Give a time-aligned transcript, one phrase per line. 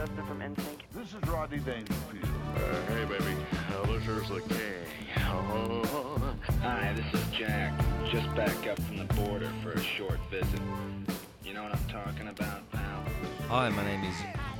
[0.00, 0.78] Justin from NSYNC.
[0.94, 2.24] This is Rodney Dangerfield.
[2.56, 3.36] Uh, hey, baby.
[3.70, 4.86] Uh, this is the king.
[5.26, 6.34] Oh.
[6.62, 7.74] Hi, this is Jack.
[8.10, 10.58] Just back up from the border for a short visit.
[11.44, 13.04] You know what I'm talking about, pal?
[13.48, 14.14] Hi, my name is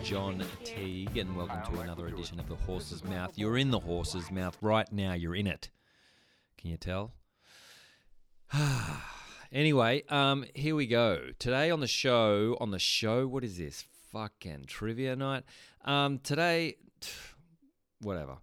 [0.07, 3.33] John Teague, and welcome to another edition of The Horse's Mouth.
[3.37, 5.71] You're in the horse's mouth right now, you're in it.
[6.59, 7.15] Can you tell?
[9.53, 11.29] anyway, um, here we go.
[11.39, 13.87] Today on the show, on the show, what is this?
[14.13, 15.45] Fucking trivia night.
[15.85, 16.77] Um, today,
[18.01, 18.39] whatever.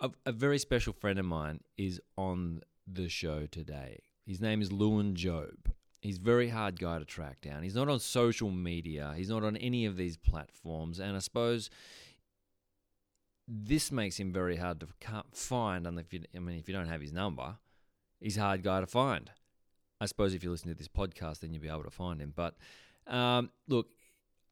[0.00, 4.00] A, a very special friend of mine is on the show today.
[4.26, 5.72] His name is Lewin Job.
[6.00, 7.62] He's a very hard guy to track down.
[7.62, 9.12] He's not on social media.
[9.16, 10.98] He's not on any of these platforms.
[10.98, 11.68] And I suppose
[13.46, 14.88] this makes him very hard to
[15.32, 15.86] find.
[15.86, 17.56] And if you, I mean, if you don't have his number,
[18.18, 19.30] he's a hard guy to find.
[20.00, 22.32] I suppose if you listen to this podcast, then you'll be able to find him.
[22.34, 22.54] But
[23.06, 23.88] um, look,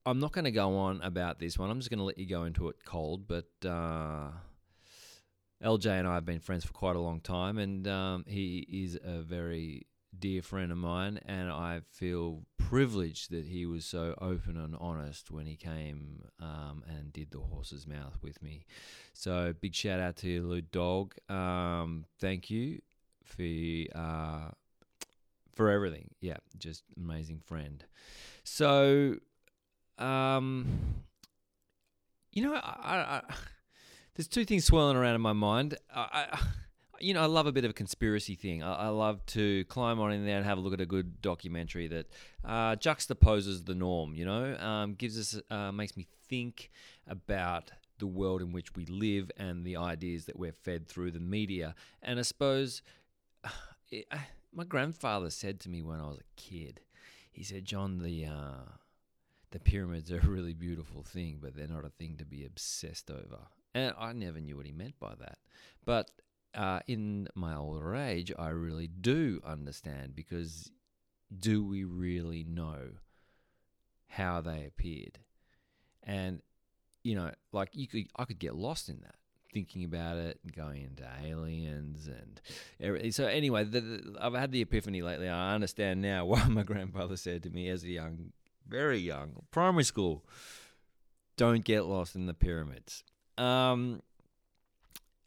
[0.09, 1.71] I'm not going to go on about this one.
[1.71, 3.29] I'm just going to let you go into it cold.
[3.29, 4.31] But uh,
[5.63, 8.99] LJ and I have been friends for quite a long time, and um, he is
[9.05, 9.87] a very
[10.19, 15.31] dear friend of mine, and I feel privileged that he was so open and honest
[15.31, 18.65] when he came um, and did the horse's mouth with me.
[19.13, 21.17] So big shout out to you, Dog.
[21.29, 22.81] Um, thank you
[23.25, 23.45] for
[23.95, 24.53] uh,
[25.55, 26.09] for everything.
[26.21, 27.85] Yeah, just amazing friend.
[28.45, 29.17] So,
[29.99, 30.67] um,
[32.33, 33.23] you know, I, I, I,
[34.15, 35.77] there's two things swirling around in my mind.
[35.95, 36.39] I,
[37.01, 38.63] you know, I love a bit of a conspiracy thing.
[38.63, 41.87] I, love to climb on in there and have a look at a good documentary
[41.89, 42.07] that
[42.45, 44.15] uh, juxtaposes the norm.
[44.15, 46.71] You know, um, gives us, uh, makes me think
[47.07, 51.21] about the world in which we live and the ideas that we're fed through the
[51.21, 51.75] media.
[52.03, 52.83] And I suppose
[53.91, 54.07] it,
[54.53, 56.81] my grandfather said to me when I was a kid,
[57.31, 58.73] he said, "John, the uh,
[59.51, 63.11] the pyramids are a really beautiful thing, but they're not a thing to be obsessed
[63.11, 63.39] over."
[63.75, 65.39] And I never knew what he meant by that,
[65.85, 66.11] but
[66.55, 70.71] uh, in my older age, I really do understand because
[71.37, 72.89] do we really know
[74.09, 75.19] how they appeared?
[76.03, 76.41] And
[77.03, 79.15] you know, like you could, I could get lost in that,
[79.53, 82.41] thinking about it and going into aliens and
[82.81, 83.13] everything.
[83.13, 85.29] So anyway, the, the, I've had the epiphany lately.
[85.29, 88.33] I understand now why my grandfather said to me as a young,
[88.69, 90.25] very young, primary school,
[91.37, 93.05] "Don't get lost in the pyramids."
[93.37, 94.03] Um,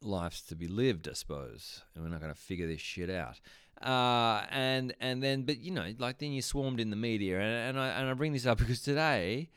[0.02, 3.40] life's to be lived, I suppose, and we're not going to figure this shit out.
[3.82, 7.78] Uh, and and then, but you know, like then you swarmed in the media, and,
[7.78, 9.50] and I and I bring this up because today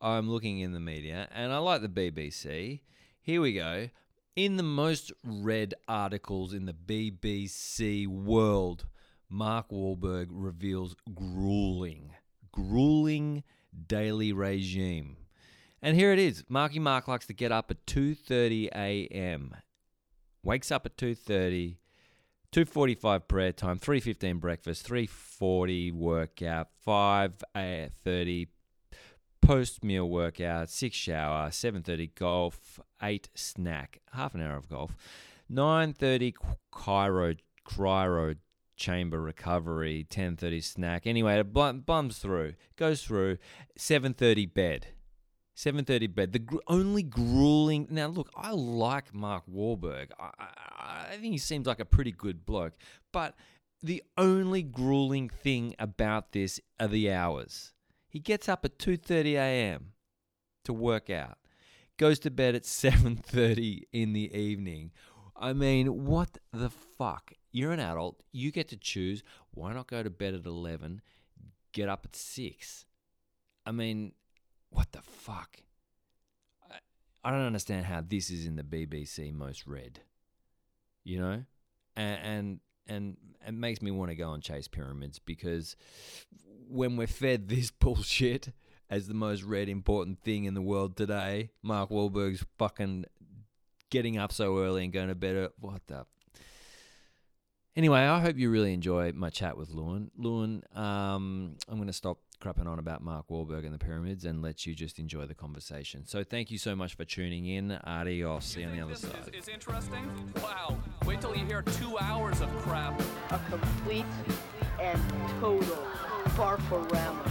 [0.00, 2.80] I'm looking in the media, and I like the BBC.
[3.20, 3.88] Here we go.
[4.36, 8.86] In the most read articles in the BBC world,
[9.28, 12.14] Mark Wahlberg reveals grueling,
[12.52, 13.42] grueling
[13.86, 15.16] daily regime.
[15.82, 16.44] And here it is.
[16.48, 19.54] Marky Mark likes to get up at 2:30 a.m
[20.42, 21.76] wakes up at 2.30
[22.52, 28.48] 2.45 prayer time 3.15 breakfast 3.40 workout 5.30
[29.40, 34.96] post meal workout 6 shower 7.30 golf 8 snack half an hour of golf
[35.50, 36.34] 9.30
[36.72, 37.36] cryo
[37.66, 38.36] cryo
[38.80, 43.36] chamber recovery 10.30 snack anyway it bums through goes through
[43.78, 44.86] 7.30 bed
[45.60, 46.32] 7:30 bed.
[46.32, 47.86] The gr- only grueling.
[47.90, 50.08] Now, look, I like Mark Wahlberg.
[50.18, 52.72] I, I, I think he seems like a pretty good bloke.
[53.12, 53.34] But
[53.82, 57.72] the only grueling thing about this are the hours.
[58.08, 59.92] He gets up at 2:30 a.m.
[60.64, 61.38] to work out.
[61.98, 64.92] Goes to bed at 7:30 in the evening.
[65.40, 67.32] I mean, what the fuck?
[67.50, 68.22] You're an adult.
[68.30, 69.22] You get to choose.
[69.52, 71.00] Why not go to bed at 11?
[71.72, 72.84] Get up at 6.
[73.64, 74.12] I mean,
[74.68, 75.56] what the fuck?
[76.70, 76.76] I,
[77.24, 80.00] I don't understand how this is in the BBC most read.
[81.04, 81.44] You know,
[81.96, 85.76] and and and it makes me want to go and chase pyramids because
[86.68, 88.52] when we're fed this bullshit
[88.90, 93.06] as the most read important thing in the world today, Mark Wahlberg's fucking
[93.90, 96.06] getting up so early and going to bed at what the
[97.76, 100.10] Anyway, I hope you really enjoy my chat with Lewin.
[100.16, 104.42] Lewin, um, I'm going to stop crapping on about Mark Wahlberg and the pyramids and
[104.42, 106.04] let you just enjoy the conversation.
[106.04, 107.72] So thank you so much for tuning in.
[107.84, 108.44] Adios.
[108.44, 109.34] See you on the other this side.
[109.34, 110.32] Is, is interesting?
[110.42, 110.78] Wow.
[111.06, 113.00] Wait till you hear two hours of crap.
[113.30, 114.06] A complete
[114.80, 115.00] and
[115.40, 115.86] total
[116.30, 117.22] farforama.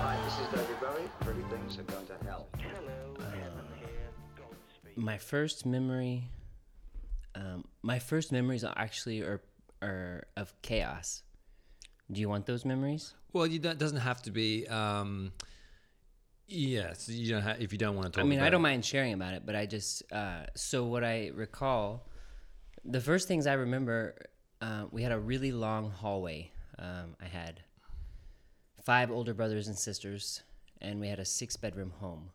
[0.00, 1.10] Hi, this is David Bowie.
[1.20, 2.48] Pretty things are going to hell.
[4.96, 6.28] My first memory
[7.34, 9.40] um, my first memories are actually are,
[9.80, 11.22] are of chaos
[12.10, 14.66] do you want those memories Well, you don't, doesn't have to be.
[14.68, 15.32] Um,
[16.46, 18.24] Yeah, so you don't ha- if you don't want to talk.
[18.24, 18.68] I mean, I don't it.
[18.70, 22.06] mind sharing about it, but I just uh, so what I recall,
[22.84, 24.16] the first things I remember,
[24.60, 26.50] uh, we had a really long hallway.
[26.78, 27.62] Um, I had
[28.84, 30.42] five older brothers and sisters,
[30.82, 32.30] and we had a six bedroom home.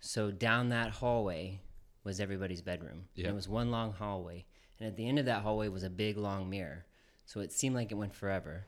[0.00, 1.60] So down that hallway
[2.04, 3.04] was everybody's bedroom.
[3.16, 4.44] And it was one long hallway,
[4.78, 6.86] and at the end of that hallway was a big long mirror.
[7.24, 8.66] So it seemed like it went forever.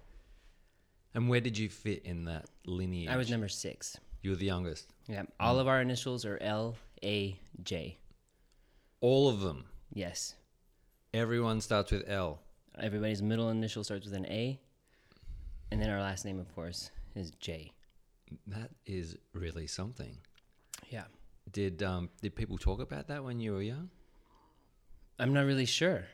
[1.14, 3.08] And where did you fit in that lineage?
[3.08, 3.96] I was number six.
[4.22, 4.92] You were the youngest.
[5.06, 7.98] Yeah, all of our initials are L A J.
[9.00, 9.66] All of them.
[9.92, 10.34] Yes.
[11.12, 12.40] Everyone starts with L.
[12.78, 14.58] Everybody's middle initial starts with an A,
[15.70, 17.72] and then our last name, of course, is J.
[18.46, 20.16] That is really something.
[20.88, 21.04] Yeah.
[21.55, 23.89] Did um did people talk about that when you were young?
[25.19, 26.05] I'm not really sure.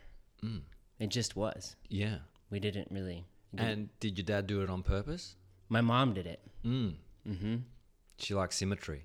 [0.98, 1.76] It just was.
[1.88, 2.18] Yeah.
[2.50, 3.24] We didn't really.
[3.56, 5.34] And did your dad do it on purpose?
[5.70, 6.40] my mom did it.
[6.64, 6.94] Mm.
[7.26, 7.56] Mm-hmm.
[8.18, 9.04] She likes symmetry.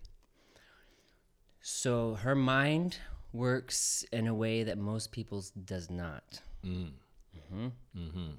[1.62, 2.98] So her mind
[3.32, 6.42] works in a way that most people's does not.
[6.66, 6.90] Mm.
[7.38, 7.68] Mm-hmm.
[7.98, 8.32] Mm-hmm.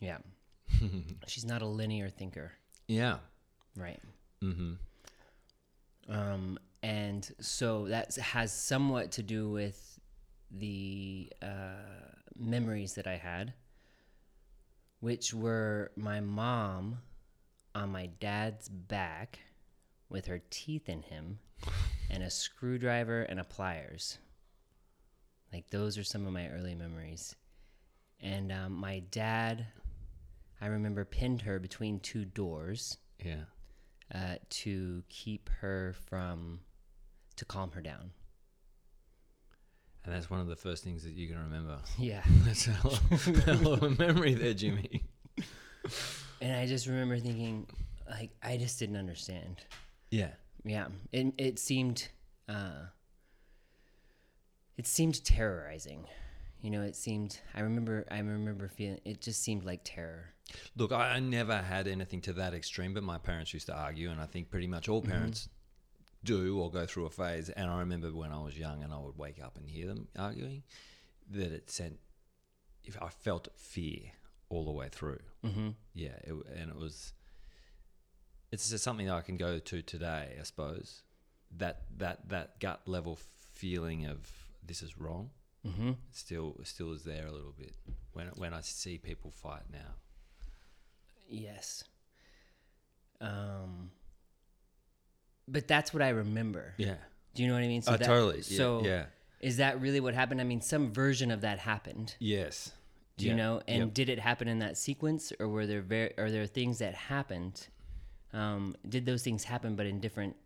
[0.00, 0.18] Yeah.
[1.26, 2.52] She's not a linear thinker.
[2.88, 3.18] Yeah.
[3.76, 4.00] Right.
[4.42, 4.72] Mm-hmm.
[6.08, 9.98] Um, and so that has somewhat to do with
[10.50, 13.52] the uh, memories that I had,
[15.00, 16.98] which were my mom
[17.74, 19.38] on my dad's back
[20.08, 21.38] with her teeth in him
[22.10, 24.18] and a screwdriver and a pliers.
[25.52, 27.34] Like, those are some of my early memories.
[28.20, 29.66] And um, my dad,
[30.60, 33.44] I remember, pinned her between two doors Yeah.
[34.14, 36.60] uh, to keep her from
[37.40, 38.10] to calm her down.
[40.04, 41.78] And that's one of the first things that you're gonna remember.
[41.98, 45.04] Yeah, That's a hell of, hell of a memory there, Jimmy.
[46.40, 47.66] and I just remember thinking,
[48.08, 49.56] like, I just didn't understand.
[50.10, 50.30] Yeah.
[50.64, 52.08] Yeah, it it seemed,
[52.46, 52.88] uh,
[54.76, 56.04] it seemed terrorizing.
[56.60, 57.40] You know, it seemed.
[57.54, 58.04] I remember.
[58.10, 59.00] I remember feeling.
[59.06, 60.34] It just seemed like terror.
[60.76, 64.10] Look, I, I never had anything to that extreme, but my parents used to argue,
[64.10, 65.48] and I think pretty much all parents
[66.24, 67.48] do or go through a phase.
[67.50, 70.08] And I remember when I was young and I would wake up and hear them
[70.18, 70.62] arguing,
[71.30, 71.98] that it sent,
[72.84, 74.00] if I felt fear
[74.48, 75.20] all the way through.
[75.44, 75.68] Mm-hmm.
[75.94, 77.12] Yeah, it, and it was.
[78.52, 81.02] It's just something that I can go to today, I suppose.
[81.56, 83.18] That that that gut level
[83.52, 84.28] feeling of
[84.64, 85.30] this is wrong
[85.66, 85.90] Mm-hmm.
[86.10, 87.74] still still is there a little bit
[88.14, 89.94] when when I see people fight now.
[91.28, 91.84] Yes.
[93.20, 93.90] Um.
[95.50, 96.74] But that's what I remember.
[96.76, 96.94] Yeah.
[97.34, 97.82] Do you know what I mean?
[97.86, 98.38] Oh, that- totally.
[98.38, 99.04] Yeah, So yeah.
[99.40, 100.40] is that really what happened?
[100.40, 102.14] I mean, some version of that happened.
[102.18, 102.72] Yes.
[103.16, 103.60] Do you know?
[103.68, 106.94] And did it happen in that sequence, or were there ver- are there things that
[106.94, 107.68] happened?
[108.32, 110.36] Um, did those things happen, but in different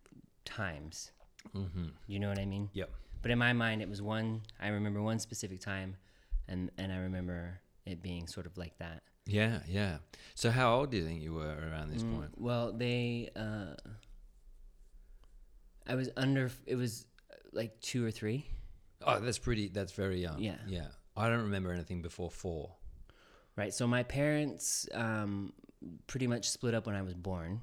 [0.43, 1.11] times?
[1.55, 1.85] Mm-hmm.
[2.07, 2.69] You know what I mean?
[2.73, 2.89] Yep.
[3.21, 4.41] But in my mind, it was one.
[4.59, 5.95] I remember one specific time,
[6.49, 9.03] and and I remember it being sort of like that.
[9.25, 9.97] Yeah, yeah.
[10.35, 12.31] So how old do you think you were around this Mm, point?
[12.37, 13.29] Well, they.
[13.35, 13.75] Uh,
[15.87, 16.51] I was under.
[16.65, 18.45] It was uh, like two or three.
[19.03, 19.69] Oh, that's pretty.
[19.69, 20.39] That's very young.
[20.39, 20.57] Yeah.
[20.67, 20.87] yeah.
[21.15, 22.71] I don't remember anything before four.
[23.55, 23.73] Right.
[23.73, 25.53] So my parents um,
[26.07, 27.61] pretty much split up when I was born.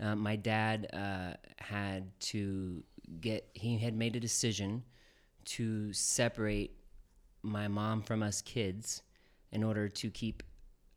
[0.00, 2.82] Uh, my dad uh, had to
[3.20, 4.82] get, he had made a decision
[5.46, 6.72] to separate
[7.42, 9.02] my mom from us kids
[9.52, 10.42] in order to keep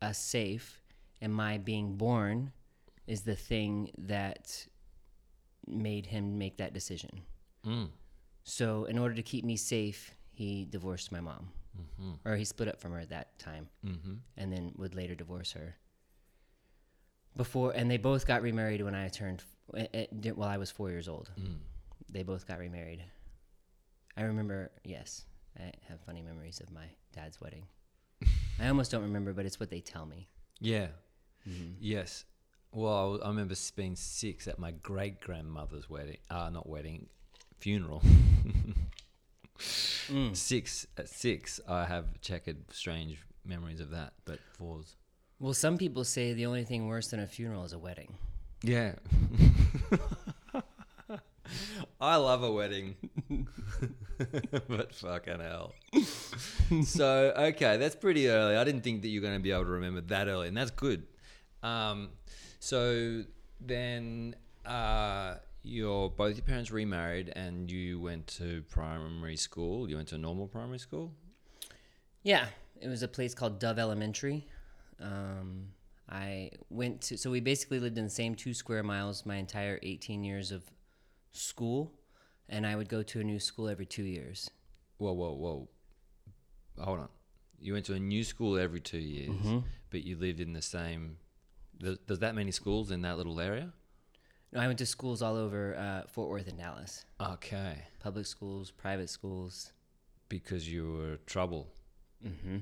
[0.02, 0.82] us safe.
[1.20, 2.52] And my being born
[3.06, 4.66] is the thing that
[5.72, 7.22] made him make that decision.
[7.66, 7.88] Mm.
[8.44, 12.28] So, in order to keep me safe, he divorced my mom, Mm-hmm.
[12.28, 14.14] or he split up from her at that time Mm-hmm.
[14.36, 15.76] and then would later divorce her.
[17.36, 19.44] Before, and they both got remarried when I turned,
[19.76, 21.30] eh, eh, while I was four years old.
[21.40, 21.58] Mm.
[22.08, 23.04] They both got remarried.
[24.16, 25.24] I remember, yes,
[25.58, 27.66] I have funny memories of my dad's wedding.
[28.60, 30.28] I almost don't remember, but it's what they tell me.
[30.58, 30.88] Yeah.
[31.48, 31.74] Mm-hmm.
[31.78, 32.24] Yes.
[32.72, 36.18] Well, I remember being six at my great grandmother's wedding.
[36.30, 37.06] Uh, not wedding,
[37.58, 38.02] funeral.
[40.10, 40.36] Mm.
[40.36, 44.12] Six at six, I have checkered, strange memories of that.
[44.24, 44.96] But fours.
[45.38, 48.14] Well, some people say the only thing worse than a funeral is a wedding.
[48.62, 48.94] Yeah.
[52.00, 52.96] I love a wedding.
[54.68, 55.74] but fucking hell.
[56.84, 58.56] so, okay, that's pretty early.
[58.56, 60.70] I didn't think that you're going to be able to remember that early, and that's
[60.70, 61.04] good.
[61.62, 62.10] Um,
[62.60, 63.24] so
[63.60, 69.88] then uh, your both your parents remarried and you went to primary school.
[69.88, 71.12] You went to a normal primary school?
[72.22, 72.46] Yeah,
[72.80, 74.46] it was a place called Dove Elementary.
[75.00, 75.68] Um,
[76.08, 79.78] I went to so we basically lived in the same two square miles my entire
[79.82, 80.62] 18 years of
[81.32, 81.92] school,
[82.48, 84.50] and I would go to a new school every two years.
[84.98, 85.68] Whoa, whoa, whoa.
[86.78, 87.08] Hold on.
[87.58, 91.16] You went to a new school every two years, but you lived in the same.
[91.80, 93.72] Does, does that many schools in that little area?
[94.52, 97.04] No, I went to schools all over uh, Fort Worth and Dallas.
[97.20, 97.78] Okay.
[98.00, 99.72] Public schools, private schools.
[100.28, 101.68] Because you were trouble.
[102.24, 102.58] Mm-hmm.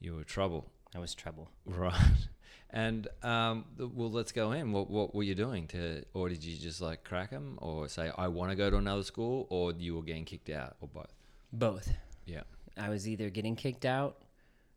[0.00, 0.70] You were trouble.
[0.94, 1.50] I was trouble.
[1.64, 1.94] Right.
[2.70, 4.72] And um, well, let's go in.
[4.72, 8.10] What what were you doing to, or did you just like crack them, or say
[8.16, 11.14] I want to go to another school, or you were getting kicked out, or both?
[11.50, 11.90] Both.
[12.26, 12.42] Yeah.
[12.76, 14.18] I was either getting kicked out,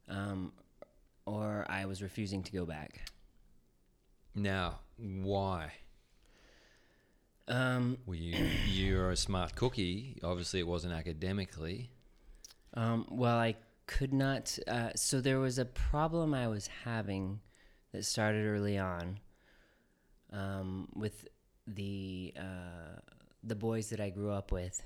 [0.07, 0.53] um,
[1.25, 3.01] or I was refusing to go back.
[4.35, 5.73] Now, why?
[7.47, 10.17] Um, Were you you're a smart cookie?
[10.23, 11.91] Obviously, it wasn't academically.
[12.73, 13.55] Um, well, I
[13.87, 14.57] could not.
[14.67, 17.41] Uh, so there was a problem I was having
[17.91, 19.19] that started early on
[20.31, 21.27] um, with
[21.67, 22.99] the uh,
[23.43, 24.81] the boys that I grew up with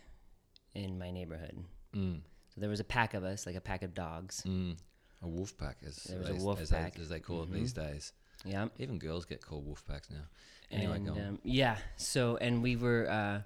[0.74, 1.64] in my neighborhood.
[1.96, 2.22] Mm.
[2.54, 4.44] So there was a pack of us, like a pack of dogs.
[4.46, 4.78] Mm.
[5.22, 7.00] A wolf pack, as, There was as, a wolf as, they, pack.
[7.00, 8.14] as they call it these days.
[8.46, 8.68] Yeah.
[8.78, 10.26] Even girls get called wolf packs now.
[10.72, 11.78] Anyway, and, um, yeah.
[11.98, 13.42] So and we were, uh,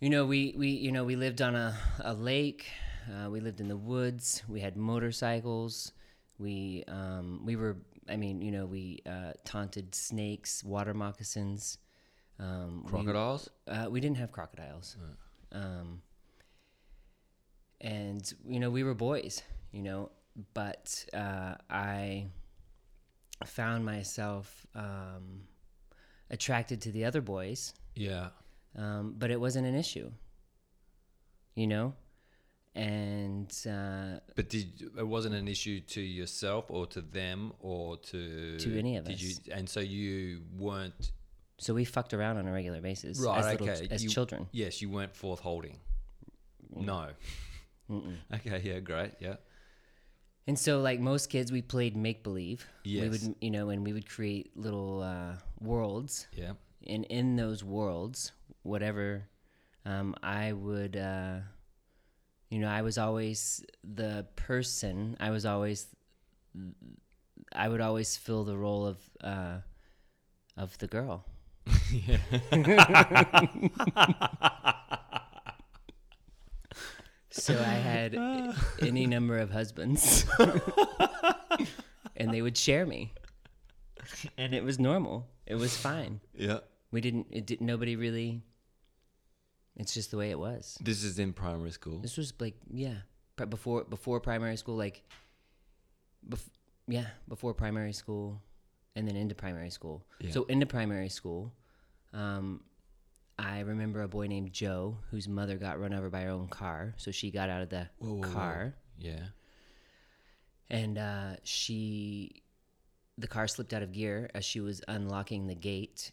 [0.00, 2.66] you know, we we you know we lived on a a lake.
[3.08, 4.42] Uh, we lived in the woods.
[4.48, 5.92] We had motorcycles.
[6.38, 7.76] We um, we were.
[8.08, 11.78] I mean, you know, we uh, taunted snakes, water moccasins.
[12.38, 13.50] Um, we- Crocodiles?
[13.66, 14.96] uh, we didn't have crocodiles.
[15.52, 16.00] Um,
[17.80, 19.42] and you know, we were boys.
[19.72, 20.10] You know,
[20.54, 22.26] but uh, I
[23.46, 25.42] found myself um,
[26.30, 28.28] attracted to the other boys, Yeah.
[28.76, 30.10] um, but it wasn't an issue.
[31.54, 31.94] You know,
[32.76, 38.56] and uh, But did it wasn't an issue to yourself or to them or to
[38.58, 39.20] To any of did us.
[39.22, 41.10] You, and so you weren't
[41.60, 43.38] so we fucked around on a regular basis right.
[43.40, 44.46] as, little, okay, as you- children.
[44.52, 45.78] Yes, you weren't forth holding.
[46.74, 47.08] No.
[48.34, 48.60] Okay.
[48.62, 48.80] Yeah.
[48.80, 49.12] Great.
[49.18, 49.36] Yeah.
[50.48, 52.66] And so, like most kids, we played make believe.
[53.02, 56.26] We would, you know, and we would create little uh, worlds.
[56.32, 56.52] Yeah.
[56.86, 59.28] And in those worlds, whatever,
[59.84, 61.40] um, I would, uh,
[62.48, 65.18] you know, I was always the person.
[65.20, 65.86] I was always,
[67.52, 69.58] I would always fill the role of, uh,
[70.56, 71.26] of the girl.
[77.30, 78.14] So I had
[78.80, 80.24] any number of husbands,
[82.16, 83.12] and they would share me,
[84.36, 85.28] and it was normal.
[85.46, 86.20] It was fine.
[86.34, 86.60] Yeah.
[86.90, 87.26] We didn't.
[87.30, 87.60] It did.
[87.60, 88.42] Nobody really.
[89.76, 90.76] It's just the way it was.
[90.80, 92.00] This is in primary school.
[92.00, 92.94] This was like yeah,
[93.36, 95.02] pri- before before primary school, like,
[96.28, 96.48] bef-
[96.88, 98.40] yeah, before primary school,
[98.96, 100.02] and then into primary school.
[100.20, 100.32] Yeah.
[100.32, 101.52] So into primary school,
[102.12, 102.62] um,
[103.38, 106.94] I remember a boy named Joe whose mother got run over by her own car,
[106.96, 108.32] so she got out of the Whoa, whoa, whoa.
[108.32, 109.26] car Yeah.
[110.70, 112.42] and uh, she,
[113.16, 116.10] the car slipped out of gear as she was unlocking the gate,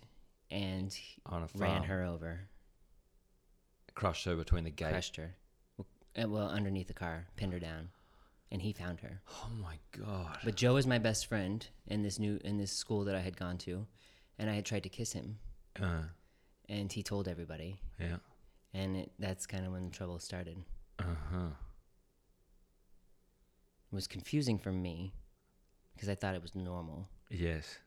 [0.51, 2.41] and On a ran her over,
[3.95, 4.89] Crushed her between the gate.
[4.91, 5.35] crushed her,
[6.17, 7.89] well underneath the car, pinned her down,
[8.51, 9.21] and he found her.
[9.31, 10.37] Oh my god.
[10.43, 13.35] But Joe was my best friend in this new in this school that I had
[13.37, 13.87] gone to,
[14.37, 15.39] and I had tried to kiss him,
[15.81, 16.03] Uh,
[16.69, 18.17] and he told everybody, yeah.
[18.73, 20.57] and it, that's kind of when the trouble started.
[20.99, 21.49] Uh huh.
[23.91, 25.13] It was confusing for me
[25.93, 27.77] because I thought it was normal, Yes.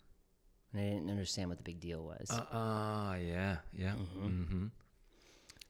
[0.72, 2.30] and I didn't understand what the big deal was.
[2.30, 3.56] Uh, uh yeah.
[3.72, 3.94] Yeah.
[4.18, 4.66] Mm-hmm.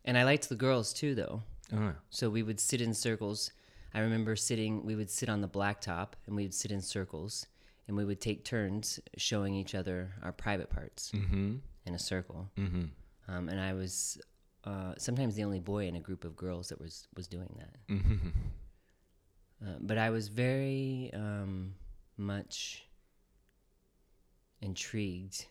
[0.04, 1.42] and I liked the girls too, though.
[1.72, 1.92] Uh-huh.
[2.10, 3.50] So we would sit in circles.
[3.94, 7.46] I remember sitting, we would sit on the blacktop and we would sit in circles
[7.88, 11.56] and we would take turns showing each other our private parts mm-hmm.
[11.88, 12.48] In a circle.
[12.56, 12.84] Mm-hmm.
[13.30, 14.18] Um, and I was
[14.64, 17.92] uh, sometimes the only boy in a group of girls that was, was doing that.
[17.94, 18.28] Mm-hmm.
[19.60, 21.74] Uh, but I was very um,
[22.16, 22.84] much
[24.60, 25.46] intrigued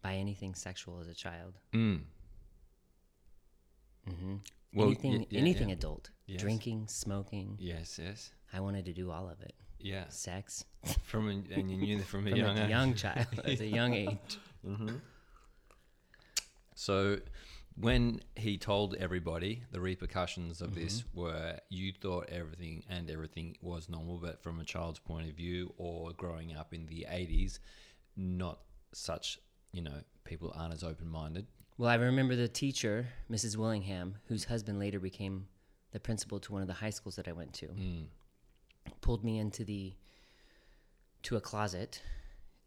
[0.00, 1.54] by anything sexual as a child.
[1.72, 2.02] Mm.
[4.06, 4.36] hmm
[4.74, 5.74] Well, y- anything, yeah, anything yeah.
[5.74, 6.40] adult, Yes.
[6.40, 7.56] drinking, smoking.
[7.58, 7.98] Yes.
[8.00, 8.30] Yes.
[8.52, 9.54] I wanted to do all of it.
[9.80, 10.04] Yeah.
[10.08, 10.64] Sex
[11.02, 13.66] From a, and you knew that from a from young a young child, at a
[13.66, 14.38] young age.
[16.74, 17.18] So
[17.76, 21.20] when he told everybody the repercussions of this mm-hmm.
[21.20, 25.72] were you thought everything and everything was normal, but from a child's point of view
[25.78, 27.58] or growing up in the 80s,
[28.16, 28.60] not
[28.92, 29.38] such,
[29.72, 31.46] you know, people aren't as open minded.
[31.78, 33.56] Well, I remember the teacher, Mrs.
[33.56, 35.46] Willingham, whose husband later became
[35.92, 38.04] the principal to one of the high schools that I went to, mm.
[39.00, 39.94] pulled me into the
[41.22, 42.02] to a closet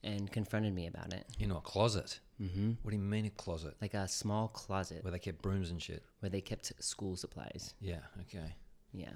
[0.04, 1.26] and confronted me about it.
[1.38, 2.20] You know, a closet.
[2.42, 2.72] Mm-hmm.
[2.82, 3.76] What do you mean a closet?
[3.82, 6.04] Like a small closet Where they kept brooms and shit.
[6.20, 7.74] where they kept school supplies.
[7.80, 8.00] Yeah.
[8.22, 8.54] Okay.
[8.92, 9.14] Yeah.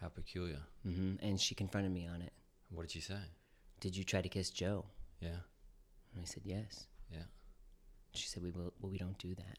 [0.00, 0.58] How peculiar.
[0.86, 1.24] Mm-hmm.
[1.26, 2.32] And she confronted me on it.
[2.70, 3.20] What did she say?
[3.80, 4.84] Did you try to kiss Joe?
[5.20, 5.40] Yeah.
[6.14, 6.86] And I said, yes.
[7.10, 7.24] Yeah.
[8.14, 9.58] She said, we will, well, we don't do that.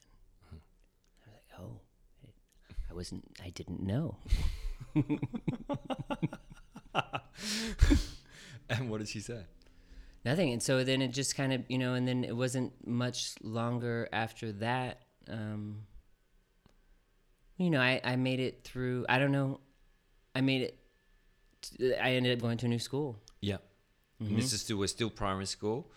[0.50, 0.62] I was
[1.26, 1.80] like, oh,
[2.24, 4.16] I- I wasn't, I didn't know.
[8.70, 9.40] And what did she say?
[10.24, 10.52] Nothing.
[10.52, 14.08] And so then it just kind of, you know, and then it wasn't much longer
[14.12, 15.02] after that.
[15.28, 15.82] Um,
[17.58, 19.60] you know, I, I made it through, I don't know,
[20.34, 20.78] I made it,
[21.62, 23.18] t- I ended up going to a new school.
[23.40, 23.58] Yeah.
[24.20, 25.90] And this is still we're still primary school,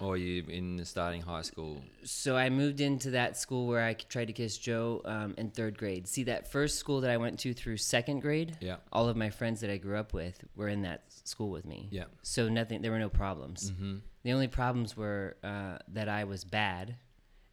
[0.00, 1.80] or are you in the starting high school?
[2.02, 5.78] So I moved into that school where I tried to kiss Joe um, in third
[5.78, 6.08] grade.
[6.08, 8.76] See, that first school that I went to through second grade, Yeah.
[8.92, 11.88] all of my friends that I grew up with were in that school with me.
[11.90, 12.04] Yeah.
[12.22, 13.70] So nothing, there were no problems.
[13.70, 13.96] Mm-hmm.
[14.22, 16.96] The only problems were uh, that I was bad,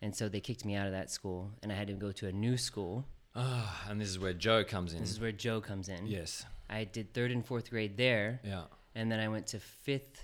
[0.02, 2.28] and so they kicked me out of that school, and I had to go to
[2.28, 3.06] a new school.
[3.36, 5.00] Ah, and this is where Joe comes in.
[5.02, 6.06] This is where Joe comes in.
[6.08, 6.46] yes.
[6.70, 8.64] I did third and fourth grade there, Yeah.
[8.96, 10.24] and then I went to fifth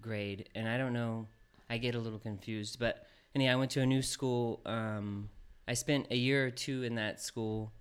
[0.00, 1.26] grade, and I don't know.
[1.68, 4.60] I get a little confused, but anyway, I went to a new school.
[4.66, 5.28] Um,
[5.68, 7.72] I spent a year or two in that school,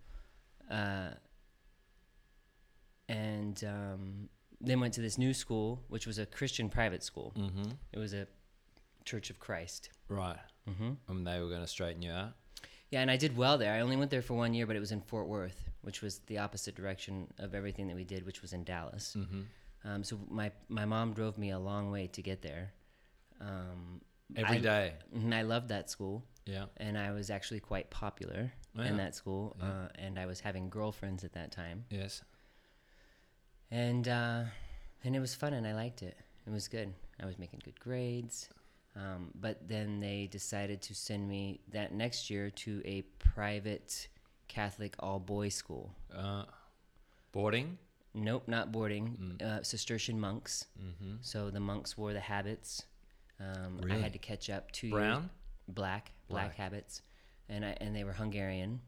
[0.69, 1.11] uh,
[3.09, 4.29] and um,
[4.61, 7.33] then went to this new school, which was a Christian private school.
[7.37, 7.71] Mm-hmm.
[7.91, 8.27] It was a
[9.05, 9.89] Church of Christ.
[10.07, 10.37] Right.
[10.69, 10.91] Mm-hmm.
[11.07, 12.33] And they were going to straighten you out.
[12.91, 13.73] Yeah, and I did well there.
[13.73, 16.19] I only went there for one year, but it was in Fort Worth, which was
[16.27, 19.15] the opposite direction of everything that we did, which was in Dallas.
[19.17, 19.41] Mm-hmm.
[19.89, 22.73] Um, so my my mom drove me a long way to get there.
[23.41, 24.01] Um,
[24.35, 24.93] Every I- day.
[25.15, 26.65] mhm, I loved that school, Yeah.
[26.77, 28.89] and I was actually quite popular Oh, yeah.
[28.89, 29.65] in that school, Yeah.
[29.65, 32.21] uh, and I was having girlfriends at that time, Yes.
[33.71, 34.43] And uh,
[35.03, 36.17] and it was fun, and I liked it.
[36.45, 36.93] It was good.
[37.21, 38.49] I was making good grades.
[38.95, 44.07] Um, but then they decided to send me that next year to a private
[44.47, 45.93] Catholic all boys school.
[46.15, 46.43] Uh,
[47.31, 47.77] boarding.
[48.13, 49.37] Nope, not boarding.
[49.39, 49.41] Mm.
[49.41, 50.65] Uh, Cistercian monks.
[50.81, 51.17] Mm-hmm.
[51.21, 52.83] So the monks wore the habits.
[53.39, 54.95] Um, I had to catch up two years.
[54.95, 55.29] Brown.
[55.67, 56.55] Black, black, Black.
[56.55, 57.03] habits,
[57.47, 58.81] and I and they were Hungarian,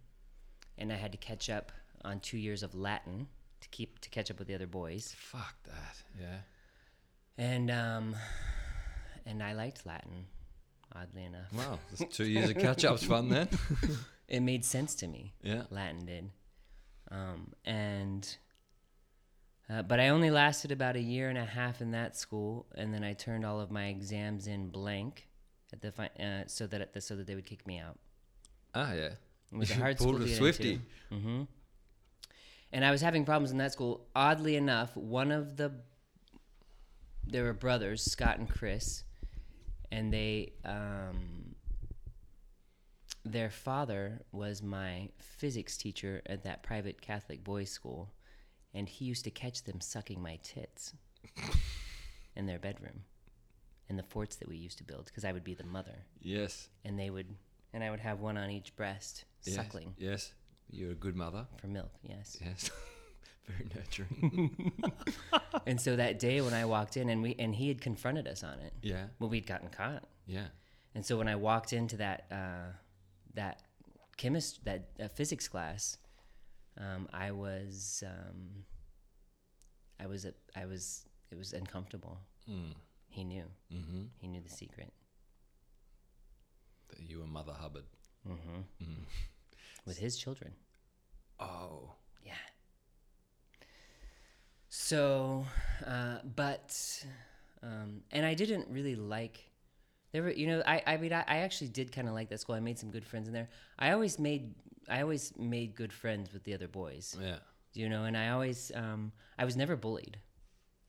[0.80, 1.72] and I had to catch up
[2.04, 3.28] on two years of Latin
[3.62, 5.16] to keep to catch up with the other boys.
[5.18, 5.98] Fuck that.
[6.20, 6.38] Yeah.
[7.38, 8.16] And um,
[9.26, 10.26] and I liked Latin,
[10.96, 11.52] oddly enough.
[11.54, 11.80] Wow.
[11.98, 13.48] There's two years of catch up's fun then.
[14.28, 15.34] It made sense to me.
[15.44, 15.64] yeah.
[15.72, 16.30] Latin did.
[17.12, 18.38] Um, and
[19.70, 22.94] uh, but I only lasted about a year and a half in that school, and
[22.94, 25.28] then I turned all of my exams in blank
[25.74, 28.00] at the fi- uh, so that at the, so that they would kick me out.
[28.74, 29.10] Ah, yeah.
[29.52, 30.80] It was a hard school to a get Swifty.
[31.12, 31.22] into.
[31.28, 31.42] hmm
[32.74, 34.08] And I was having problems in that school.
[34.16, 35.72] Oddly enough, one of the
[37.28, 39.04] there were brothers, Scott and Chris,
[39.92, 41.56] and they um,
[43.24, 48.12] their father was my physics teacher at that private Catholic boys' school,
[48.74, 50.94] and he used to catch them sucking my tits
[52.36, 53.04] in their bedroom,
[53.90, 56.70] in the forts that we used to build, because I would be the mother, Yes.
[56.84, 57.28] and they would,
[57.74, 59.56] and I would have one on each breast, Yes.
[59.56, 60.34] suckling Yes.
[60.72, 61.46] You're a good mother.
[61.58, 61.92] for milk.
[62.04, 62.38] Yes.
[62.44, 62.72] Yes.
[63.48, 64.82] Very nurturing.
[65.66, 68.44] and so that day when I walked in, and we and he had confronted us
[68.44, 68.74] on it.
[68.82, 69.06] yeah.
[69.20, 70.04] Well, we'd gotten caught.
[70.28, 70.48] Yeah.
[70.96, 72.72] And so when I walked into that uh,
[73.34, 73.62] that
[74.18, 75.98] chemist that uh, physics class,
[76.78, 78.64] um, I was um,
[80.00, 82.20] I was a, I was it was uncomfortable.
[82.50, 82.74] Mm.
[83.10, 83.46] He knew.
[83.74, 84.04] Mm-hmm.
[84.20, 84.94] He knew the secret.
[86.90, 87.86] That you were Mother Hubbard.
[88.26, 89.06] hmm Mm.
[89.86, 90.54] With his children.
[91.40, 91.94] Oh.
[92.24, 92.34] Yeah.
[94.70, 95.46] So,
[95.86, 97.06] uh, but,
[97.64, 99.50] um, and I didn't really like.
[100.12, 102.40] There were, you know, I, I mean, I, I actually did kind of like that
[102.40, 102.56] school.
[102.56, 103.50] I made some good friends in there.
[103.80, 104.54] I always made,
[104.90, 107.38] I always made good friends with the other boys, Yeah.
[107.74, 110.18] you know, and I always, um, I was never bullied.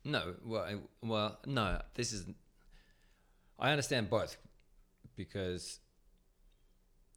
[0.05, 0.77] No, well, I,
[1.07, 1.81] well, no.
[1.95, 2.27] This is.
[3.59, 4.37] I understand both,
[5.17, 5.79] because.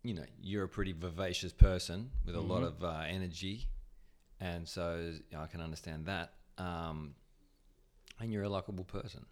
[0.06, 3.68] You know, you're a pretty vivacious person with a lot of uh, energy,
[4.40, 6.34] and so you know, I can understand that.
[6.60, 7.16] Um,
[8.20, 9.26] and you're a likable person.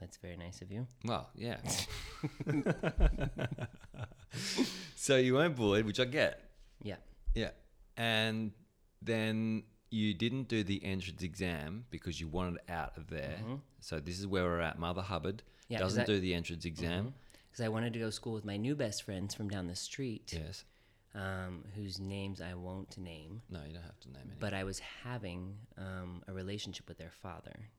[0.00, 0.86] That's very nice of you.
[1.04, 1.58] Well, yeah.
[4.96, 6.42] so you weren't bullied, which I get.
[6.82, 6.96] Yeah.
[7.34, 7.50] Yeah.
[7.96, 8.52] And
[9.02, 13.38] then you didn't do the entrance exam because you wanted out of there.
[13.80, 14.78] So this is where we're at.
[14.78, 15.72] Mother Hubbard Mm-hmm.
[15.72, 17.14] Yeah, doesn't that- do the entrance exam.
[17.56, 19.74] Because I wanted to go to school with my new best friends from down the
[19.74, 20.30] street.
[20.36, 20.64] Yes.
[21.14, 24.36] um, whose names I won't name, No, you don't have to name any.
[24.38, 27.70] but I was having um, a relationship with their father.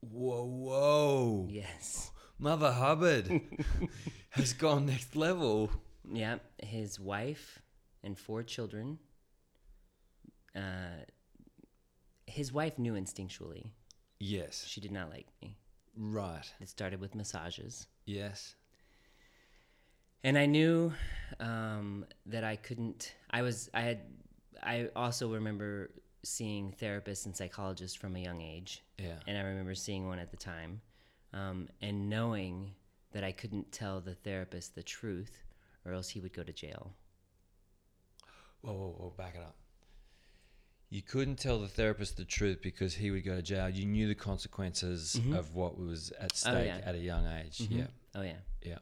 [0.00, 2.10] whoa, whoa, Yes.
[2.38, 3.42] Mother Hubbard
[4.30, 5.70] has gone next level.
[6.10, 7.60] Yeah, his wife
[8.02, 8.98] and four children.
[10.56, 11.04] Uh,
[12.26, 13.72] his wife knew instinctually
[14.18, 14.64] Yes.
[14.66, 15.58] she did not like me.
[15.94, 16.50] Right.
[16.60, 17.86] It started with massages.
[18.06, 18.54] Yes.
[20.24, 20.92] And I knew
[21.38, 23.14] um, that I couldn't.
[23.30, 23.70] I was.
[23.74, 24.00] I had.
[24.62, 25.90] I also remember
[26.22, 29.16] seeing therapists and psychologists from a young age, Yeah.
[29.26, 30.80] and I remember seeing one at the time,
[31.34, 32.72] um, and knowing
[33.12, 35.44] that I couldn't tell the therapist the truth,
[35.84, 36.92] or else he would go to jail.
[38.62, 39.56] Whoa, whoa, whoa, back it up.
[40.88, 43.68] You couldn't tell the therapist the truth because he would go to jail.
[43.68, 46.78] You knew the consequences of what was at stake Mm-hmm.
[46.80, 46.88] yeah.
[46.88, 47.60] at a young age.
[47.68, 48.36] Yeah, Oh yeah.
[48.62, 48.78] yeah,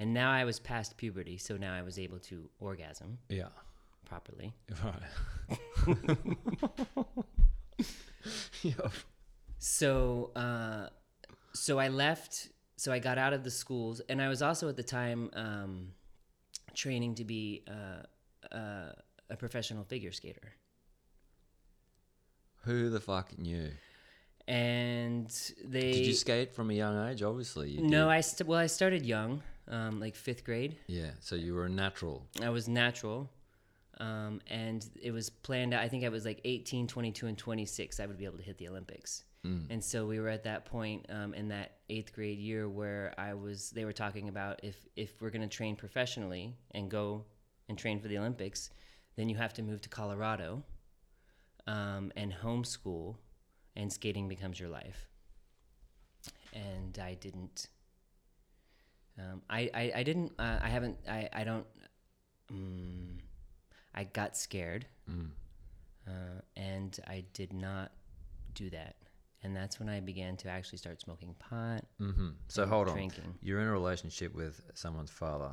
[0.00, 3.48] And now I was past puberty, so now I was able to orgasm yeah.
[4.04, 4.54] properly.
[4.84, 5.02] Right.
[8.62, 8.74] yeah.
[9.58, 10.88] So, uh,
[11.52, 12.48] so I left.
[12.76, 15.88] So I got out of the schools, and I was also at the time um,
[16.74, 18.02] training to be uh,
[18.54, 18.92] uh,
[19.30, 20.54] a professional figure skater.
[22.64, 23.70] Who the fuck knew?
[24.46, 25.28] And
[25.64, 27.22] they Did you skate from a young age?
[27.22, 28.08] Obviously, you no.
[28.08, 30.76] I st- well, I started young, um, like fifth grade.
[30.86, 32.26] Yeah, so you were natural.
[32.42, 33.30] I was natural.
[34.00, 35.82] Um, and it was planned out.
[35.82, 37.98] I think I was like 18, 22, and 26.
[37.98, 39.24] I would be able to hit the Olympics.
[39.70, 43.34] And so we were at that point um, in that eighth grade year where I
[43.34, 43.70] was.
[43.70, 47.24] They were talking about if if we're going to train professionally and go
[47.68, 48.70] and train for the Olympics,
[49.16, 50.62] then you have to move to Colorado
[51.66, 53.16] um, and homeschool,
[53.76, 55.08] and skating becomes your life.
[56.52, 57.68] And I didn't.
[59.18, 60.32] Um, I, I I didn't.
[60.38, 60.96] Uh, I haven't.
[61.08, 61.66] I I don't.
[62.52, 63.18] Mm,
[63.94, 64.86] I got scared,
[66.06, 66.10] uh,
[66.56, 67.92] and I did not
[68.54, 68.96] do that.
[69.44, 71.84] And that's when I began to actually start smoking pot.
[71.98, 72.94] hmm So hold on.
[72.94, 73.34] drinking.
[73.40, 75.50] You're in a relationship with someone's father.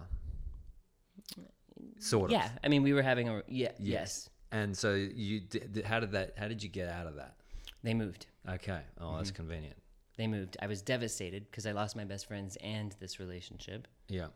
[2.00, 2.32] Sort of.
[2.32, 3.72] Yeah, I mean, we were having a yeah.
[3.80, 6.34] Yes, And so you, d- how did that?
[6.38, 7.36] How did you get out of that?
[7.84, 8.26] they moved.
[8.50, 8.82] Okay.
[9.00, 9.36] Oh, that's Mm-hmm.
[9.36, 9.76] convenient.
[10.18, 10.56] They moved.
[10.62, 14.28] I was devastated because I lost my best friends and this relationship, Yeah.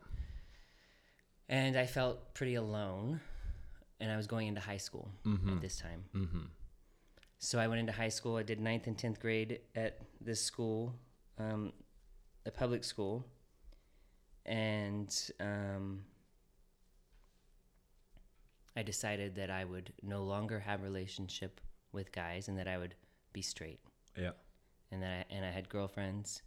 [1.48, 3.20] and I felt pretty alone.
[4.02, 6.04] And I was going into high school at this time.
[6.14, 6.44] Mm-hmm.
[7.38, 8.36] So I went into high school.
[8.36, 10.94] I did ninth and tenth grade at this school,
[11.38, 11.74] um,
[12.46, 13.26] a public school,
[14.46, 16.02] and um,
[18.76, 21.60] I decided that I would no longer have relationship
[21.92, 22.94] with guys, and that I would
[23.34, 23.80] be straight,
[24.16, 24.30] Yeah.
[24.92, 26.42] And that I, and I had girlfriends,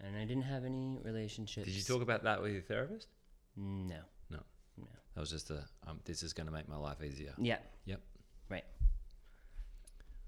[0.00, 1.66] and I didn't have any relationships.
[1.66, 3.08] Did you talk about that with your therapist?
[3.56, 3.96] No.
[4.30, 4.38] No.
[4.76, 4.86] No.
[5.14, 5.64] That was just a.
[5.86, 7.34] Um, this is going to make my life easier.
[7.38, 7.58] Yeah.
[7.86, 8.00] Yep.
[8.48, 8.64] Right.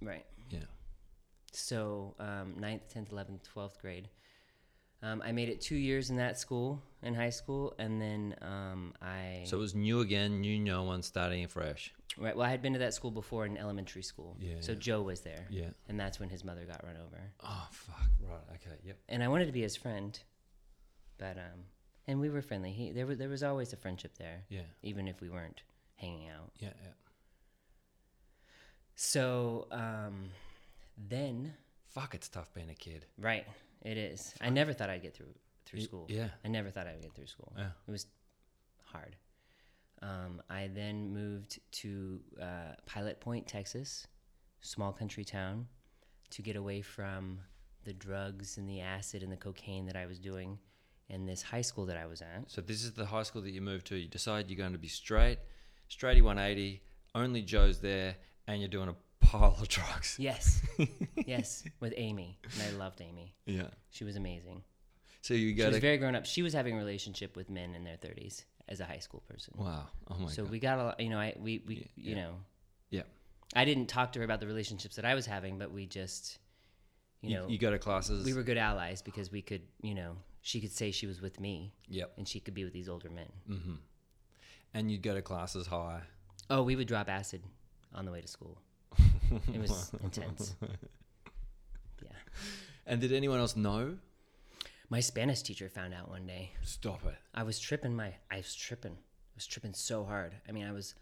[0.02, 0.24] Right.
[0.50, 0.60] Yeah.
[1.52, 4.08] So um, 9th, 10th, 11th, 12th grade.
[5.02, 8.92] Um, I made it two years in that school, in high school, and then um,
[9.00, 9.44] I.
[9.46, 11.94] So it was new again, new no one, starting fresh.
[12.18, 12.36] right.
[12.36, 14.36] Well, I had been to that school before in elementary school.
[14.38, 14.78] Yeah, So yeah.
[14.78, 15.46] Joe was there.
[15.48, 15.70] Yeah.
[15.88, 17.20] And that's when his mother got run over.
[17.42, 18.08] Oh fuck.
[18.20, 18.56] Right.
[18.56, 18.76] Okay.
[18.84, 18.98] Yep.
[19.08, 20.18] And I wanted to be his friend,
[21.16, 21.64] but um,
[22.06, 22.72] and we were friendly.
[22.72, 24.44] He there was there was always a friendship there.
[24.50, 24.68] Yeah.
[24.82, 25.62] Even if we weren't
[25.96, 26.50] hanging out.
[26.58, 26.72] Yeah.
[26.82, 26.90] Yeah.
[28.96, 30.30] So um,
[31.08, 31.54] then
[31.88, 32.14] Fuck.
[32.14, 33.04] It's tough being a kid.
[33.18, 33.44] Right,
[33.82, 34.34] it is.
[34.40, 35.34] I never thought I'd get through
[35.66, 36.06] through school.
[36.08, 36.28] yeah.
[36.44, 37.52] I never thought I would get through school.
[37.56, 37.68] Yeah.
[37.86, 38.06] It was
[38.84, 39.16] hard.
[40.02, 44.06] Um, I then moved to uh, Pilot Point, Texas,
[44.62, 45.66] small country town,
[46.30, 47.40] to get away from
[47.84, 50.58] the drugs and the acid and the cocaine that I was doing
[51.08, 52.44] in this high school that I was at.
[52.48, 53.96] So this is the high school that you moved to.
[53.96, 55.38] You decide you're going to be straight,
[55.90, 56.82] straighty 180.
[57.14, 58.16] Only Joe's there,
[58.46, 60.16] and you're doing a pile of drugs.
[60.18, 60.62] Yes,
[61.26, 63.34] yes, with Amy, and I loved Amy.
[63.46, 63.68] Yeah.
[63.90, 64.62] She was amazing.
[65.22, 66.24] So you got She was very grown up.
[66.26, 69.54] She was having a relationship with men in their thirties as a high school person.
[69.56, 69.86] wow.
[70.10, 70.50] Oh my so god.
[70.50, 72.34] we got a lot, you know, I we we Yeah, you know,
[72.90, 73.02] yeah.
[73.54, 76.38] I didn't talk to her about the relationships that I was having, but we just,
[77.20, 78.24] you You, know, you go to classes.
[78.24, 81.38] we were good allies because we could, you know, she could say she was with
[81.40, 82.12] me Yep.
[82.16, 83.28] and she could be with these older men.
[83.50, 83.74] Mm-hmm.
[84.72, 86.02] And you'd go to classes high.
[86.48, 87.42] Oh, we would drop acid
[87.92, 88.56] on the way to school.
[89.30, 90.54] It was intense.
[92.02, 92.12] Yeah.
[92.86, 93.96] And did anyone else know?
[94.88, 96.52] My Spanish teacher found out one day.
[96.62, 97.14] Stop it.
[97.34, 98.92] I was tripping my I was tripping.
[98.92, 100.32] I was tripping so hard.
[100.48, 100.94] I mean, I was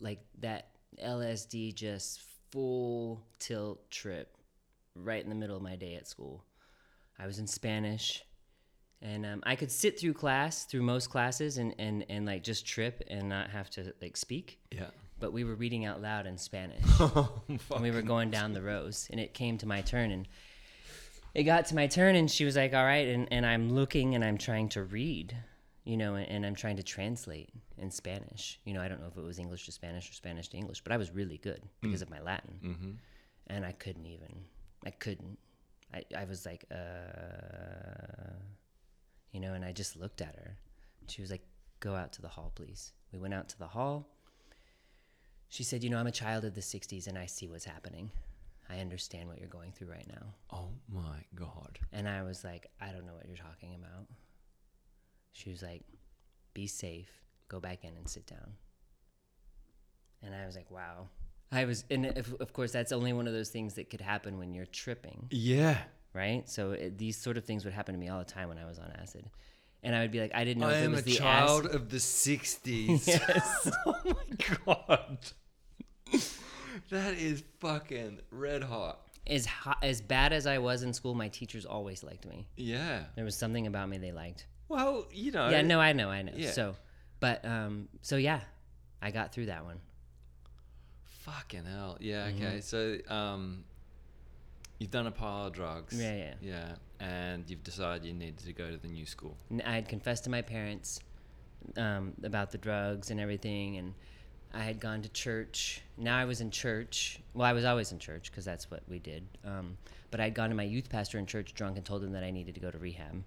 [0.00, 0.68] like that
[1.02, 4.36] LSD just full tilt trip
[4.94, 6.44] right in the middle of my day at school.
[7.18, 8.24] I was in Spanish
[9.02, 12.66] and um, I could sit through class through most classes and, and and like just
[12.66, 14.58] trip and not have to like speak.
[14.70, 14.90] Yeah.
[15.20, 16.82] But we were reading out loud in Spanish.
[16.98, 20.26] and we were going down the rows and it came to my turn and
[21.34, 24.14] it got to my turn and she was like all right and, and i'm looking
[24.14, 25.36] and i'm trying to read
[25.84, 28.60] you know and, and i'm trying to translate in spanish.
[28.64, 30.80] You know i don't know if it was english to spanish or spanish to english
[30.80, 32.58] but i was really good because of my latin.
[32.64, 32.90] Mm-hmm.
[33.48, 34.44] and i couldn't even
[34.84, 35.38] i couldn't.
[35.92, 38.34] I, I was like uh
[39.32, 40.56] you know and i just looked at her.
[41.08, 41.42] She was like
[41.80, 42.92] go out to the hall please.
[43.12, 44.08] We went out to the hall
[45.50, 48.10] she said you know i'm a child of the 60s and i see what's happening
[48.70, 51.78] i understand what you're going through right now Oh my god.
[51.92, 54.06] and I was like, I don't know what you're talking about.
[55.32, 55.82] She was like,
[56.54, 57.08] be safe,
[57.48, 58.54] go back in and sit down.
[60.22, 61.08] And I was like, wow.
[61.52, 64.38] I was, and if, of course, that's only one of those things that could happen
[64.38, 65.78] when you're tripping, Yeah.
[66.14, 66.48] right?
[66.48, 68.66] So it, these sort of things would happen to me all the time when I
[68.66, 69.30] was on acid.
[69.82, 71.14] And I would be like, I didn't know I if it am was a the
[71.14, 71.74] child acid.
[71.74, 73.06] of the 60s.
[73.06, 73.70] Yes.
[73.86, 75.18] oh my god.
[76.90, 79.00] That is fucking red hot.
[79.26, 82.46] As, ho- as bad as I was in school, my teachers always liked me.
[82.56, 83.04] Yeah.
[83.16, 84.46] There was something about me they liked.
[84.68, 85.48] Well, you know.
[85.50, 86.32] yeah, no, I know, I know.
[86.34, 86.50] Yeah.
[86.52, 86.76] So,
[87.20, 88.40] but, um, so yeah,
[89.02, 89.80] I got through that one.
[91.22, 91.96] Fucking hell.
[92.00, 92.44] Yeah, Mm-hmm.
[92.46, 92.60] okay.
[92.60, 93.64] So, um,
[94.78, 96.00] you've done a pile of drugs.
[96.00, 96.34] Yeah, yeah.
[96.40, 96.74] Yeah.
[97.06, 99.36] And you've decided you needed to go to the new school.
[99.64, 101.00] I had confessed to my parents
[101.76, 103.94] um, about the drugs and everything, and
[104.52, 105.82] I had gone to church.
[105.96, 107.20] Now I was in church.
[107.34, 109.24] Well, I was always in church because that's what we did.
[109.44, 109.76] Um,
[110.10, 112.24] but I had gone to my youth pastor in church drunk and told him that
[112.24, 113.22] I needed to go to rehab.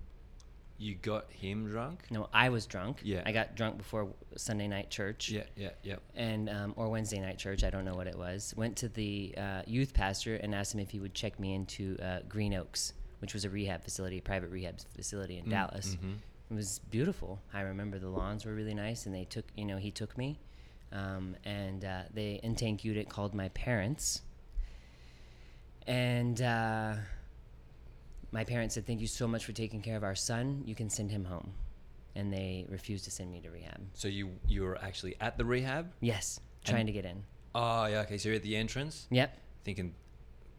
[0.77, 2.01] You got him drunk?
[2.09, 2.99] No, I was drunk.
[3.03, 3.21] Yeah.
[3.25, 5.29] I got drunk before Sunday night church.
[5.29, 5.95] Yeah, yeah, yeah.
[6.15, 8.53] And um, or Wednesday night church, I don't know what it was.
[8.57, 11.97] Went to the uh, youth pastor and asked him if he would check me into
[12.03, 15.95] uh, Green Oaks, which was a rehab facility, a private rehab facility in Dallas.
[16.51, 17.39] It was beautiful.
[17.53, 20.37] I remember the lawns were really nice, and they took, you know, he took me,
[20.93, 24.21] um, and uh, they in Tank Unit called my parents,
[25.87, 26.93] and uh,
[28.31, 30.63] my parents said, "Thank you so much for taking care of our son.
[30.65, 31.53] You can send him home,"
[32.15, 33.81] and they refused to send me to rehab.
[33.93, 35.91] So you you were actually at the rehab?
[35.99, 37.23] Yes, trying to get in.
[37.55, 38.17] Oh, yeah, okay.
[38.17, 39.37] So you're at the entrance Yep.
[39.63, 39.93] thinking,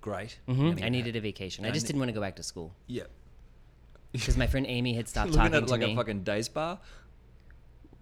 [0.01, 0.38] great.
[0.47, 1.18] hmm I needed out.
[1.18, 1.64] a vacation.
[1.64, 3.11] I I just ne- didn't want to go back to school Yep.
[4.12, 5.92] because my friend Amy had stopped talking at it to like me.
[5.92, 6.79] a fucking day spa?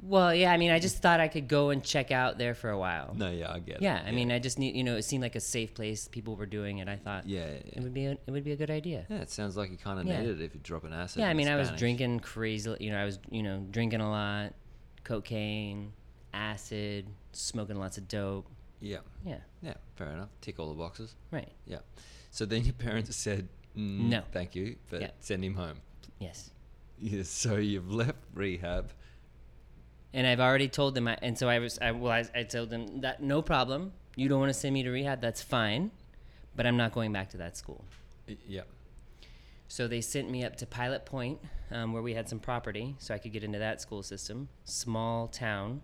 [0.05, 2.71] Well, yeah, I mean, I just thought I could go and check out there for
[2.71, 3.15] a while.
[3.17, 3.83] No, yeah, I get it.
[3.83, 6.09] Yeah, I mean, I just need, you know, it seemed like a safe place.
[6.09, 6.89] People were doing it.
[6.89, 9.07] I thought Yeah, yeah, it would be a, it would be a good idea.
[9.09, 10.21] Yeah, it sounds like you kind of Yeah.
[10.21, 11.21] needed it if you drop an acid.
[11.21, 12.75] Yeah, I mean, I was drinking crazy.
[12.81, 14.55] You know, I was, you know, drinking a lot,
[15.05, 15.93] cocaine,
[16.35, 18.47] acid, smoking lots of dope.
[18.81, 20.31] Yeah, Yeah, yeah, fair enough.
[20.41, 21.15] Tick all the boxes.
[21.31, 21.53] right.
[21.67, 21.79] Yeah.
[22.33, 24.23] So then your parents said, mm, No.
[24.33, 25.11] thank you, but Yeah.
[25.21, 25.77] send him home.
[26.19, 26.51] Yes.
[26.99, 28.91] Yeah, so you've left rehab.
[30.15, 32.71] And I've already told them, I, and so I was, I, well, I, I told
[32.71, 33.93] them that no problem.
[34.17, 35.91] You don't want to send me to rehab, that's fine,
[36.55, 37.85] but I'm not going back to that school.
[38.47, 38.63] Yeah.
[39.69, 41.39] So they sent me up to Pilot Point,
[41.71, 44.49] um, where we had some property, so I could get into that school system.
[44.65, 45.81] Small town,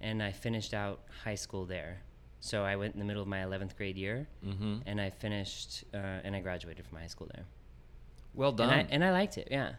[0.00, 2.02] and I finished out high school there.
[2.40, 4.78] So I went in the middle of my 11th grade year, Mm-hmm.
[4.86, 7.44] and I finished, uh, and I graduated from high school there.
[8.34, 8.70] Well And done.
[8.70, 9.72] I, and I liked it, yeah.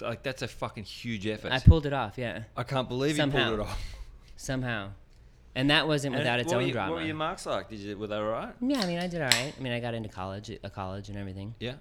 [0.00, 1.52] like that's a fucking huge effort.
[1.52, 3.82] I pulled it off, yeah, I can't believe you pulled it off.
[4.36, 4.90] somehow.
[5.54, 6.92] And that wasn't And without its what were own you- drama.
[6.92, 7.68] What were your marks like?
[7.68, 8.54] Did you were they all right?
[8.60, 9.52] Yeah, I mean, I did all right.
[9.58, 11.54] I mean, I got into college, a college, and everything.
[11.58, 11.74] Yeah.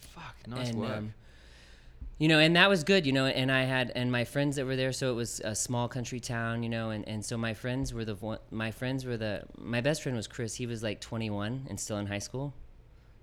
[0.00, 0.96] Fuck, nice and, work.
[0.96, 1.14] um,
[2.18, 4.64] you know, and that was good, you know, and I had, and my friends that
[4.64, 7.52] were there, so it was a small country town, you know, and, and so my
[7.54, 10.54] friends were the, one, my friends were the, my best friend was Chris.
[10.54, 12.54] He was like 21 and still in high school,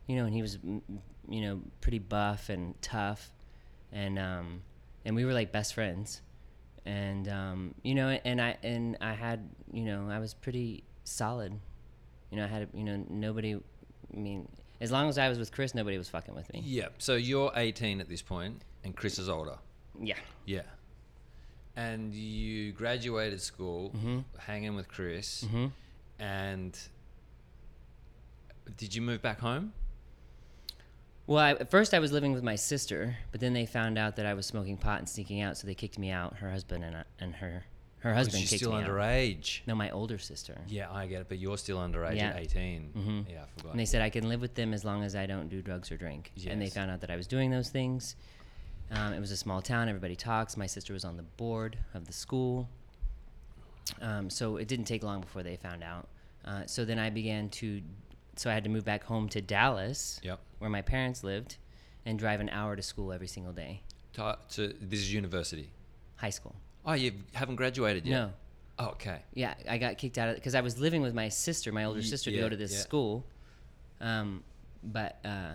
[0.08, 0.58] you know, and he was,
[1.29, 3.31] you know, pretty buff and tough.
[3.91, 4.61] And, um,
[5.05, 6.21] and we were like best friends.
[6.85, 11.53] And, um, you know, and I, and I had, you know, I was pretty solid.
[12.31, 14.47] You know, I had, you know, nobody, I mean,
[14.81, 16.61] as long as I was with Chris, nobody was fucking with me.
[16.65, 16.87] yeah.
[16.99, 19.57] So you're 18 at this point, and Chris is older.
[20.01, 20.15] Yeah.
[20.45, 20.61] Yeah.
[21.75, 24.19] And you graduated school, Mm-hmm.
[24.37, 25.45] hanging with Chris,
[26.19, 26.77] and
[28.77, 29.73] did you move back home?
[31.29, 34.15] Well, I, at first I was living with my sister, but then they found out
[34.15, 36.37] that I was smoking pot and sneaking out, so they kicked me out.
[36.37, 37.65] Her husband and, I- and her
[37.99, 38.89] her husband kicked still me out.
[38.89, 39.59] underage.
[39.67, 40.57] No, my older sister.
[40.67, 42.29] Yeah, I get it, but you're still underage Yeah.
[42.29, 42.93] at 18.
[42.97, 43.31] Mhm.
[43.31, 43.71] Yeah, I forgot.
[43.73, 45.91] And they said I can live with them as long as I don't do drugs
[45.91, 46.31] or drink.
[46.47, 46.73] And they Yes.
[46.73, 48.15] found out that I was doing those things.
[48.89, 49.87] Um, it was a small town.
[49.87, 50.57] Everybody talks.
[50.57, 52.69] My sister was on the board of the school.
[54.01, 56.07] Um, so it didn't take long before they found out.
[56.45, 57.81] Uh, so then I began to,
[58.39, 60.39] so I had to move back home to Dallas, Yep.
[60.60, 61.58] where my parents lived,
[62.06, 63.82] and drive an hour to school every single day.
[64.13, 65.69] To, to this is university.
[66.15, 66.56] high school.
[66.86, 68.15] Oh, you haven't graduated yet.
[68.17, 68.34] No.
[68.80, 69.19] Oh, okay.
[69.34, 72.02] Yeah, I got kicked out of because I was living with my sister, my older
[72.02, 72.80] sister, to yeah, go to this yeah.
[72.80, 73.25] school.
[73.99, 74.43] Um,
[74.82, 75.52] but uh,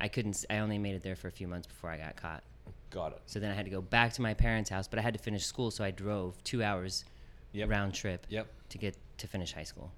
[0.00, 0.46] I couldn't.
[0.48, 2.42] I only made it there for a few months before I got caught.
[2.90, 3.20] Got it.
[3.26, 5.20] So then I had to go back to my parents' house, but I had to
[5.20, 7.04] finish school, so I drove two hours
[7.52, 7.68] Yep.
[7.68, 8.46] round trip Yep.
[8.70, 9.92] to get to finish high school.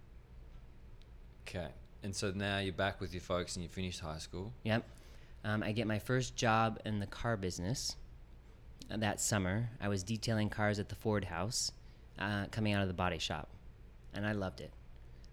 [1.47, 1.69] Okay.
[2.03, 4.53] And so now you're back with your folks and you finished high school.
[4.65, 4.85] Yep.
[5.45, 7.97] Um, I get my first job in the car business
[8.91, 9.69] uh, that summer.
[9.81, 11.73] I was detailing cars at the Ford House,
[12.19, 13.49] uh, coming out of the body shop,
[14.15, 14.73] and I loved it.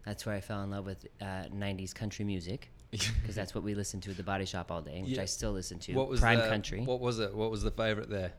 [0.05, 3.73] That's where I fell in love with uh, '90s country music, because that's what we
[3.73, 5.23] listened to at the body shop all day, which Yeah.
[5.23, 5.93] I still listen to.
[5.93, 6.81] What was Prime the, country.
[6.81, 7.33] What was it?
[7.33, 8.33] What was the favorite there?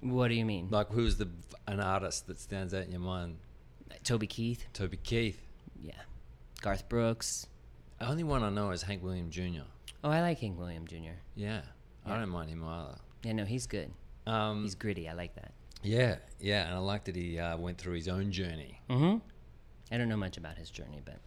[0.00, 0.68] What do you mean?
[0.70, 1.28] Like, who's the
[1.68, 3.36] an artist that stands out in your mind?
[4.02, 4.64] Toby Keith.
[4.72, 5.40] Toby Keith.
[5.80, 5.92] Yeah.
[6.62, 7.46] Garth Brooks.
[7.98, 9.62] The only one I know is Hank William Jr.
[10.02, 11.18] Oh, I like Hank William Jr.
[11.36, 11.62] Yeah,
[12.06, 12.18] I Yeah.
[12.20, 12.96] don't mind him either.
[13.24, 13.92] Yeah, no, he's good.
[14.26, 15.08] Um, He's gritty.
[15.08, 15.52] I like that.
[15.82, 18.80] yeah, yeah, and I like that he uh, went through his own journey.
[18.88, 19.18] Mm-hmm.
[19.92, 21.18] I don't know much about his journey, but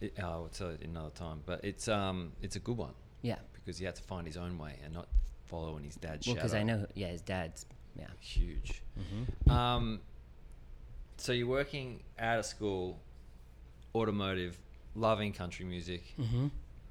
[0.00, 3.36] It, oh, I'll tell it another time, but it's um, it's a good one yeah.
[3.54, 5.08] because he had to find his own way and not
[5.46, 7.64] follow in his dad's Well, because I know, yeah, his dad's,
[7.98, 8.06] yeah.
[8.20, 8.82] huge.
[8.98, 9.50] Mm-hmm.
[9.50, 10.00] Um,
[11.16, 13.00] so you're working out of school,
[14.00, 14.58] automotive,
[14.94, 16.48] loving country music, Mm-hmm.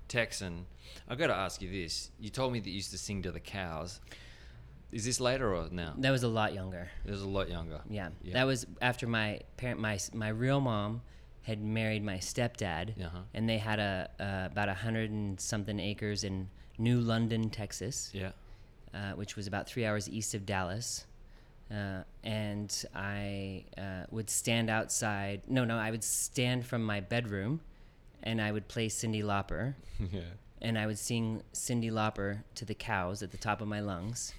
[0.08, 0.66] Texan.
[1.10, 3.32] I've got to ask you this: You told me that you used to sing to
[3.32, 4.00] the cows.
[4.92, 5.94] Is this later or now?
[5.98, 6.90] That was a lot younger.
[7.06, 7.82] It was a lot younger.
[7.90, 8.10] Yeah.
[8.24, 8.34] Yeah.
[8.34, 11.02] That was after my parent, my my real mom
[11.42, 13.20] had married my stepdad, Uh-huh.
[13.34, 18.12] and they had a uh, about a hundred and something acres in New London, Texas,
[18.14, 18.32] Yeah.
[18.94, 21.06] uh, which was about three hours east of Dallas.
[21.72, 25.42] Uh, and I uh, would stand outside.
[25.48, 27.62] No, no, I would stand from my bedroom,
[28.24, 29.74] and I would play Cyndi Lauper.
[30.12, 30.22] yeah.
[30.62, 34.34] and I would sing Cyndi Lauper to the cows at the top of my lungs.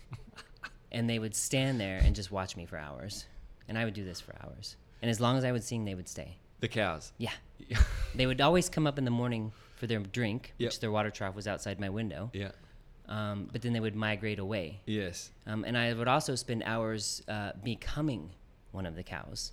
[0.93, 3.25] and they would stand there and just watch me for hours.
[3.69, 4.77] And I would do this for hours.
[5.03, 6.37] And as long as I would sing, they would stay.
[6.61, 7.13] The cows.
[7.19, 7.33] Yeah.
[8.15, 10.69] They would always come up in the morning for their drink, Yep.
[10.69, 12.31] which their water trough was outside my window.
[12.33, 12.53] Yeah.
[13.09, 14.81] Um, but then they would migrate away.
[14.87, 15.31] Yes.
[15.47, 18.31] Um, and I would also spend hours uh, becoming
[18.73, 19.53] one of the cows.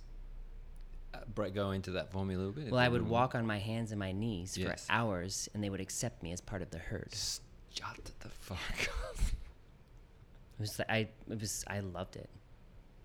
[1.14, 2.70] Uh, go into that for me a little bit.
[2.72, 4.86] Well, I would walk on my hands and my knees Yes.
[4.86, 7.14] for hours, and they would accept me as part of the herd.
[7.72, 8.58] Shut the fuck
[9.10, 9.16] up.
[9.18, 12.28] It was I it was I loved it.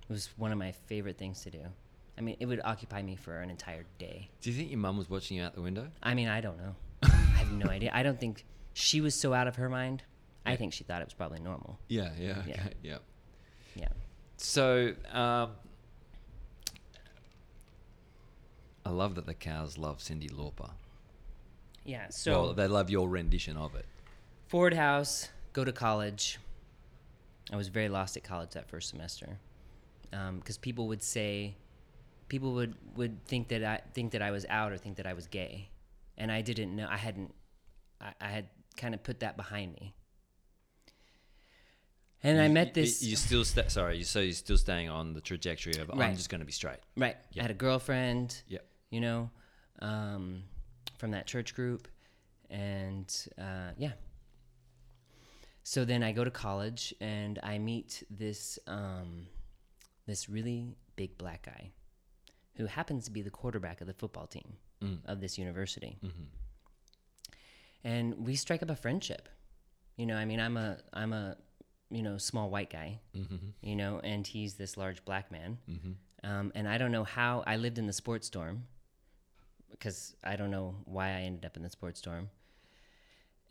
[0.10, 1.62] It was one of my favorite things to do.
[2.18, 4.30] I mean, it would occupy me for an entire day.
[4.42, 5.88] Do you think your mum was watching you out the window?
[6.04, 6.76] I mean, I don't know.
[7.04, 7.92] I have no idea.
[7.94, 10.04] I don't think she was so out of her mind.
[10.46, 11.80] I think she thought it was probably normal.
[11.88, 12.10] Yeah.
[12.18, 12.44] Yeah.
[12.48, 12.54] Yeah.
[12.54, 12.74] Okay.
[12.82, 12.98] Yeah.
[13.76, 13.88] Yeah.
[14.38, 15.52] So, um,
[18.86, 20.72] I love that the cows love Cyndi Lauper.
[21.86, 22.08] Yeah.
[22.10, 23.86] So well, they love your rendition of it.
[24.48, 26.40] Ford House, go to college.
[27.52, 29.38] I was very lost at college that first semester
[30.12, 31.56] because people would say,
[32.28, 35.14] people would, would think that I think that I was out or think that I
[35.14, 35.70] was gay,
[36.18, 36.88] and I didn't know.
[36.90, 37.34] I hadn't.
[38.02, 38.48] I, I had
[38.78, 39.94] kind of put that behind me.
[42.24, 43.02] And I met this.
[43.02, 43.98] You still sta sorry.
[44.00, 46.80] You so you're still staying on the trajectory of I'm just going to be straight.
[46.98, 47.16] right.
[47.32, 47.42] Yeah.
[47.42, 48.42] I had a girlfriend.
[48.48, 48.66] Yep.
[48.92, 49.30] You know,
[49.82, 50.44] um,
[50.98, 51.88] from that church group,
[52.50, 53.92] and uh, yeah.
[55.64, 59.28] So then I go to college and I meet this um,
[60.08, 61.72] this really big black guy,
[62.56, 65.00] who happens to be the quarterback of the football team Mm.
[65.06, 66.24] of this university, Mm-hmm.
[67.84, 69.28] and we strike up a friendship.
[69.98, 71.36] You know, I mean, I'm a I'm a
[71.92, 73.36] you know small white guy, Mm-hmm.
[73.62, 75.58] you know, and he's this large black man.
[75.70, 75.92] Mm-hmm.
[76.30, 78.66] Um, and I don't know how I lived in the sports dorm
[79.72, 82.30] because I don't know why I ended up in the sports dorm.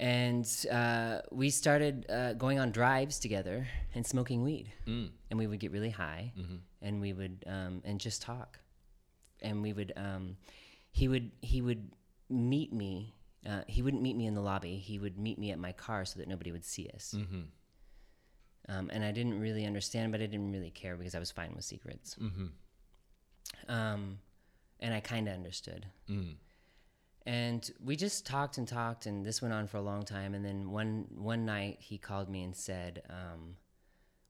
[0.01, 4.71] And uh, we started uh, going on drives together and smoking weed.
[4.87, 5.11] Mm.
[5.31, 6.57] And we would get really high Mm-hmm.
[6.83, 8.59] and we would um, and just talk.
[9.43, 10.37] And we would um,
[10.93, 11.91] he would he would
[12.29, 13.15] meet me.
[13.49, 14.77] Uh, he wouldn't meet me in the lobby.
[14.77, 17.15] He would meet me at my car so that nobody would see us.
[17.17, 17.41] Mm-hmm.
[18.69, 21.53] Um, and I didn't really understand, but I didn't really care because I was fine
[21.55, 22.17] with secrets.
[22.21, 22.47] Mm-hmm.
[23.73, 24.19] Um,
[24.81, 25.87] and I kind of understood.
[26.09, 26.35] Mm.
[27.25, 30.35] And we just talked and talked, and this went on for a long time.
[30.35, 33.57] And then one one night, he called me and said, um,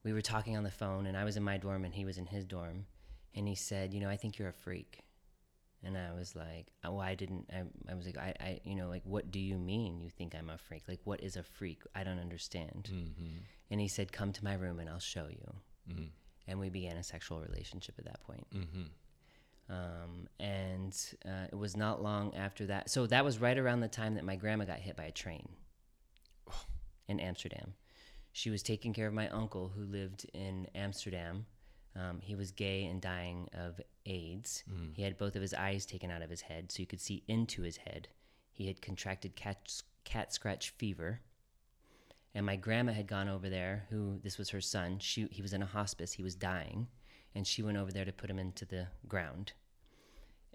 [0.05, 2.18] we were talking on the phone, and I was in my dorm, and he was
[2.18, 2.86] in his dorm,
[3.34, 5.01] and he said, you know, I think you're a freak.
[5.85, 7.49] And I was like, oh, I didn't.
[7.53, 10.35] I, I was like, I, I, you know, like, what do you mean you think
[10.35, 10.83] I'm a freak?
[10.89, 11.83] Like, what is a freak?
[11.95, 12.91] I don't understand.
[12.93, 13.39] Mm-hmm.
[13.70, 15.55] And he said, come to my room and I'll show you.
[15.89, 16.05] Mm-hmm.
[16.49, 18.47] And we began a sexual relationship at that point.
[18.53, 18.83] Mm-hmm.
[19.70, 22.91] Um, and uh, it was not long after that.
[22.91, 25.49] So that was right around the time that my grandma got hit by a train
[27.09, 27.74] in Amsterdam.
[28.33, 31.47] She was taking care of my uncle who lived in Amsterdam.
[31.99, 34.62] Um, he was gay and dying of AIDS.
[34.94, 37.24] He had both of his eyes taken out of his head so you could see
[37.26, 38.09] into his head.
[38.53, 41.20] He had contracted cat, cat scratch fever.
[42.34, 44.99] And my grandma had gone over there, who this was her son.
[45.01, 46.86] She, he was in a hospice, he was dying.
[47.34, 49.53] And she went over there to put him into the ground.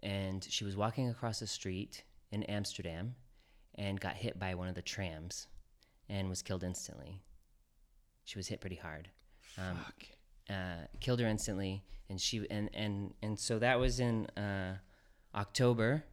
[0.01, 3.15] And she was walking across the street in Amsterdam
[3.75, 5.47] and got hit by one of the trams
[6.09, 7.21] and was killed instantly.
[8.25, 9.09] She was hit pretty hard.
[9.57, 9.79] Um,
[10.49, 14.77] uh, killed her instantly, and she and and and so that was in uh,
[15.35, 16.03] October.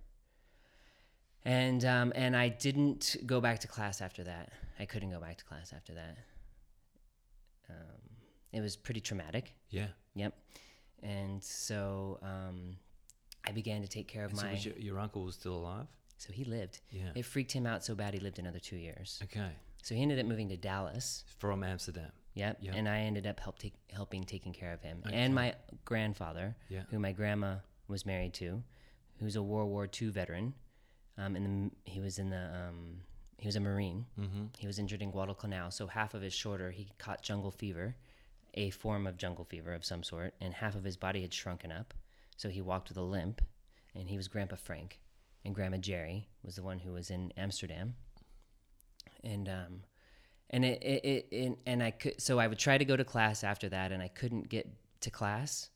[1.44, 4.50] And um, and I didn't go back to class after that.
[4.78, 6.18] I couldn't go back to class after that.
[7.70, 8.00] Um,
[8.52, 9.54] it was pretty traumatic.
[9.70, 9.86] Yeah.
[10.14, 10.34] Yep.
[11.02, 12.76] And so um,
[13.46, 14.52] I began to take care of And so my.
[14.52, 15.86] was your, your uncle was still alive?
[16.18, 16.80] so he lived.
[16.90, 17.12] Yeah.
[17.14, 19.18] It freaked him out so bad he lived another two years.
[19.24, 19.52] Okay.
[19.82, 21.24] So he ended up moving to Dallas.
[21.38, 22.10] From Amsterdam.
[22.34, 22.58] Yep.
[22.60, 22.72] Yeah.
[22.74, 25.14] And I ended up help take, helping taking care of him Okay.
[25.16, 25.54] and my
[25.84, 26.82] grandfather, Yeah.
[26.90, 27.56] who my grandma
[27.88, 28.62] was married to,
[29.18, 30.54] who's a World War II veteran.
[31.18, 33.00] Um, and the, he was in the um,
[33.38, 34.06] he was a Marine.
[34.18, 34.44] Mm-hmm.
[34.58, 37.96] He was injured in Guadalcanal, so half of his shoulder he caught jungle fever,
[38.54, 41.72] a form of jungle fever of some sort, and half of his body had shrunken
[41.72, 41.94] up,
[42.36, 43.42] so he walked with a limp.
[43.94, 45.00] And he was Grandpa Frank,
[45.44, 47.94] and Grandma Jerry was the one who was in Amsterdam.
[49.24, 49.80] And um,
[50.50, 53.44] and it, it, it, and I could so I would try to go to class
[53.44, 54.68] after that, and I couldn't get
[55.00, 55.70] to class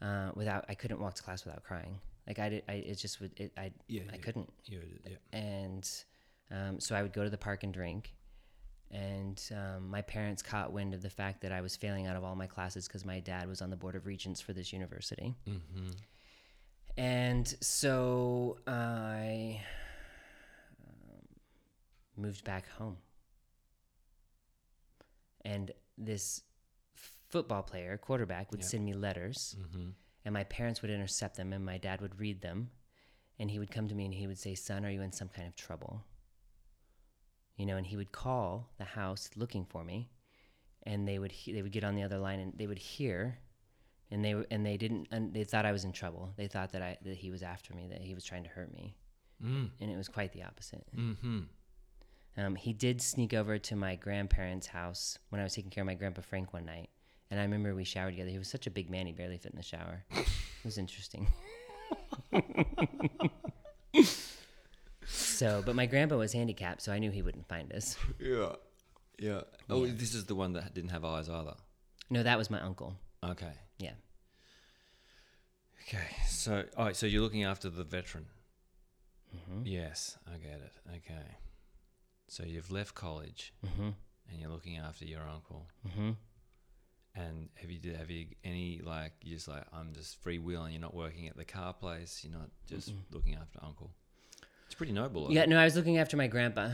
[0.00, 1.98] uh, without I couldn't walk to class without crying.
[2.26, 4.20] Like I did, I it just would it I Yeah, I yeah.
[4.20, 5.38] couldn't You, yeah.
[5.38, 5.88] and
[6.50, 8.14] um, so I would go to the park and drink.
[8.90, 12.22] And um, my parents caught wind of the fact that I was failing out of
[12.22, 15.34] all my classes because my dad was on the board of regents for this university.
[15.48, 15.90] Mm-hmm.
[16.96, 19.60] And so I
[20.86, 21.26] um,
[22.16, 22.98] moved back home.
[25.44, 26.42] And this
[26.94, 28.66] football player, quarterback, would Yeah.
[28.66, 29.90] send me letters Mm-hmm.
[30.24, 32.70] and my parents would intercept them and my dad would read them
[33.38, 35.28] and he would come to me and he would say son are you in some
[35.28, 36.04] kind of trouble
[37.56, 40.10] you know and he would call the house looking for me
[40.84, 43.38] and they would he- they would get on the other line and they would hear
[44.10, 46.72] and they were and they didn't and they thought I was in trouble they thought
[46.72, 48.96] that I that he was after me that he was trying to hurt me
[49.42, 49.70] Mm.
[49.80, 51.40] and it was quite the opposite Mm-hmm.
[52.36, 55.86] Um, he did sneak over to my grandparents' house when I was taking care of
[55.86, 56.90] my grandpa Frank one night,
[57.30, 58.30] and I remember we showered together.
[58.30, 60.04] He was such a big man; he barely fit in the shower.
[60.10, 60.26] it
[60.64, 61.26] was interesting.
[65.06, 67.96] so, but my grandpa was handicapped, so I knew he wouldn't find us.
[68.18, 68.52] Yeah.
[69.18, 69.42] Yeah.
[69.70, 71.54] Oh, this is the one that didn't have eyes either.
[72.10, 72.96] No, that was my uncle.
[73.22, 73.52] Okay.
[73.78, 73.92] Yeah,
[75.86, 76.06] Okay.
[76.28, 76.96] So, all right.
[76.96, 78.26] So you're looking after the veteran.
[79.34, 79.62] Mm-hmm.
[79.66, 80.72] Yes, I get it.
[80.88, 81.36] Okay.
[82.28, 83.90] So you've left college mm-hmm.
[84.30, 85.66] and you're looking after your uncle.
[85.86, 86.10] Mm-hmm.
[87.16, 90.72] And have you have you any like you're just like I'm just freewheeling?
[90.72, 92.22] You're not working at the car place.
[92.24, 93.92] You're not just looking after uncle.
[94.66, 95.30] It's pretty noble.
[95.30, 95.48] Yeah, you.
[95.48, 96.70] no, I was looking after my grandpa,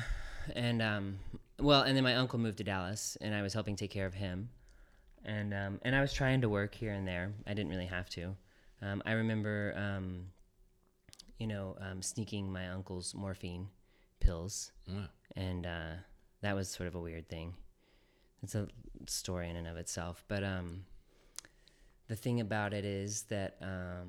[0.54, 1.18] and um,
[1.58, 4.14] well, and then my uncle moved to Dallas, and I was helping take care of
[4.14, 4.48] him,
[5.26, 7.34] and um, and I was trying to work here and there.
[7.46, 8.34] I didn't really have to.
[8.80, 10.28] Um, I remember, um,
[11.38, 13.68] you know, um, sneaking my uncle's morphine
[14.20, 14.72] pills,
[15.36, 15.92] and uh,
[16.42, 17.54] that was sort of a weird thing.
[18.42, 18.68] It's a
[19.06, 20.84] story in and of itself, but um,
[22.08, 24.08] the thing about it is that um,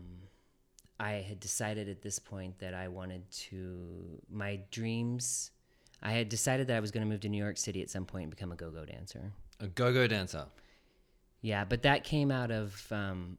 [0.99, 5.51] I had decided at this point that I wanted to my dreams.
[6.03, 8.05] I had decided that I was going to move to New York City at some
[8.05, 9.31] point and become a go-go dancer.
[9.59, 10.45] A go-go dancer.
[11.41, 13.37] Yeah, but that came out of um,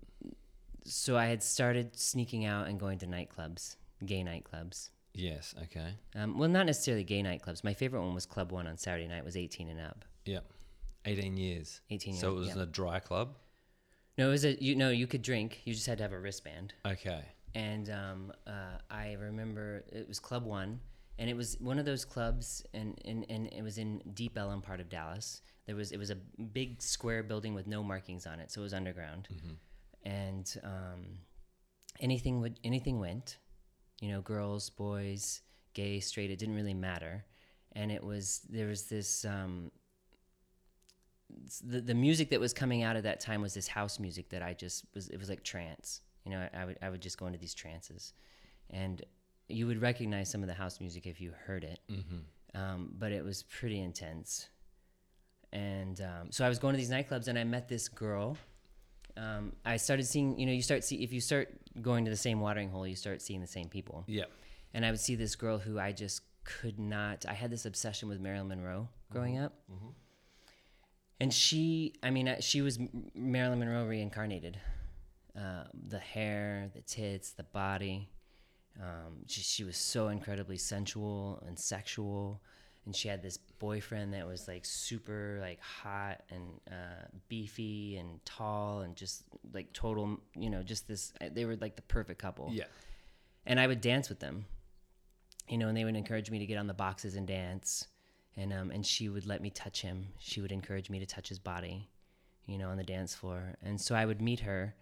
[0.84, 4.90] so I had started sneaking out and going to nightclubs, gay nightclubs.
[5.14, 5.54] Yes.
[5.64, 5.94] Okay.
[6.16, 7.62] Um, well, not necessarily gay nightclubs.
[7.62, 9.24] My favorite one was Club One on Saturday night.
[9.24, 10.04] Was 18 and up.
[10.24, 10.44] Yep.
[11.04, 11.80] 18 years.
[11.90, 12.20] 18 years.
[12.20, 12.62] So it was yeah.
[12.62, 13.36] a dry club.
[14.18, 15.62] No, it was a you know you could drink.
[15.64, 16.74] You just had to have a wristband.
[16.86, 17.22] Okay.
[17.54, 20.80] and um, uh, I remember it was Club One,
[21.18, 24.62] and it was one of those clubs, and, and, and it was in Deep Ellum
[24.62, 25.42] part of Dallas.
[25.66, 28.64] There was it was a big square building with no markings on it, so it
[28.64, 29.28] was underground,
[30.04, 31.18] and um,
[32.00, 33.38] anything would anything went,
[34.02, 35.40] you know, girls, boys,
[35.74, 37.24] gay, straight, it didn't really matter,
[37.72, 39.24] and it was there was this.
[39.24, 39.70] Um,
[41.64, 44.42] the, the music that was coming out at that time was this house music that
[44.42, 46.00] I just was it was like trance.
[46.24, 48.12] You know, I, I would I would just go into these trances,
[48.70, 49.02] and
[49.48, 51.78] you would recognize some of the house music if you heard it.
[51.88, 52.60] Mm-hmm.
[52.60, 54.48] Um, but it was pretty intense.
[55.52, 58.36] And um, so I was going to these nightclubs, and I met this girl.
[59.16, 61.48] Um, I started seeing, you know, you start see if you start
[61.80, 64.04] going to the same watering hole, you start seeing the same people.
[64.06, 64.24] Yeah.
[64.74, 67.26] And I would see this girl who I just could not.
[67.28, 69.52] I had this obsession with Marilyn Monroe growing up.
[71.20, 72.78] And she, I mean, she was
[73.14, 74.58] Marilyn Monroe reincarnated.
[75.38, 78.08] Uh, the hair, the tits, the body.
[78.80, 82.42] Um, she, she was so incredibly sensual and sexual.
[82.84, 88.24] And she had this boyfriend that was like super like hot and uh, beefy and
[88.24, 89.22] tall and just
[89.52, 91.12] like total, you know, just this.
[91.20, 92.64] uh, They were like the perfect couple Yeah.
[93.46, 94.46] and I would dance with them,
[95.48, 97.86] you know, and they would encourage me to get on the boxes and dance,
[98.36, 100.08] and um, and she would let me touch him.
[100.18, 101.88] She would encourage me to touch his body,
[102.46, 104.74] you know, on the dance floor, and so I would meet her,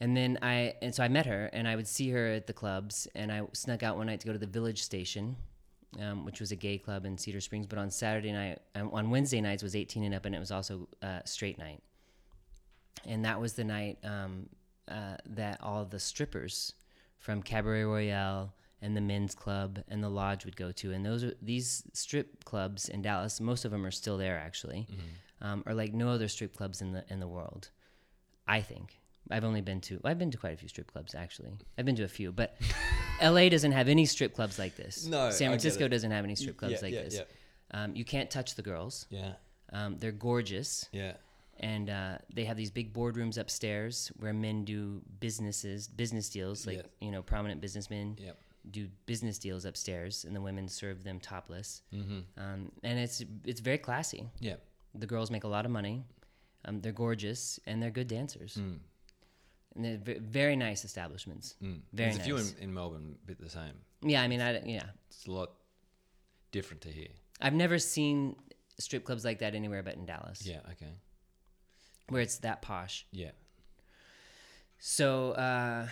[0.00, 2.52] and then I and so I met her, and I would see her at the
[2.52, 5.36] clubs, and I snuck out one night to go to the Village Station.
[5.98, 9.08] Um, which was a gay club in Cedar Springs, but on Saturday night, um, on
[9.08, 11.82] Wednesday nights was 18 and up, and it was also uh, straight night.
[13.06, 14.50] And that was the night um,
[14.86, 16.74] uh, that all the strippers
[17.16, 20.92] from Cabaret Royale and the Men's Club and the Lodge would go to.
[20.92, 23.40] And those are these strip clubs in Dallas.
[23.40, 24.86] Most of them are still there, actually,
[25.40, 27.70] um, are like no other strip clubs in the in the world.
[28.46, 28.98] I think
[29.30, 31.52] I've only been to I've been to quite a few strip clubs actually.
[31.76, 32.56] I've been to a few, but
[33.20, 33.48] L.A.
[33.48, 35.06] doesn't have any strip clubs like this.
[35.06, 37.14] No, San Francisco doesn't have any strip clubs yeah, like yeah, this.
[37.14, 37.22] yeah.
[37.70, 39.06] Um, you can't touch the girls.
[39.10, 39.32] Yeah.
[39.72, 41.12] Um, they're gorgeous Yeah.
[41.60, 46.84] and uh, they have these big boardrooms upstairs where men do businesses, business deals, like
[47.00, 48.36] you know, prominent businessmen Yep.
[48.70, 51.82] do business deals upstairs, and the women serve them topless.
[51.94, 52.20] Mm-hmm.
[52.42, 54.30] Um, and it's it's very classy.
[54.40, 54.56] Yeah.
[54.94, 56.04] The girls make a lot of money.
[56.64, 58.54] Um, they're gorgeous and they're good dancers.
[58.58, 58.78] Mm.
[59.78, 61.54] And they're ve- very nice establishments.
[61.62, 61.82] Mm.
[61.92, 63.74] Very There's a few in, in Melbourne, a bit the same.
[64.02, 65.52] Yeah, I mean, I yeah, It's a lot
[66.50, 67.08] different to here.
[67.40, 68.34] I've never seen
[68.80, 70.58] strip clubs like that anywhere but in Dallas, Yeah.
[70.72, 70.92] Okay.
[72.08, 73.06] where it's that posh.
[73.12, 73.30] Yeah.
[74.78, 75.86] So, uh,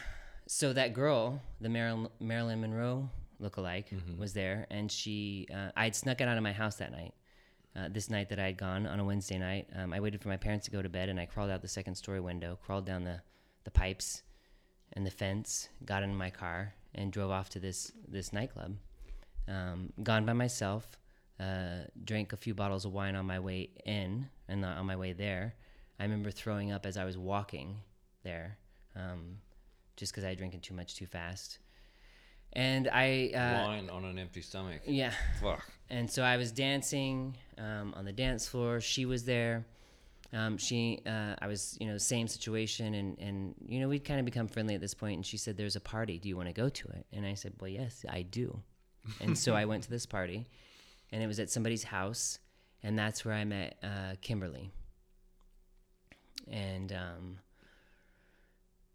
[0.47, 3.09] so that girl, the Marilyn, Marilyn Monroe
[3.41, 4.19] lookalike, Mm-hmm.
[4.19, 7.15] was there, and she, uh, I had snuck it out of my house that night.
[7.75, 10.29] Uh, this night that I had gone on a Wednesday night, um, I waited for
[10.29, 12.87] my parents to go to bed, and I crawled out the second story window, crawled
[12.87, 13.21] down the,
[13.67, 14.23] the pipes
[14.95, 18.77] and the fence, got in my car, and drove off to this this nightclub.
[19.49, 20.99] Um, gone by myself,
[21.39, 24.97] uh, drank a few bottles of wine on my way in and not on my
[24.97, 25.55] way there.
[26.01, 27.77] I remember throwing up as I was walking
[28.23, 28.57] there,
[28.95, 29.39] um,
[29.97, 31.59] just because I had drinking too much too fast.
[32.53, 34.81] And I, uh, Wine on an empty stomach.
[34.87, 35.13] yeah,
[35.43, 35.65] Fuck.
[35.91, 38.81] and so I was dancing um, on the dance floor.
[38.81, 39.67] She was there.
[40.33, 44.19] Um, she, uh, I was, you know, same situation, and and you know, we'd kind
[44.19, 45.17] of become friendly at this point.
[45.17, 46.19] And she said, "There's a party.
[46.19, 48.61] Do you want to go to it?" And I said, "Well, yes, I do."
[49.21, 50.47] and so I went to this party,
[51.13, 52.39] and it was at somebody's house,
[52.83, 54.71] and that's where I met uh, Kimberly.
[56.49, 57.39] And um,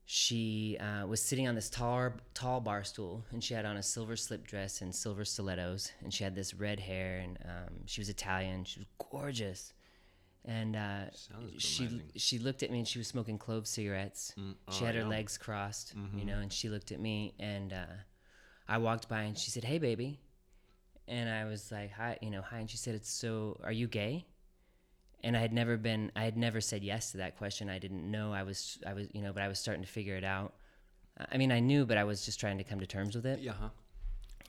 [0.06, 3.84] she uh, was sitting on this tall, tall bar stool, and she had on a
[3.84, 8.02] silver slip dress and silver stilettos, and she had this red hair, and um, she
[8.02, 8.64] was Italian.
[8.66, 9.74] She was gorgeous,
[10.46, 11.06] and uh,
[11.58, 14.34] she she looked at me, and she was smoking clove cigarettes.
[14.40, 16.20] Mm, she oh, had her legs crossed, Mm-hmm.
[16.20, 17.86] you know, and she looked at me, and uh,
[18.68, 20.20] I walked by, and she said, "Hey, baby,"
[21.08, 23.60] and I was like, "Hi," you know, "Hi," and she said, "It's so.
[23.64, 24.26] Are you gay?"
[25.24, 27.70] and I had never been I had never said yes to that question.
[27.70, 30.16] I didn't know I was I was you know, but I was starting to figure
[30.16, 30.54] it out.
[31.32, 33.40] I mean, I knew, but I was just trying to come to terms with it.
[33.40, 33.52] Yeah.
[33.54, 33.70] Huh?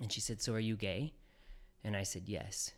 [0.01, 1.13] And she said, "So are you gay?"
[1.85, 2.73] And I said, "Yes."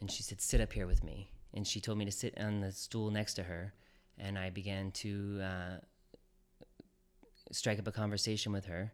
[0.00, 2.60] And she said, "Sit up here with me." And she told me to sit on
[2.60, 3.74] the stool next to her,
[4.18, 5.76] and I began to uh,
[7.50, 8.92] strike up a conversation with her.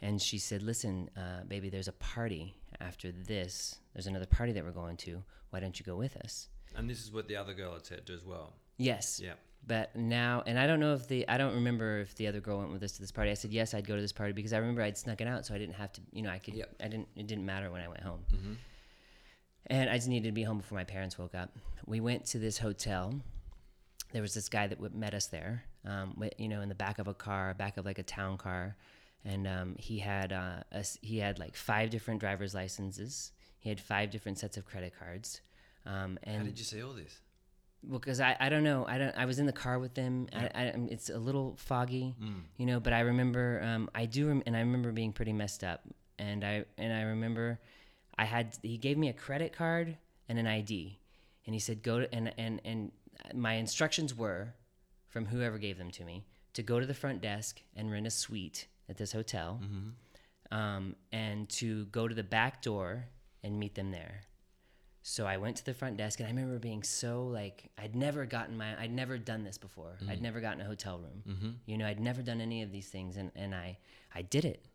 [0.00, 3.80] And she said, "Listen, uh, baby, there's a party after this.
[3.94, 5.24] There's another party that we're going to.
[5.50, 8.08] Why don't you go with us?" And this is what the other girl had said
[8.14, 8.54] as well.
[8.76, 9.20] Yes.
[9.22, 9.32] Yeah.
[9.66, 12.58] But now, and I don't know if the I don't remember if the other girl
[12.58, 13.30] went with us to this party.
[13.30, 15.44] I said yes, I'd go to this party because I remember I'd snuck it out,
[15.44, 16.00] so I didn't have to.
[16.12, 16.54] You know, I could.
[16.54, 16.76] Yep.
[16.80, 17.08] I didn't.
[17.16, 18.20] It didn't matter when I went home.
[18.32, 18.52] Mm-hmm.
[19.70, 21.50] And I just needed to be home before my parents woke up.
[21.86, 23.14] We went to this hotel.
[24.12, 25.64] There was this guy that met us there.
[25.86, 28.76] Um, you know, in the back of a car, back of like a town car,
[29.24, 33.32] and um, he had uh, a he had like five different driver's licenses.
[33.60, 35.40] He had five different sets of credit cards.
[35.86, 37.18] Um, and How did you see all this?
[37.86, 40.28] well, because I, I don't know I don't I was in the car with them.
[40.34, 42.40] I, I, um, it's a little foggy, Mm.
[42.56, 42.80] you know.
[42.80, 45.82] But I remember um, I do rem- and I remember being pretty messed up.
[46.18, 47.60] And I and I remember
[48.18, 49.96] I had he gave me a credit card
[50.28, 50.98] and an ID,
[51.46, 52.92] and he said go to and and and
[53.34, 54.54] my instructions were
[55.06, 58.10] from whoever gave them to me to go to the front desk and rent a
[58.10, 60.56] suite at this hotel, mm-hmm.
[60.56, 63.06] um, and to go to the back door
[63.42, 64.22] and meet them there.
[65.02, 68.26] So I went to the front desk, and I remember being so like I'd never
[68.26, 69.96] gotten my I'd never done this before.
[70.02, 70.22] I'd mm-hmm.
[70.22, 71.22] never gotten a hotel room.
[71.26, 71.50] Mm-hmm.
[71.66, 73.78] You know, I'd never done any of these things, and and I
[74.14, 74.66] I did it.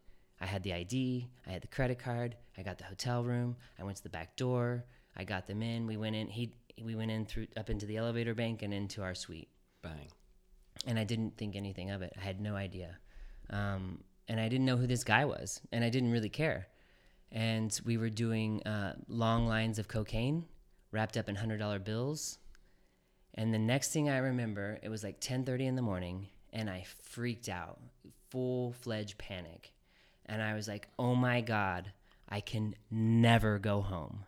[0.43, 3.55] I had the ID, I had the credit card, I got the hotel room.
[3.79, 4.83] I went to the back door,
[5.15, 5.87] I got them in.
[5.87, 6.27] We went in.
[6.27, 9.47] He we went in through up into the elevator bank and into our suite
[9.81, 10.09] Bang.
[10.85, 12.13] and I didn't think anything of it.
[12.19, 12.97] I had no idea.
[13.51, 16.67] Um, and I didn't know who this guy was, and I didn't really care.
[17.31, 20.45] And we were doing uh, long lines of cocaine
[20.91, 22.37] wrapped up in hundred dollar bills.
[23.35, 26.69] And the next thing I remember, it was like ten thirty in the morning, and
[26.69, 27.79] I freaked out,
[28.29, 29.73] full fledged panic,
[30.25, 31.91] and I was like, "Oh my god,
[32.29, 34.25] I can never go home."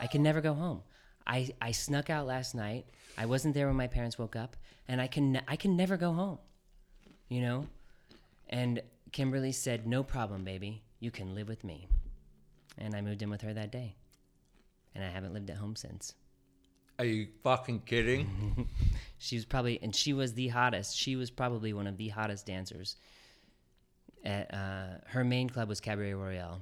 [0.00, 0.82] I can never go home.
[1.26, 2.86] I, I snuck out last night.
[3.16, 4.56] I wasn't there when my parents woke up,
[4.86, 6.38] and I can I can never go home.
[7.28, 7.66] You know,
[8.48, 8.80] and
[9.12, 10.82] Kimberly said, "No problem, baby.
[11.00, 11.88] You can live with me."
[12.78, 13.96] And I moved in with her that day,
[14.94, 16.14] and I haven't lived at home since.
[16.98, 18.68] Are you fucking kidding?
[19.20, 20.96] She was probably, and she was the hottest.
[20.96, 22.94] She was probably one of the hottest dancers.
[24.24, 26.60] At uh, her main club was Cabaret Royale,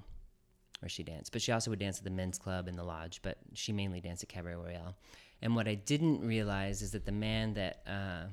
[0.80, 3.20] where she danced, but she also would dance at the men's club and the lodge.
[3.22, 4.96] But she mainly danced at Cabaret Royale.
[5.42, 8.28] And what I didn't realize is that the man that, uh,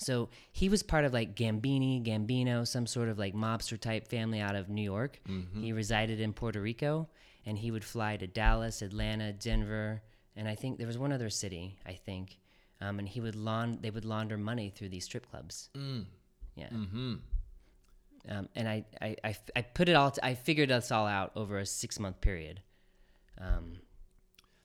[0.00, 4.40] so he was part of like Gambini, Gambino, some sort of like mobster type family
[4.40, 5.20] out of New York.
[5.60, 7.08] He resided in Puerto Rico,
[7.46, 10.02] and he would fly to Dallas, Atlanta, Denver,
[10.36, 11.78] and I think there was one other city.
[11.86, 12.38] I think
[12.80, 15.68] um, and he would laund they would launder money through these strip clubs.
[15.76, 16.06] Mm.
[16.54, 16.68] Yeah.
[16.68, 17.14] Mm-hmm.
[18.28, 18.84] Um, and I
[19.74, 20.10] put it all.
[20.10, 22.60] T- I figured us all out over a six month period.
[23.40, 23.78] Um,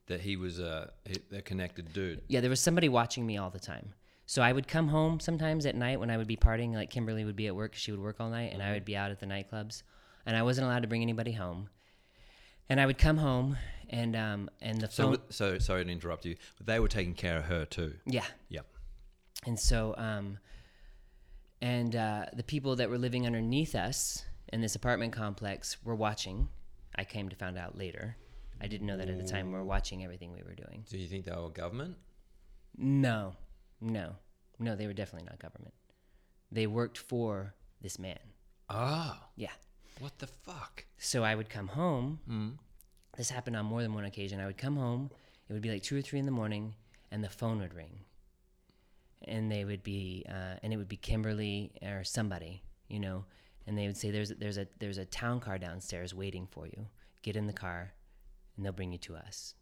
[0.07, 0.91] that he was a,
[1.31, 2.21] a connected dude.
[2.27, 3.93] yeah, there was somebody watching me all the time.
[4.27, 6.73] So I would come home sometimes at night when I would be partying.
[6.73, 8.95] Like Kimberly would be at work; she would work all night, and I would be
[8.97, 9.83] out at the nightclubs,
[10.25, 11.69] and I wasn't allowed to bring anybody home.
[12.69, 13.57] And I would come home,
[13.89, 15.11] and um, and the So, phone.
[15.11, 17.93] with- so sorry to interrupt you, but they were taking care of her too.
[18.05, 18.65] yeah, Yep.
[19.45, 20.39] And so, um,
[21.65, 26.47] and uh, the people that were living underneath us in this apartment complex were watching.
[26.95, 28.17] I came to find out later.
[28.61, 29.47] I didn't know that at the time.
[29.47, 30.85] We were watching everything we were doing.
[30.87, 31.95] Do you think they were government?
[32.77, 33.33] No,
[33.81, 34.11] no,
[34.59, 34.75] no.
[34.75, 35.73] They were definitely not government.
[36.51, 38.19] They worked for this man.
[38.69, 39.17] Oh.
[39.35, 39.49] Yeah.
[39.99, 40.85] what the fuck?
[40.99, 42.59] So I would come home.
[43.17, 44.39] This happened on more than one occasion.
[44.39, 45.09] I would come home.
[45.49, 46.75] It would be like two or three in the morning,
[47.09, 48.01] and the phone would ring.
[49.25, 53.25] And they would be, uh, and it would be Kimberly or somebody, you know,
[53.65, 56.87] and they would say, "There's there's a there's a town car downstairs waiting for you.
[57.23, 57.93] Get in the car,
[58.55, 59.55] and they'll bring you to us."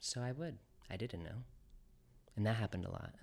[0.00, 0.58] So I would.
[0.90, 1.44] I didn't know,
[2.36, 3.14] and that happened a lot.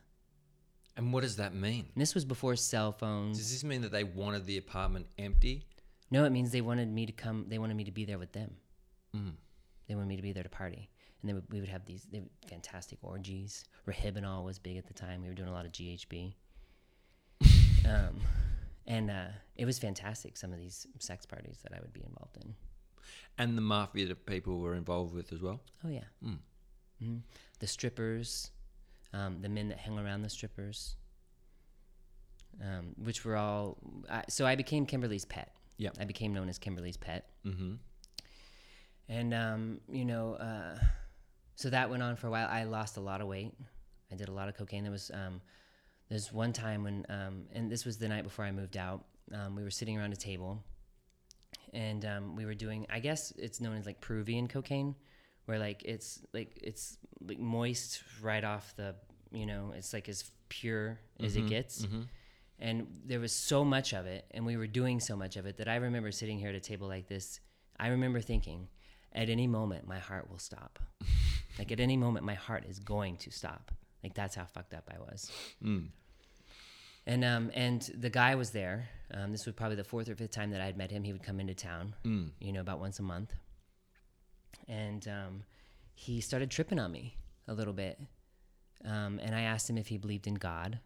[0.98, 1.86] And what does that mean?
[1.94, 3.38] And this was before cell phones.
[3.38, 5.66] Does this mean that they wanted the apartment empty?
[6.12, 7.46] No, it means they wanted me to come.
[7.48, 8.58] They wanted me to be there with them.
[9.16, 9.34] Mm.
[9.88, 10.90] They wanted me to be there to party,
[11.22, 13.66] and then we would have these they would, fantastic orgies.
[13.88, 15.22] Rohypnol was big at the time.
[15.22, 16.34] We were doing a lot of GHB,
[17.86, 18.20] um,
[18.88, 20.38] and uh, it was fantastic.
[20.38, 22.56] Some of these sex parties that I would be involved in.
[23.38, 25.62] And the mafia that people were involved with as well?
[25.86, 26.38] Oh yeah, Mm.
[27.02, 27.18] hmm
[27.60, 28.52] the strippers,
[29.14, 30.96] um, the men that hang around the strippers,
[32.62, 33.78] um, which were all.
[34.10, 35.54] I, so I became Kimberly's pet.
[35.78, 35.98] Yep.
[36.00, 37.30] I became known as Kimberly's pet.
[37.46, 37.74] Mm-hmm.
[39.08, 40.78] And um, you know, uh,
[41.60, 42.48] so that went on for a while.
[42.50, 43.52] I lost a lot of weight.
[44.10, 44.84] I did a lot of cocaine.
[44.84, 45.42] There was um,
[46.08, 49.04] there's one time when, um, and this was the night before I moved out.
[49.34, 50.64] Um, we were sitting around a table,
[51.74, 52.88] and um, we were doing.
[52.90, 54.96] I guess it's known as like Peruvian cocaine,
[55.48, 56.98] where like it's like it's
[57.28, 58.96] like moist right off the.
[59.34, 61.86] You know, it's like as pure as it gets.
[62.58, 65.58] And there was so much of it, and we were doing so much of it
[65.58, 67.42] that I remember sitting here at a table like this.
[67.78, 68.70] I remember thinking,
[69.12, 70.80] at any moment, my heart will stop.
[71.60, 73.72] like at any moment, my heart is going to stop.
[74.04, 75.30] Like that's how fucked up I was.
[77.06, 78.90] And um, and the guy was there.
[79.14, 81.04] Um, this was probably the fourth or fifth time that I had met him.
[81.04, 81.94] He would come into town,
[82.40, 83.34] you know, about once a month.
[84.68, 85.44] And um,
[85.96, 88.00] he started tripping on me a little bit.
[88.86, 90.80] Um, and I asked him if he believed in God.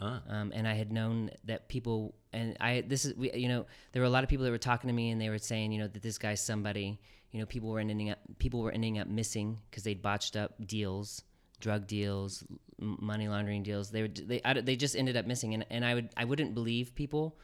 [0.00, 0.22] Ah.
[0.28, 4.02] Um, and I had known that people, and I, this is, we, you know, there
[4.02, 5.78] were a lot of people that were talking to me, and they were saying, you
[5.78, 7.00] know, that this guy's somebody.
[7.32, 10.54] You know, people were ending up, people were ending up missing because they'd botched up
[10.64, 11.22] deals,
[11.60, 12.44] drug deals,
[12.80, 13.90] m- money laundering deals.
[13.90, 16.54] They would, they, I, they just ended up missing, and, and I would, I wouldn't
[16.54, 17.38] believe people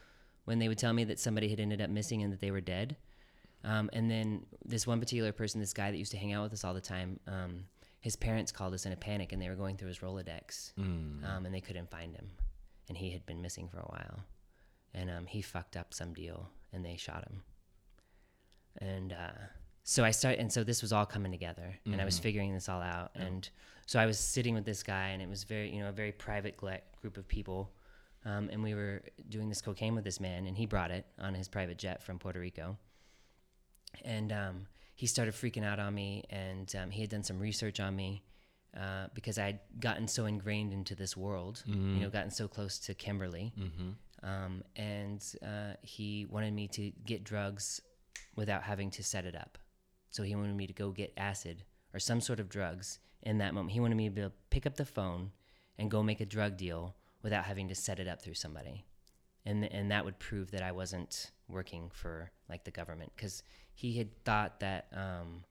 [0.45, 2.61] when they would tell me that somebody had ended up missing and that they were
[2.61, 2.97] dead.
[3.63, 6.53] Um, and then this one particular person, this guy that used to hang out with
[6.53, 7.65] us all the time, um,
[7.99, 10.71] his parents called us in a panic and they were going through his Rolodex
[11.25, 12.29] um, and they couldn't find him.
[12.87, 14.19] And he had been missing for a while.
[14.93, 17.41] And um, he fucked up some deal and they shot him.
[18.79, 19.37] And uh,
[19.83, 22.69] so I started, and so this was all coming together and I was figuring this
[22.69, 23.11] all out.
[23.15, 23.49] And
[23.85, 26.11] so I was sitting with this guy and it was very, you know, a very
[26.11, 27.71] private group of people.
[28.25, 31.33] Um, and we were doing this cocaine with this man and he brought it on
[31.33, 32.77] his private jet from Puerto Rico
[34.05, 37.79] and um, he started freaking out on me, and um, he had done some research
[37.79, 38.21] on me
[38.77, 42.77] uh, because I had gotten so ingrained into this world, you know, gotten so close
[42.79, 43.51] to Kimberly,
[44.23, 47.81] um, and uh, he wanted me to get drugs
[48.35, 49.57] without having to set it up.
[50.09, 53.53] So he wanted me to go get acid or some sort of drugs in that
[53.53, 53.71] moment.
[53.71, 55.31] He wanted me to be able to pick up the phone
[55.77, 58.85] and go make a drug deal without having to set it up through somebody.
[59.45, 63.43] And, and that would prove that I wasn't working for like the government because
[63.73, 65.43] he had thought that um,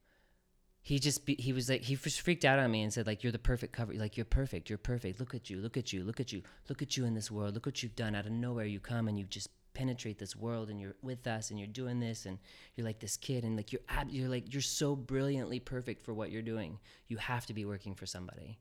[0.81, 3.31] he just be, he was like he freaked out on me and said like you're
[3.31, 6.19] the perfect cover like you're perfect you're perfect look at you look at you look
[6.19, 8.65] at you look at you in this world look what you've done out of nowhere
[8.65, 11.99] you come and you just penetrate this world and you're with us and you're doing
[11.99, 12.37] this and
[12.75, 16.13] you're like this kid and like you're ab- you're like you're so brilliantly perfect for
[16.13, 18.59] what you're doing you have to be working for somebody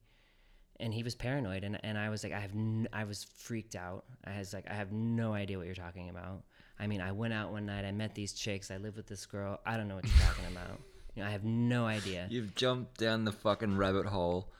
[0.81, 3.75] and he was paranoid and, and i was like i have n- i was freaked
[3.75, 6.43] out i was like i have no idea what you're talking about
[6.79, 9.27] i mean i went out one night i met these chicks i lived with this
[9.27, 10.79] girl i don't know what you're talking about
[11.17, 14.53] you know i have no idea You've jumped down the fucking rabbit hole.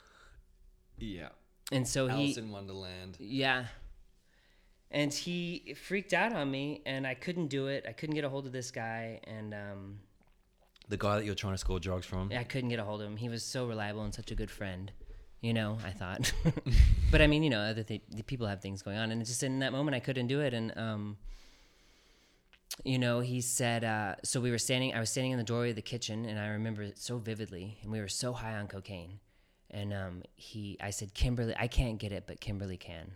[0.97, 1.29] Yeah.
[1.71, 3.17] and so he Alice in Wonderland.
[3.21, 3.67] Yeah.
[4.91, 7.85] And he freaked out on me, and I couldn't do it.
[7.87, 9.99] I couldn't get a hold of this guy, and um,
[10.89, 12.31] The guy that you're trying to score drugs from.
[12.35, 13.17] I couldn't get a hold of him.
[13.17, 14.91] He was so reliable and such a good friend,
[15.43, 15.77] you know.
[15.85, 16.33] I thought,
[17.11, 19.43] but I mean, you know, other th- the people have things going on, and just
[19.43, 20.55] in that moment, I couldn't do it.
[20.55, 21.19] And um,
[22.85, 23.85] you know, he said.
[23.85, 24.95] Uh, so we were standing.
[24.95, 27.77] I was standing in the doorway of the kitchen, and I remember it so vividly.
[27.83, 29.21] And we were so high on cocaine,
[29.71, 33.13] and um, he, I said, Kimberly, I can't get it, but Kimberly can.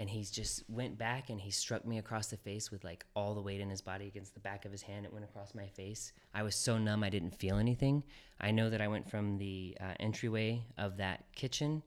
[0.00, 3.34] And he just went back and he struck me across the face with like all
[3.34, 5.04] the weight in his body against the back of his hand.
[5.04, 6.14] It went across my face.
[6.32, 8.02] I was so numb, I didn't feel anything.
[8.40, 11.82] I know that I went from the uh, entryway of that kitchen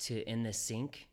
[0.00, 1.06] to in the sink,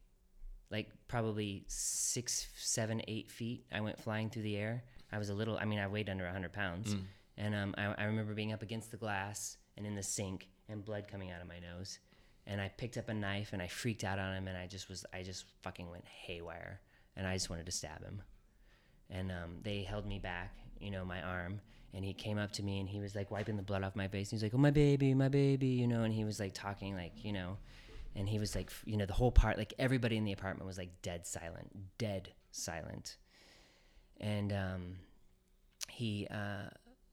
[0.71, 3.63] like probably six, seven, eight feet.
[3.71, 4.83] I went flying through the air.
[5.11, 6.95] I was a little, I mean, I weighed under 100 pounds.
[7.37, 10.83] And um, I, I remember being up against the glass and in the sink and
[10.83, 11.99] blood coming out of my nose
[12.47, 14.89] and I picked up a knife and I freaked out on him and I just
[14.89, 16.79] was I just fucking went haywire
[17.15, 18.21] and I just wanted to stab him.
[19.09, 21.61] And um, they held me back, you know, my arm,
[21.93, 24.07] and he came up to me and he was like wiping the blood off my
[24.07, 24.31] face.
[24.31, 26.95] And he's like, "Oh my baby, my baby," you know, and he was like talking
[26.95, 27.57] like, you know,
[28.15, 30.77] and he was like, you know, the whole part, like everybody in the apartment was
[30.77, 33.17] like dead silent, dead silent,
[34.19, 34.95] and um,
[35.87, 36.69] he uh,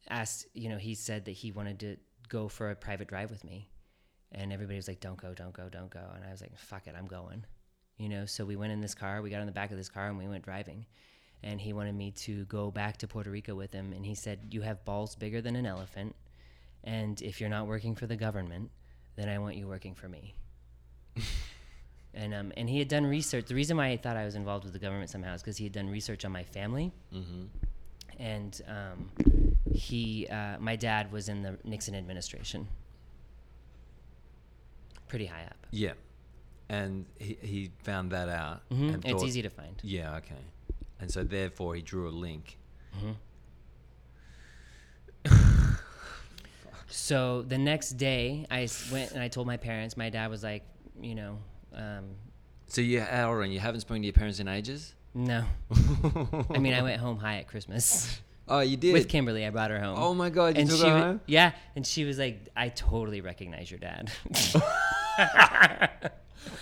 [0.08, 1.96] asked, you know, he said that he wanted to
[2.28, 3.68] go for a private drive with me
[4.32, 6.04] and everybody was like don't go don't go don't go.
[6.14, 7.44] And i was like fuck it i'm going
[7.98, 8.26] you know?
[8.26, 10.18] So we went in this car we got in the back of this car and
[10.18, 10.86] we went driving.
[11.44, 14.38] And he wanted me to go back to puerto rico with him and he said
[14.50, 16.14] you have balls bigger than an elephant
[16.84, 18.70] and if you're not working for the government
[19.16, 20.34] then i want you working for me.
[22.14, 24.64] And um, and he had done research the reason why i thought i was involved
[24.64, 26.92] with the government somehow is because he had done research on my family.
[28.18, 29.10] And um,
[29.72, 32.68] he uh, my dad was in the nixon administration
[35.12, 35.92] pretty high up Yeah.
[36.68, 38.58] And he, he found that out.
[38.70, 39.76] Mhm, And It's easy to find.
[39.82, 40.42] Yeah, okay.
[41.00, 42.56] And so therefore he drew a link.
[46.94, 49.96] So the next day, I went and I told my parents.
[49.96, 50.62] My dad was like,
[51.00, 51.38] you know,
[51.74, 52.04] um,
[52.66, 54.94] So you, hold on, you haven't spoken to your parents in ages?
[55.14, 55.44] no.
[56.54, 58.92] I mean, I went home high at Christmas Oh, you did?
[58.92, 59.46] with Kimberly.
[59.46, 59.96] I brought her home.
[59.98, 61.20] Oh my God, and she home?
[61.26, 64.10] Yeah, and she was like, "I totally recognize your dad."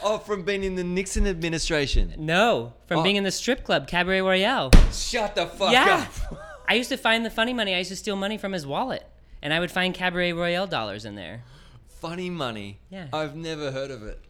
[0.03, 2.15] Oh, from being in the Nixon administration.
[2.19, 3.03] no, from Oh.
[3.03, 4.71] being in the strip club Cabaret Royale.
[4.93, 6.39] Shut the fuck yeah, up.
[6.69, 7.75] I used to find the funny money.
[7.75, 9.05] I used to steal money from his wallet,
[9.43, 11.43] and I would find Cabaret Royale dollars in there.
[11.87, 12.79] Funny money.
[12.89, 13.09] Yeah.
[13.13, 14.21] I've never heard of it.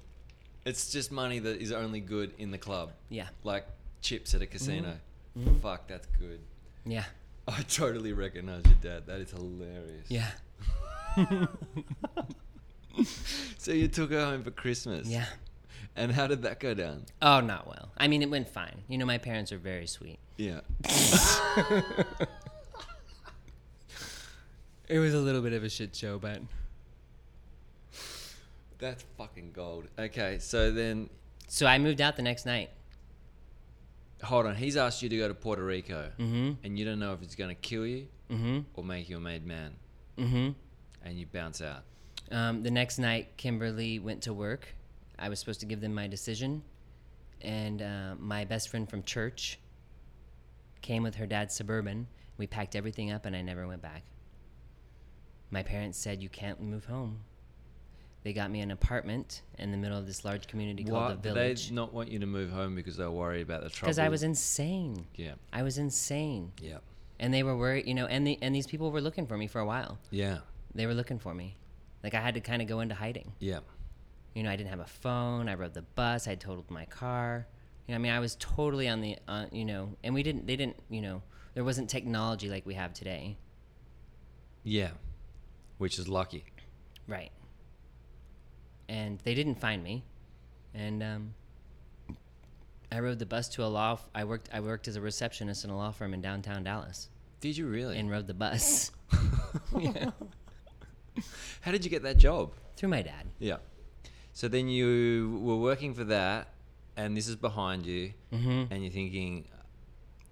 [0.64, 2.92] It's just money that is only good in the club.
[3.08, 3.66] Yeah, Like
[4.02, 4.96] chips at a casino.
[5.38, 5.58] Mm-hmm.
[5.60, 6.40] Fuck, that's good.
[6.84, 7.04] yeah,
[7.46, 9.06] I totally recognize your dad.
[9.06, 10.06] That is hilarious.
[10.08, 10.30] yeah,
[13.58, 15.06] So you took her home for Christmas.
[15.08, 15.26] yeah.
[15.96, 17.04] And how did that go down?
[17.20, 17.90] Oh, not well.
[17.98, 18.82] I mean, it went fine.
[18.88, 20.18] You know, my parents are very sweet.
[20.38, 20.60] Yeah.
[24.88, 26.40] It was a little bit of a shit show, but
[28.78, 29.86] That's fucking gold.
[29.98, 31.08] Okay, so then
[31.46, 32.70] so I moved out the next night.
[34.22, 34.54] hold on.
[34.56, 36.64] He's asked you to go to Puerto Rico, Mm-hmm.
[36.64, 38.60] and you don't know if it's going to kill you Mm-hmm.
[38.74, 39.74] or make you a made man,
[40.18, 40.50] Mm-hmm.
[41.04, 41.84] and you bounce out.
[42.30, 44.68] Um, the next night, Kimberly went to work.
[45.18, 46.62] I was supposed to give them my decision,
[47.42, 49.58] and uh, my best friend from church
[50.80, 52.06] came with her dad's suburban.
[52.38, 54.02] We packed everything up, and I never went back.
[55.50, 57.20] My parents said, "You can't move home."
[58.22, 61.14] They got me an apartment in the middle of this large community called Why the
[61.14, 63.70] did they Village not want you to move home because they were worried about the
[63.70, 63.86] trouble?
[63.88, 65.06] because I was insane.
[65.16, 65.34] Yeah.
[65.54, 66.78] I was insane, Yeah.
[67.18, 67.86] and they were worried.
[67.86, 69.98] You know, and the and these people were looking for me for a while.
[70.10, 70.38] Yeah.
[70.74, 71.56] they were looking for me.
[72.02, 73.32] Like I had to kind of go into hiding.
[73.38, 73.60] Yeah.
[74.34, 75.48] You know, I didn't have a phone.
[75.48, 76.28] I rode the bus.
[76.28, 77.46] I totaled my car.
[77.86, 80.46] You know, I mean, I was totally on the, uh, you know, and we didn't.
[80.46, 80.76] They didn't.
[80.88, 81.22] You know,
[81.54, 83.36] there wasn't technology like we have today.
[84.62, 84.90] Yeah.
[85.78, 86.44] Which is lucky.
[87.08, 87.32] Right.
[88.88, 90.04] And they didn't find me,
[90.74, 91.34] and um,
[92.90, 93.92] I rode the bus to a law.
[93.94, 94.48] F- I worked.
[94.52, 97.08] I worked as a receptionist in a law firm in downtown Dallas,
[97.40, 97.98] Did you really?
[97.98, 98.90] and rode the bus
[99.78, 100.10] Yeah.
[101.62, 102.52] How did you get that job?
[102.76, 103.26] through my dad.
[103.38, 103.56] Yeah.
[104.32, 106.48] So then you were working for that,
[106.96, 108.72] and this is behind you, Mm-hmm.
[108.72, 109.44] and you're thinking,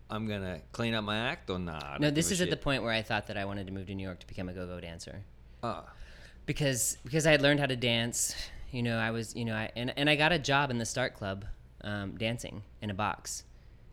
[0.09, 1.99] I'm gonna clean up my act or nah?
[2.01, 3.95] No, this is at the point where I thought that I wanted to move to
[3.95, 5.23] New York to become a go-go dancer.
[5.63, 5.85] Ah.
[6.47, 8.35] because because I had learned how to dance.
[8.71, 10.87] You know, I was you know, I, and and I got a job in the
[10.87, 11.45] Starck Club,
[11.85, 13.45] um, dancing in a box,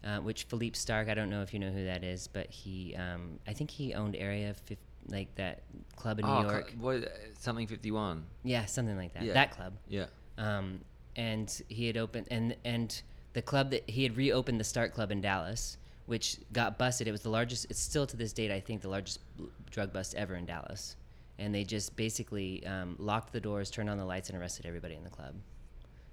[0.05, 1.09] uh, which Philippe Starck.
[1.09, 3.93] I don't know if you know who that is, but he, um, I think he
[3.93, 4.77] owned Area fif-
[5.07, 5.63] like that
[5.95, 6.73] club in Oh, New co- York.
[6.79, 8.25] what, something 51.
[8.43, 9.23] Yeah, something like that.
[9.23, 9.33] Yeah.
[9.33, 9.73] That club.
[9.87, 10.05] Yeah.
[10.37, 10.81] Um,
[11.15, 13.01] and he had opened and and
[13.33, 17.07] the club that he had reopened the Starck Club in Dallas, which got busted.
[17.07, 17.67] It was the largest.
[17.69, 19.19] It's still to this date, I think, the largest
[19.69, 20.95] drug bust ever in Dallas.
[21.37, 24.95] And they just basically um, locked the doors, turned on the lights, and arrested everybody
[24.95, 25.35] in the club.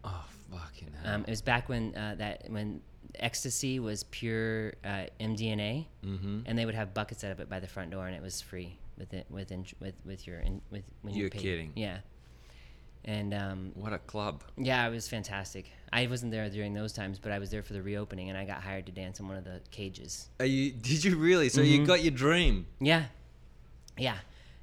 [0.02, 1.14] Oh, fucking hell.
[1.14, 2.80] Um, it was back when uh, that when
[3.16, 6.40] ecstasy was pure uh, MDMA, mm-hmm.
[6.44, 8.40] and they would have buckets out of it by the front door, and it was
[8.40, 11.40] free with it with in, with with your in, with when you You're paid.
[11.42, 11.72] kidding.
[11.74, 11.98] Yeah.
[13.04, 14.44] And um, What a club.
[14.56, 15.68] yeah, it was fantastic.
[15.92, 18.44] I wasn't there during those times, but I was there for the reopening, and I
[18.44, 20.28] got hired to dance in one of the cages.
[20.38, 20.70] Are you?
[20.70, 21.48] Did you really?
[21.48, 21.86] So you Mhm.
[21.86, 22.66] got your dream.
[22.80, 23.06] Yeah,
[23.98, 24.18] yeah.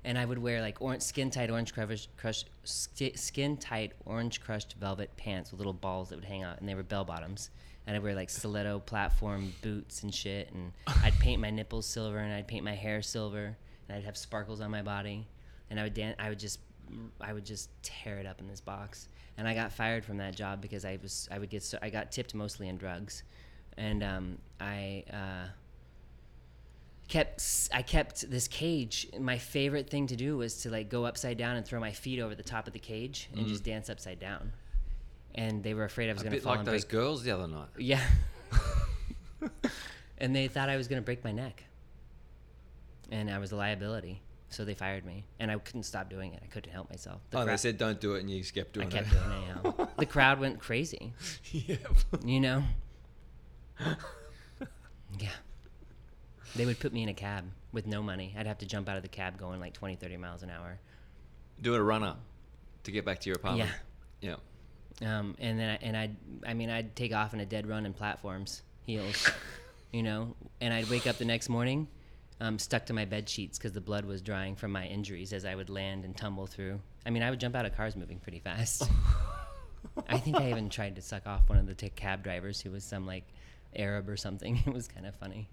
[0.06, 4.76] And I would wear like orange, skin tight orange crush, crush skin tight orange crushed
[4.80, 7.50] velvet pants with little balls that would hang out, and they were bell bottoms.
[7.86, 10.72] And I'd wear like stiletto platform boots and shit, and
[11.04, 13.58] I'd paint my nipples silver, and I'd paint my hair silver,
[13.90, 15.28] and I'd have sparkles on my body,
[15.70, 16.16] and I would dance.
[16.20, 16.60] I would just,
[17.20, 19.10] I would just tear it up in this box.
[19.38, 21.90] And I got fired from that job because I was, I would get, so, I
[21.90, 23.24] got tipped mostly in drugs,
[23.78, 25.04] and um, I.
[25.12, 25.48] Uh,
[27.08, 29.08] kept I kept this cage.
[29.20, 32.20] My favorite thing to do was to like go upside down and throw my feet
[32.20, 34.52] over the top of the cage and just dance upside down.
[35.34, 36.26] And they were afraid I was Mm.
[36.26, 36.92] Going to bit fall like those break.
[36.92, 37.70] girls the other night.
[37.80, 38.04] Yeah.
[40.20, 41.64] and they thought I was going to break my neck.
[43.12, 44.22] And I was a liability.
[44.49, 45.26] So they fired me.
[45.39, 46.41] And I couldn't stop doing it.
[46.43, 47.22] I couldn't help myself.
[47.30, 49.16] The oh, they said don't do it, and you just kept doing I doing kept
[49.16, 49.20] it.
[49.20, 49.88] doing it anyhow.
[49.97, 51.14] the crowd went crazy.
[51.51, 51.76] yeah.
[52.26, 52.64] You know?
[55.20, 55.30] yeah.
[56.55, 58.36] They would put me in a cab with no money.
[58.38, 60.80] I'd have to jump out of the cab going like 20, 30 miles an hour.
[61.62, 62.20] Do a run up
[62.84, 63.70] to get back to your apartment.
[63.70, 63.76] Yeah.
[65.01, 67.86] Um, and then I, and I'd, I mean, I'd take off in a dead run
[67.86, 69.30] in platforms, heels,
[69.91, 71.88] you know, and I'd wake up the next morning,
[72.42, 75.46] um, stuck to my bed sheets because the blood was drying from my injuries as
[75.46, 76.80] I would land and tumble through.
[77.06, 78.90] I mean, I would jump out of cars moving pretty fast.
[80.08, 82.72] I think I even tried to suck off one of the t- cab drivers who
[82.72, 83.24] was some like
[83.76, 84.62] Arab or something.
[84.68, 85.48] It was kind of funny.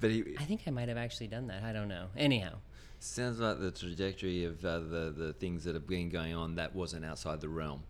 [0.00, 1.62] But he I think I might have actually done that.
[1.62, 2.06] I don't know.
[2.16, 2.54] Anyhow,
[3.00, 6.54] sounds like the trajectory of uh, the the things that have been going on.
[6.56, 7.82] That wasn't outside the realm.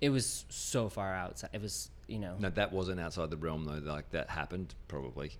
[0.00, 1.50] it was so far outside.
[1.52, 2.36] It was, you know.
[2.38, 3.92] No, that wasn't outside the realm though.
[3.92, 5.32] Like that happened probably.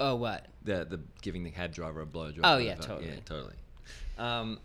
[0.00, 0.46] Oh, what?
[0.64, 2.40] The the giving the cab driver a blowjob.
[2.42, 2.82] Oh, yeah, whatever.
[2.82, 3.08] totally.
[3.08, 3.54] Yeah, totally.
[4.18, 4.58] Um,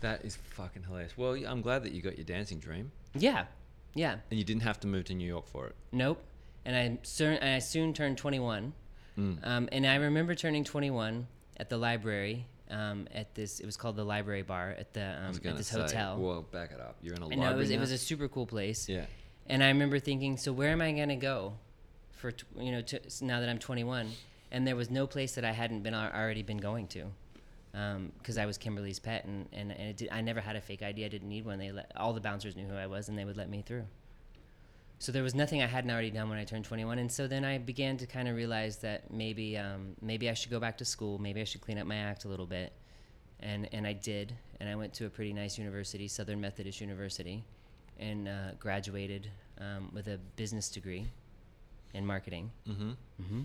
[0.00, 1.16] that is fucking hilarious.
[1.16, 3.46] Well, I'm glad that you got your dancing dream, Yeah.
[3.94, 4.16] Yeah.
[4.30, 5.74] and you didn't have to move to New York for it.
[5.92, 6.22] Nope.
[6.64, 8.72] And I soon, I soon turned 21.
[9.18, 9.46] Mm.
[9.46, 12.46] Um, and I remember turning 21 at the library.
[12.70, 15.80] Um, at this, it was called the Library Bar at the um, at this say,
[15.80, 16.18] hotel.
[16.18, 16.96] Well, back it up.
[17.00, 18.88] You're in a and no, it was it was a super cool place.
[18.88, 19.06] yeah.
[19.46, 21.54] And I remember thinking, so where am I gonna go,
[22.18, 24.10] for you know, to, now that I'm 21?
[24.50, 27.04] And there was no place that I hadn't been already been going to,
[28.18, 31.04] because I was Kimberly's pet, and and, and did, I never had a fake ID.
[31.04, 31.58] I didn't need one.
[31.58, 33.84] They let all the bouncers knew who I was, and they would let me through.
[35.00, 37.44] So there was nothing I hadn't already done when I turned 21, and so then
[37.44, 40.84] I began to kind of realize that maybe um, maybe I should go back to
[40.84, 41.18] school.
[41.18, 42.72] Maybe I should clean up my act a little bit,
[43.40, 47.44] and and I did, and I went to a pretty nice university, Southern Methodist University,
[48.00, 51.06] and uh, graduated um, with a business degree
[51.94, 52.50] in marketing.
[52.68, 52.90] Mm-hmm.
[53.22, 53.42] hmm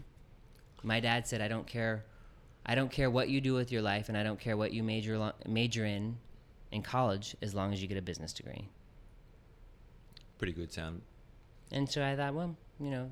[0.83, 2.03] My dad said, "I don't care,
[2.65, 4.83] I don't care what you do with your life, and I don't care what you
[4.83, 6.17] major lo- major in
[6.71, 8.67] in college, as long as you get a business degree."
[10.37, 11.01] Pretty good sound.
[11.71, 13.09] And so I thought, well, you know,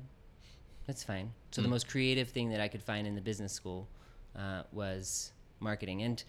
[0.86, 1.32] that's fine.
[1.50, 1.72] So the Mm.
[1.72, 3.88] most creative thing that I could find in the business school
[4.36, 6.22] uh, was marketing, and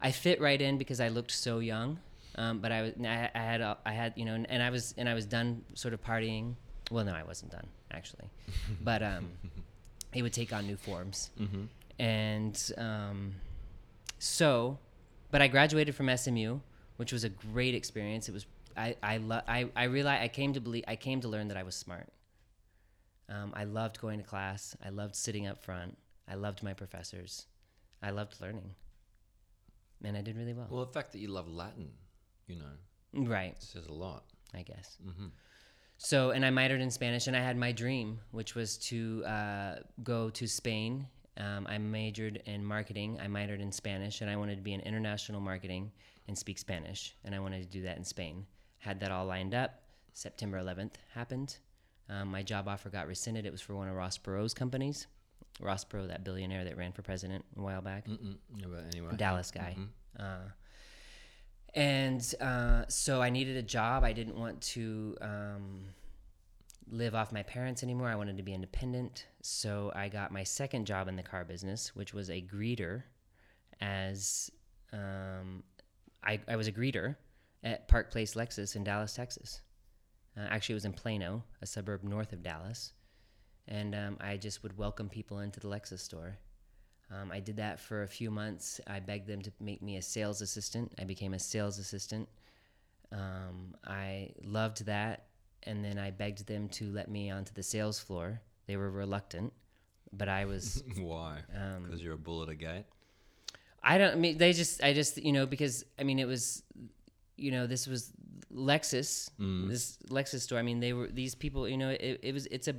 [0.00, 1.98] I fit right in because I looked so young.
[2.38, 4.94] Um, but I was, I, I had, a- I had, you know, and I was,
[4.98, 6.54] and I was done sort of partying.
[6.90, 8.28] Well, no, I wasn't done actually,
[8.82, 9.28] but um,
[10.14, 11.64] it would take on new forms, Mm-hmm.
[11.98, 13.34] and um,
[14.18, 14.78] so,
[15.30, 16.60] but I graduated from SMU,
[16.96, 18.28] which was a great experience.
[18.28, 21.28] It was I I lo- I I realized I came to believe I came to
[21.28, 22.08] learn that I was smart.
[23.28, 24.76] Um, I loved going to class.
[24.84, 25.96] I loved sitting up front.
[26.28, 27.46] I loved my professors.
[28.02, 28.74] I loved learning,
[30.04, 30.68] and I did really well.
[30.70, 31.90] Well, the fact that you love Latin,
[32.46, 33.54] you know, right.
[33.60, 34.24] says a lot.
[34.54, 34.96] I guess.
[35.04, 35.26] Mm-hmm.
[35.98, 39.74] So, and I minored in Spanish, and I had my dream, which was to uh,
[40.02, 41.06] go to Spain.
[41.38, 43.18] Um, I majored in marketing.
[43.22, 45.90] I minored in Spanish, and I wanted to be in international marketing
[46.28, 48.46] and speak Spanish, and I wanted to do that in Spain.
[48.78, 49.82] Had that all lined up.
[50.12, 51.58] September 11th happened.
[52.08, 53.46] Um, my job offer got rescinded.
[53.46, 55.06] It was for one of Ross Perot's companies.
[55.60, 58.06] Ross Perot, that billionaire that ran for president a while back.
[58.56, 59.16] Yeah, anyway.
[59.16, 59.76] Dallas guy.
[60.18, 60.48] Uh,
[61.76, 64.02] and uh, so I needed a job.
[64.02, 65.84] I didn't want to um,
[66.90, 68.08] live off my parents anymore.
[68.08, 69.26] I wanted to be independent.
[69.42, 73.02] So I got my second job in the car business, which was a greeter.
[73.82, 74.50] As
[74.94, 75.62] um,
[76.24, 77.14] I, I was a greeter
[77.62, 79.60] at Park Place Lexus in Dallas, Texas.
[80.34, 82.94] Uh, actually, it was in Plano, a suburb north of Dallas.
[83.68, 86.38] And um, I just would welcome people into the Lexus store.
[87.10, 88.80] Um, I did that for a few months.
[88.86, 90.92] I begged them to make me a sales assistant.
[90.98, 92.28] I became a sales assistant.
[93.12, 95.26] Um, I loved that.
[95.62, 98.40] And then I begged them to let me onto the sales floor.
[98.66, 99.52] They were reluctant,
[100.12, 100.82] but I was.
[100.98, 101.38] Why?
[101.54, 102.84] Um, Because you're a bull at a gate.
[103.82, 106.64] I don't I mean they just I just you know because I mean it was
[107.36, 108.10] you know this was
[108.52, 109.30] Lexus
[109.68, 112.66] this Lexus store I mean they were these people you know it, it was it's
[112.66, 112.74] a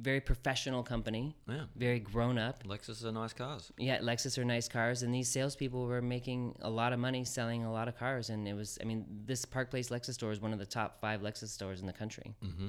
[0.00, 1.64] very professional company Yeah.
[1.76, 3.72] very grown up Lexus are nice cars.
[3.78, 7.64] yeah Lexus are nice cars and these salespeople were making a lot of money selling
[7.64, 10.40] a lot of cars and it was I mean this Park Place Lexus store is
[10.40, 12.68] one of the top five Lexus stores in the country Mm-hmm.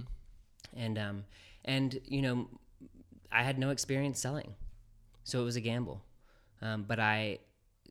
[0.75, 1.23] and um
[1.65, 2.47] and you know
[3.32, 4.55] I had no experience selling,
[5.23, 6.01] so it was a gamble,
[6.63, 7.38] um, but I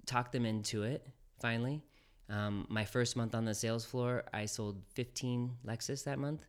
[0.05, 1.07] talked them into it.
[1.41, 1.81] Finally,
[2.29, 6.45] um, my first month on the sales floor, I sold 15 Lexus that month,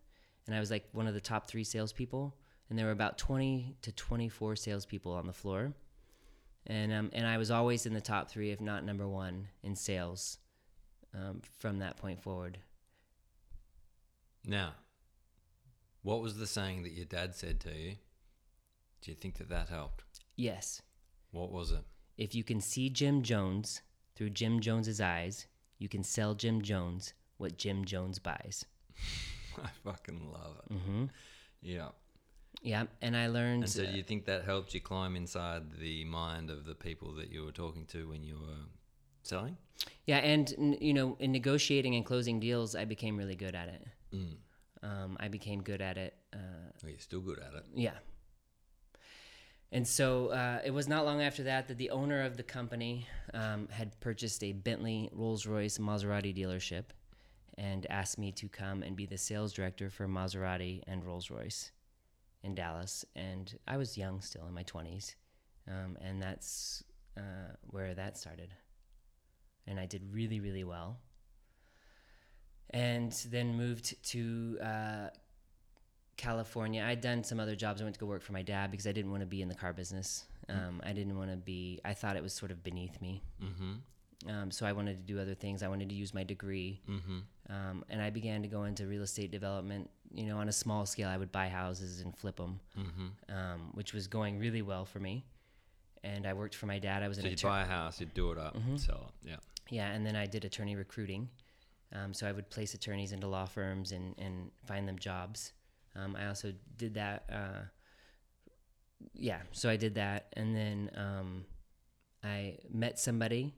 [0.47, 2.35] and I was like one of the top three salespeople.
[2.69, 5.73] And there were about 20 to 24 salespeople on the floor,
[6.67, 9.75] and um, and I was always in the top three, if not number one, in
[9.75, 10.37] sales
[11.15, 12.59] um, from that point forward.
[14.45, 14.73] Now,
[16.03, 17.95] what was the saying that your dad said to you?
[19.01, 20.03] Do you think that that helped?
[20.35, 20.81] Yes.
[21.31, 21.83] What was it?
[22.17, 23.81] If you can see Jim Jones
[24.15, 25.47] through Jim Jones's eyes,
[25.77, 28.65] you can sell Jim Jones what Jim Jones buys.
[29.57, 30.73] I fucking love it.
[30.77, 31.05] hmm
[31.61, 31.89] Yeah.
[32.61, 33.63] Yeah, and I learned.
[33.63, 37.13] And so, do you think that helped you climb inside the mind of the people
[37.13, 38.65] that you were talking to when you were
[39.23, 39.57] selling?
[40.05, 43.87] yeah, and you know, in negotiating and closing deals, I became really good at it.
[44.13, 44.35] Mm.
[44.81, 46.15] Um, I became good at it.
[46.33, 47.65] Uh, Well, you're still good at it.
[47.73, 47.97] Yeah.
[49.71, 53.05] And so uh, it was not long after that that the owner of the company
[53.33, 56.85] um, had purchased a Bentley, Rolls Royce, Maserati dealership
[57.57, 61.71] and asked me to come and be the sales director for Maserati and Rolls Royce
[62.43, 63.05] in Dallas.
[63.15, 65.15] And I was young still, in my 20s.
[65.67, 66.83] Um, and that's
[67.17, 68.53] uh, where that started.
[69.67, 70.97] And I did really, really well.
[72.71, 75.07] And then moved to uh,
[76.17, 76.83] California.
[76.83, 77.81] I'd done some other jobs.
[77.81, 79.47] I went to go work for my dad because I didn't want to be in
[79.49, 80.25] the car business.
[80.49, 81.79] Um, I didn't want to be.
[81.85, 83.21] I thought it was sort of beneath me.
[83.43, 84.29] Mm-hmm.
[84.29, 85.61] Um, so I wanted to do other things.
[85.63, 87.53] I wanted to use my degree, Mm-hmm.
[87.53, 89.89] um, and I began to go into real estate development.
[90.11, 93.35] You know, on a small scale, I would buy houses and flip them, Mm-hmm.
[93.35, 95.25] um, which was going really well for me.
[96.03, 97.03] And I worked for my dad.
[97.03, 97.51] I was So an attorney.
[97.51, 99.29] buy a house, you'd do it up, sell it.
[99.29, 99.35] Yeah.
[99.69, 101.29] Yeah, and then I did attorney recruiting.
[101.93, 105.53] Um, so I would place attorneys into law firms and, and find them jobs.
[105.95, 107.25] Um, I also did that.
[107.31, 107.61] Uh,
[109.13, 110.27] yeah, so I did that.
[110.33, 111.45] And then um,
[112.23, 113.53] I met somebody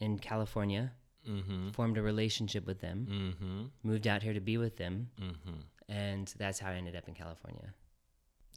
[0.00, 0.92] in California,
[1.28, 1.70] Mm-hmm.
[1.70, 3.62] formed a relationship with them, Mm-hmm.
[3.88, 5.60] moved out here to be with them, Mm-hmm.
[5.88, 7.72] and that's how I ended up in California.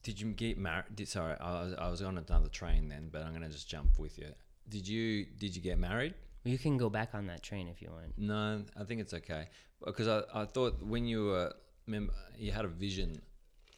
[0.03, 1.07] Did you get married?
[1.07, 4.17] Sorry, I was, I was on another train then, but I'm gonna just jump with
[4.17, 4.29] you.
[4.69, 6.13] Did you did you get married?
[6.43, 8.13] You can go back on that train if you want.
[8.17, 9.47] No, I think it's okay
[9.83, 11.53] because I, I thought when you were
[11.87, 13.19] remember you had a vision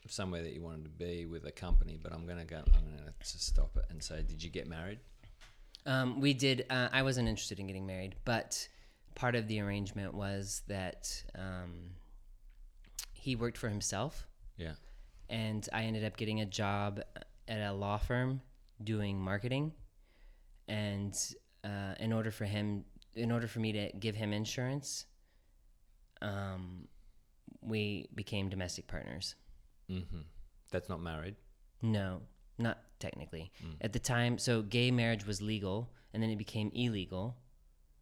[0.05, 2.57] of somewhere that you wanted to be with a company, but I'm gonna go.
[2.57, 4.99] I'm gonna just stop it and say, did you get married?
[5.85, 6.65] Um, we did.
[6.69, 8.67] Uh, I wasn't interested in getting married, but
[9.17, 11.89] part of the arrangement was that um,
[13.13, 14.73] he worked for himself, Yeah.
[15.29, 17.01] and I ended up getting a job
[17.47, 18.41] at a law firm
[18.83, 19.73] doing marketing.
[20.67, 21.17] And
[21.63, 22.83] uh, in order for him,
[23.15, 25.05] in order for me to give him insurance,
[26.21, 26.87] um,
[27.61, 29.35] we became domestic partners.
[29.89, 30.21] Mm-hmm.
[30.71, 31.35] That's not married.
[31.81, 32.21] No,
[32.57, 33.51] not technically.
[33.81, 37.37] At the time, so gay marriage was legal, and then it became illegal,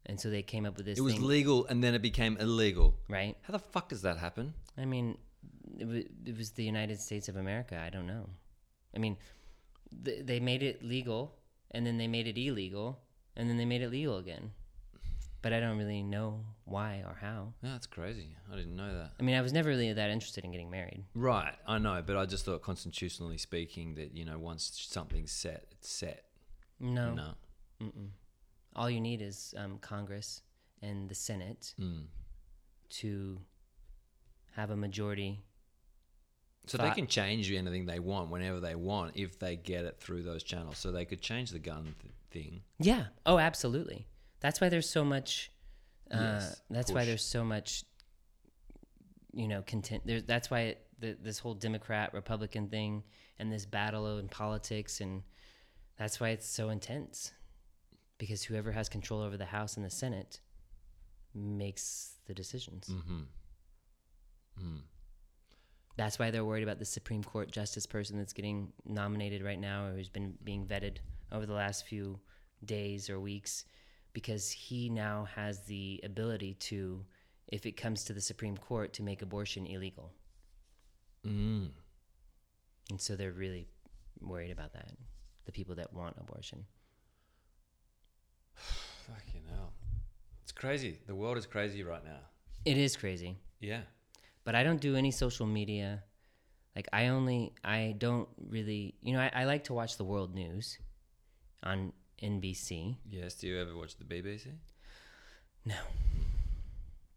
[0.06, 2.38] and so they came up with this It was thing, legal and then it became
[2.38, 2.95] illegal.
[3.10, 3.36] right?
[3.43, 4.53] How the fuck does that happen?
[4.78, 5.18] I mean,
[5.78, 7.80] it, w- it was the United States of America.
[7.84, 8.30] I don't know.
[8.95, 9.18] I mean,
[10.03, 11.36] th- they made it legal,
[11.72, 12.99] and then they made it illegal,
[13.36, 14.51] and then they made it legal again.
[15.41, 17.53] But I don't really know why or how.
[17.62, 18.30] Yeah, that's crazy.
[18.51, 19.12] I didn't know that.
[19.20, 21.03] I mean, I was never really that interested in getting married.
[21.14, 25.66] Right, I know, but I just thought constitutionally speaking that you know once something's set,
[25.74, 26.24] it's set.
[26.80, 27.14] No.
[27.14, 27.30] No.
[27.82, 28.10] Mm-mm.
[28.76, 30.41] All you need is um, Congress
[30.82, 32.05] and the Senate Mm.
[33.01, 33.39] to
[34.55, 35.43] have a majority.
[36.67, 40.23] So they can change anything they want whenever they want if they get it through
[40.23, 40.78] those channels.
[40.80, 42.63] So they could change the gun th- thing.
[42.80, 43.05] Yeah.
[43.26, 44.07] Oh, absolutely.
[44.39, 45.51] That's why there's so much.
[46.11, 47.84] Uh, Yes, that's why there's so much.
[49.34, 50.03] You know, content.
[50.05, 53.03] There, that's why it, the, this whole Democrat Republican thing
[53.38, 55.23] and this battle in politics and
[55.97, 57.32] that's why it's so intense,
[58.18, 60.39] because whoever has control over the House and the Senate
[61.34, 62.89] makes the decisions.
[62.89, 63.22] Mm-hmm.
[64.63, 64.82] Mm.
[65.97, 69.86] That's why they're worried about the Supreme Court justice person that's getting nominated right now
[69.86, 70.97] or who's been being vetted
[71.32, 72.20] over the last few
[72.63, 73.66] days or weeks
[74.13, 77.03] because he now has the ability to,
[77.49, 80.11] if it comes to the Supreme Court, to make abortion illegal.
[81.26, 81.70] Mm.
[82.89, 83.68] And so they're really
[84.22, 84.91] worried about that,
[85.45, 86.66] the people that want abortion.
[88.56, 89.74] Fucking hell.
[90.43, 90.99] It's crazy.
[91.08, 92.20] The world is crazy right now.
[92.66, 93.38] It is crazy.
[93.60, 93.82] Yeah.
[94.43, 96.03] but I don't do any social media.
[96.76, 100.34] Like I only I don't really you know I, I like to watch the world
[100.36, 100.78] news
[101.64, 102.97] on NBC.
[103.10, 103.36] Yes.
[103.36, 104.47] Do you ever watch the BBC
[105.66, 105.76] No,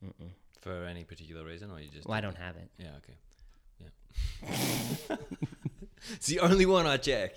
[0.05, 0.31] Mm-mm.
[0.61, 2.07] for any particular reason, or you just?
[2.07, 2.71] well I don't have it.
[2.79, 2.97] Yeah.
[3.01, 3.17] Okay.
[3.81, 5.17] Yeah.
[6.15, 7.35] it's the only one I check.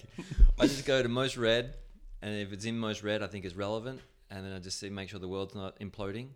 [0.59, 1.75] I just go to most read,
[2.21, 3.99] and if it's in most read, I think is relevant,
[4.29, 6.29] and then I just see make sure the world's not imploding.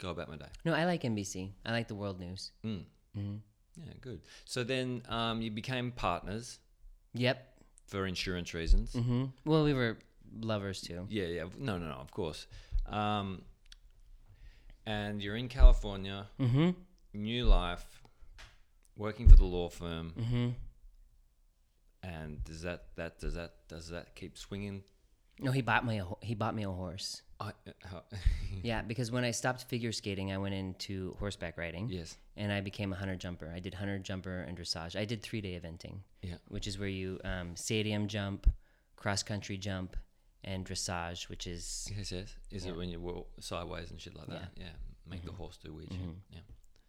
[0.00, 0.48] Go about my day.
[0.64, 1.52] No, I like NBC.
[1.64, 2.52] I like the world news.
[2.64, 2.84] Mm.
[3.14, 3.34] hmm
[3.76, 4.20] Yeah, good.
[4.44, 6.58] So then um, you became partners
[7.14, 7.38] Yep.
[7.86, 8.92] for insurance reasons.
[8.92, 9.96] hmm Well, we were
[10.40, 11.06] lovers too.
[11.08, 11.44] Yeah, yeah.
[11.58, 11.94] No, no, no.
[11.94, 12.46] Of course.
[12.86, 13.42] Um,
[14.84, 16.70] and you're in California, hmm
[17.14, 18.02] new life,
[18.96, 20.10] working for the law firm.
[20.10, 20.48] hmm
[22.02, 24.82] And does that that does that does that keep swinging?
[25.40, 27.22] No, he bought me a he bought me a horse.
[27.38, 27.50] I,
[27.94, 28.00] uh,
[28.62, 31.88] Yeah, because when I stopped figure skating, I went into horseback riding.
[31.90, 32.16] yes.
[32.38, 33.52] and I became a hunter jumper.
[33.54, 34.96] I did hunter jumper and dressage.
[34.96, 36.36] I did three day eventing, Yeah.
[36.48, 38.48] which is where you um, stadium jump,
[38.96, 39.96] cross country jump,
[40.44, 42.34] and dressage, which is Yes, yes.
[42.50, 42.72] Is Yeah.
[42.72, 44.50] it when you walk sideways and shit like that?
[44.56, 44.64] Yeah.
[44.64, 44.72] Yeah.
[45.08, 46.00] Make the horse do weird shit.
[46.00, 46.14] Mhm.
[46.30, 46.38] Yeah.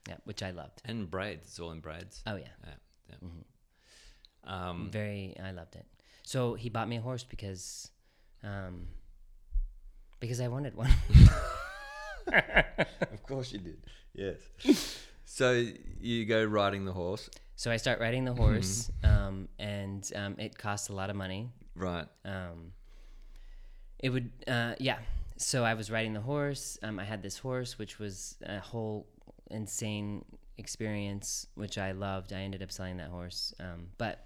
[0.10, 0.82] yeah, which I loved.
[0.86, 1.48] And braids.
[1.48, 2.24] It's all in braids.
[2.26, 2.74] Oh yeah, Yeah.
[3.10, 3.16] Yeah.
[3.28, 3.43] Mhm.
[4.50, 5.36] Um, very.
[5.43, 5.86] I loved it.
[6.24, 7.91] So he bought me a horse because,
[8.43, 8.88] um,
[10.19, 10.91] because I wanted one.
[12.27, 13.77] of course you did.
[14.13, 14.97] Yes.
[15.25, 15.65] so
[15.99, 17.29] you go riding the horse.
[17.55, 21.49] so I start riding the horse, um, and um, it costs a lot of money.
[21.75, 22.07] Right.
[22.25, 22.71] um,
[23.99, 24.97] it would uh, yeah
[25.38, 29.07] so i was riding the horse um, i had this horse which was a whole
[29.51, 30.23] insane
[30.57, 34.25] experience which i loved i ended up selling that horse um, but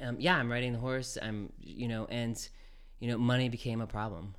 [0.00, 2.48] um, yeah i'm riding the horse i'm you know and
[3.00, 4.34] you know money became a problem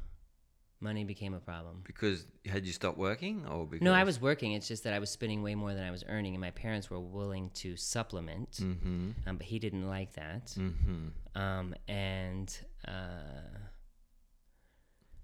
[0.79, 4.51] money became a problem Because had you stopped working or because no i was working
[4.53, 6.89] it's just that i was spending way more than i was earning and my parents
[6.91, 9.11] were willing to supplement Mm-hmm.
[9.27, 11.07] um, but he didn't like that Mm-hmm.
[11.41, 12.49] um, and
[12.87, 13.57] uh,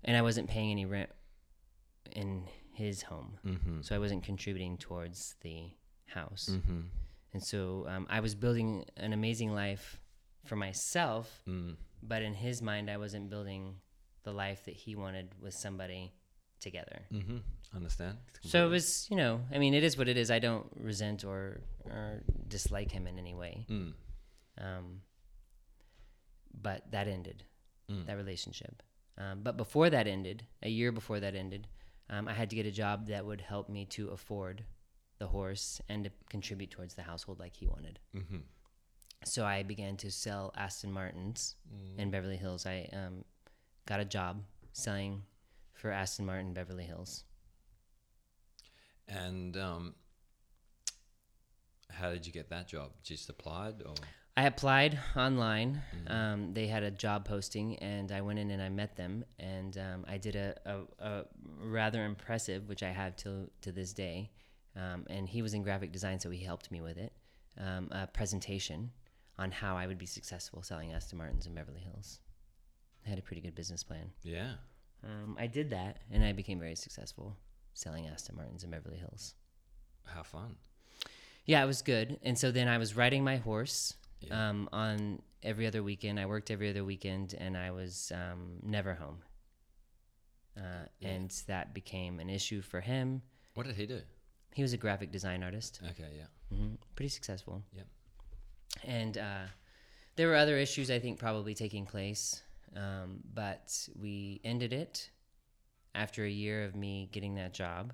[0.03, 1.09] and I wasn't paying any rent
[2.11, 2.43] in
[2.73, 3.81] his home, Mm-hmm.
[3.81, 5.69] so I wasn't contributing towards the
[6.07, 6.49] house.
[6.51, 6.81] Mm-hmm.
[7.33, 9.99] And so um, I was building an amazing life
[10.45, 11.75] for myself, Mm.
[12.07, 13.75] But in his mind, I wasn't building
[14.23, 16.13] the life that he wanted with somebody
[16.59, 17.01] together.
[17.11, 17.37] Mm-hmm.
[17.75, 18.17] Understand?
[18.41, 20.29] So it was, you know, I mean, it is what it is.
[20.31, 23.65] I don't resent or or dislike him in any way.
[23.69, 23.93] Mm.
[24.59, 25.01] Um,
[26.61, 27.43] but that ended,
[27.91, 28.05] Mm.
[28.05, 28.81] that relationship.
[29.17, 31.67] Um, but before that ended, a year before that ended,
[32.09, 34.63] um, I had to get a job that would help me to afford
[35.19, 37.99] the horse and to contribute towards the household like he wanted.
[38.15, 38.37] Mm-hmm.
[39.27, 41.55] So I began to sell Aston Martins
[41.97, 42.65] in Beverly Hills.
[42.65, 43.23] I um,
[43.85, 45.23] got a job selling
[45.73, 47.23] for Aston Martin Beverly Hills.
[49.07, 49.95] And um,
[51.91, 52.91] how did you get that job?
[53.03, 53.93] Just applied or?
[54.35, 55.81] I applied online.
[56.07, 59.77] Um, they had a job posting, and I went in and I met them, and
[59.77, 61.25] um, I did a, a, a
[61.61, 64.31] rather impressive, which I have till to this day.
[64.75, 67.13] Um, and he was in graphic design, so he helped me with it.
[67.59, 68.89] Um, a presentation
[69.37, 72.19] on how I would be successful selling Aston Martins in Beverly Hills.
[73.05, 74.11] I had a pretty good business plan.
[74.23, 74.53] Yeah.
[75.03, 77.35] um, I did that, and I became very successful
[77.73, 79.33] selling Aston Martins in Beverly Hills.
[80.05, 80.55] How fun.
[81.45, 82.19] Yeah, it was good.
[82.23, 84.49] And so then I was riding my horse Yeah.
[84.49, 86.19] um, on every other weekend.
[86.19, 89.17] I worked every other weekend, and I was um, never home.
[90.55, 91.09] Uh, Yeah.
[91.09, 93.21] And that became an issue for him.
[93.55, 94.01] What did he do?
[94.53, 96.27] He was a graphic design artist, Okay, yeah.
[96.55, 97.63] hmm pretty successful.
[97.75, 97.87] Yep.
[98.83, 99.45] And uh,
[100.15, 102.41] there were other issues I think probably taking place,
[102.75, 105.09] um, but we ended it
[105.95, 107.93] after a year of me getting that job,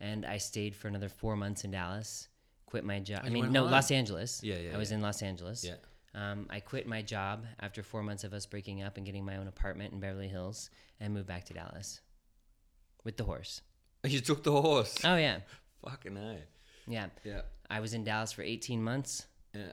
[0.00, 2.28] and I stayed for another four months in Dallas.
[2.66, 3.20] Quit my job.
[3.24, 3.64] Oh, I mean, no?
[3.64, 4.40] Los Angeles.
[4.42, 4.96] Yeah, yeah, I was yeah.
[4.96, 5.64] in Los Angeles.
[5.64, 5.74] Yeah.
[6.14, 9.36] Um, I quit my job after four months of us breaking up and getting my
[9.36, 10.70] own apartment in Beverly Hills,
[11.00, 12.00] and moved back to Dallas
[13.04, 13.60] with the horse.
[14.04, 14.96] You took the horse.
[15.04, 15.38] Oh yeah,
[15.84, 16.38] Fucking A.
[16.86, 17.06] yeah.
[17.24, 17.42] Yeah.
[17.70, 19.26] I was in Dallas for 18 months.
[19.54, 19.72] Yeah.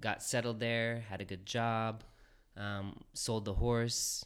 [0.00, 2.02] Got settled there, had a good job,
[2.56, 4.24] um, sold the horse,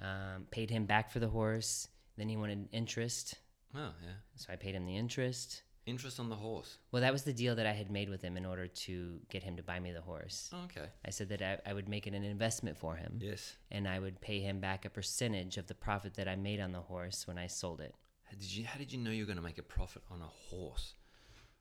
[0.00, 1.88] um, paid him back for the horse.
[2.16, 3.34] Then he wanted interest,
[3.74, 4.12] Oh, yeah.
[4.36, 5.62] so I paid him the interest.
[5.86, 6.78] Interest on the horse.
[6.92, 9.42] Well, that was the deal that I had made with him in order to get
[9.42, 10.48] him to buy me the horse.
[10.52, 10.86] Oh, okay.
[11.04, 13.56] I said that I, I would make it an investment for him, Yes.
[13.70, 16.70] and I would pay him back a percentage of the profit that I made on
[16.70, 17.94] the horse when I sold it.
[18.24, 18.64] How did you?
[18.64, 20.94] How did you know you were going to make a profit on a horse?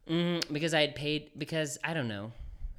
[0.08, 2.32] Mm, because I had paid, because I don't know.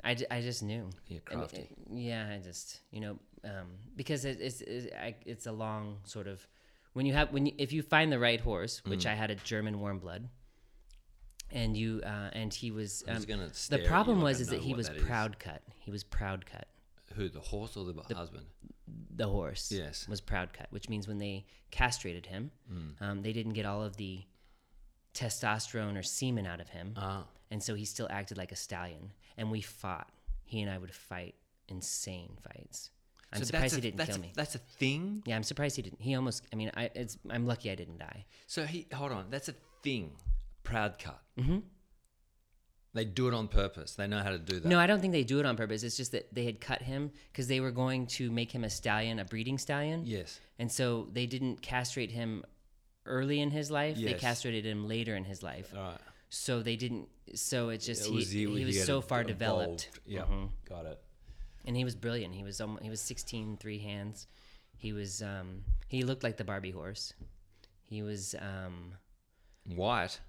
[0.05, 0.91] I, I just knew.
[1.09, 1.69] Mean, crafty.
[1.91, 6.27] yeah, I just you know um, because it, it's it's I, it's a long sort
[6.27, 6.47] of
[6.93, 8.91] when you have when you, if you find the right horse, Mm.
[8.91, 10.29] which I had a German warm blood,
[11.51, 14.97] and you uh, and he was um, the problem was is that he was that
[14.97, 15.03] is.
[15.05, 15.63] proud cut.
[15.79, 16.67] He was proud cut.
[17.15, 17.29] Who?
[17.29, 18.47] The horse or the, husband?
[19.15, 20.09] The horse Yes.
[20.09, 23.03] was proud cut, which means when they castrated him, Mm.
[23.03, 24.23] um, they didn't get all of the
[25.15, 26.95] testosterone or semen out of him.
[26.97, 27.25] Ah.
[27.51, 30.09] and so he still acted like a stallion and we fought
[30.45, 31.35] he and i would fight
[31.69, 32.91] insane fights
[33.33, 35.23] i'm So surprised that's he didn't kill a- me That's a thing.
[35.27, 37.99] yeah i'm surprised he didn't he almost i mean i it's i'm lucky i didn't
[37.99, 39.27] die So he hold on.
[39.31, 40.13] That's a thing.
[40.65, 41.21] Proud cut.
[41.39, 41.59] Mm-hmm.
[42.95, 43.95] They do it on purpose.
[43.95, 44.69] They know how to do that.
[44.69, 46.83] no i don't think they do it on purpose it's just that they had cut
[46.83, 50.39] him because they were going to make him a stallion a breeding stallion Yes.
[50.59, 52.45] and so they didn't castrate him
[53.07, 55.99] early in his life they castrated him later in his life right.
[56.31, 60.31] so they didn't so it's just It he, was- he, was so far developed evolved.
[60.31, 60.37] Yeah.
[60.37, 60.51] Mhm.
[60.69, 61.01] Got it.
[61.65, 62.35] and he was brilliant.
[62.35, 64.27] He was um, he was 16, three hands.
[64.77, 67.15] He was um, he looked like the Barbie horse.
[67.85, 68.95] He was um,
[69.77, 70.21] White.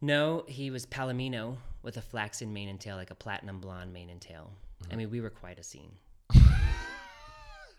[0.00, 4.10] no, he was Palomino with a flaxen mane and tail, like a platinum blonde mane
[4.10, 4.50] and tail.
[4.90, 5.92] I mean, we were quite a scene.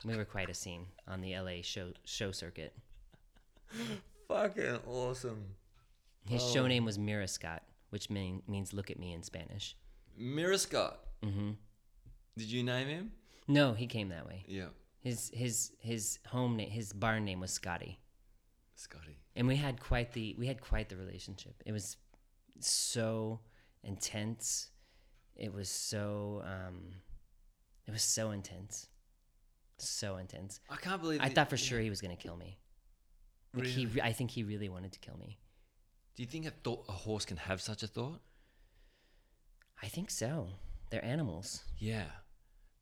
[0.06, 2.74] we were quite a scene on the LA show show circuit.
[4.28, 5.56] Fucking awesome.
[6.28, 9.76] His show name was Mira Scott, which mean, means "look at me" in Spanish.
[10.18, 11.00] Mirror Scott.
[11.24, 11.52] Mm-hmm.
[12.38, 13.12] Did you name him?
[13.48, 14.44] No, he came that way.
[14.48, 14.68] Yeah.
[15.00, 18.00] His his his home name, his barn name was Scotty.
[18.76, 19.18] Scotty.
[19.36, 21.64] and we had quite the we had quite the relationship.
[21.66, 21.98] It was
[22.60, 23.40] so
[23.84, 24.70] intense.
[25.36, 26.94] It was so um,
[27.88, 28.88] it was so intense,
[29.78, 30.60] so intense.
[30.70, 31.22] I can't believe.
[31.24, 32.60] I thought for sure he was gonna kill me.
[33.60, 34.02] Like he, Really?
[34.02, 35.38] I think he really wanted to kill me.
[36.16, 38.22] Do you think a, thought, a horse can have such a thought?
[39.82, 40.48] I think so.
[40.90, 42.06] They're animals, Yeah.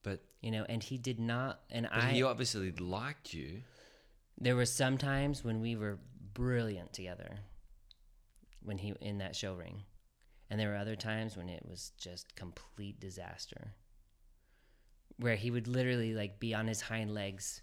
[0.04, 0.66] But, you know.
[0.70, 1.60] And he did not.
[1.70, 2.12] And but I.
[2.12, 3.62] he obviously liked you.
[4.38, 5.98] there were some times when we were
[6.34, 7.40] brilliant together.
[8.62, 9.84] When he in that show ring,
[10.50, 13.74] and there were other times when it was just complete disaster.
[15.18, 17.62] Where he would literally like be on his hind legs,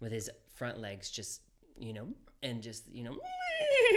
[0.00, 1.42] with his front legs just
[1.76, 2.08] you know,
[2.42, 3.16] and just you know,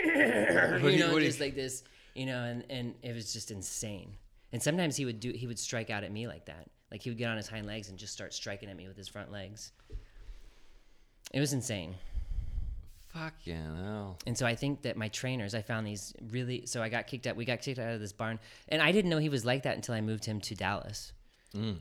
[0.06, 4.16] you know, just like this, you know, and and it was just insane.
[4.52, 6.70] And sometimes he would do he would strike out at me like that.
[6.92, 8.98] Like he would get on his hind legs and just start striking at me with
[8.98, 9.72] his front legs.
[11.34, 11.96] It was insane.
[13.14, 14.18] Fucking hell.
[14.28, 16.66] And so I think that my trainers, I found these really.
[16.66, 17.36] So I got kicked out.
[17.36, 18.40] We got kicked out of this barn,
[18.70, 21.14] and I didn't know he was like that until I moved him to Dallas.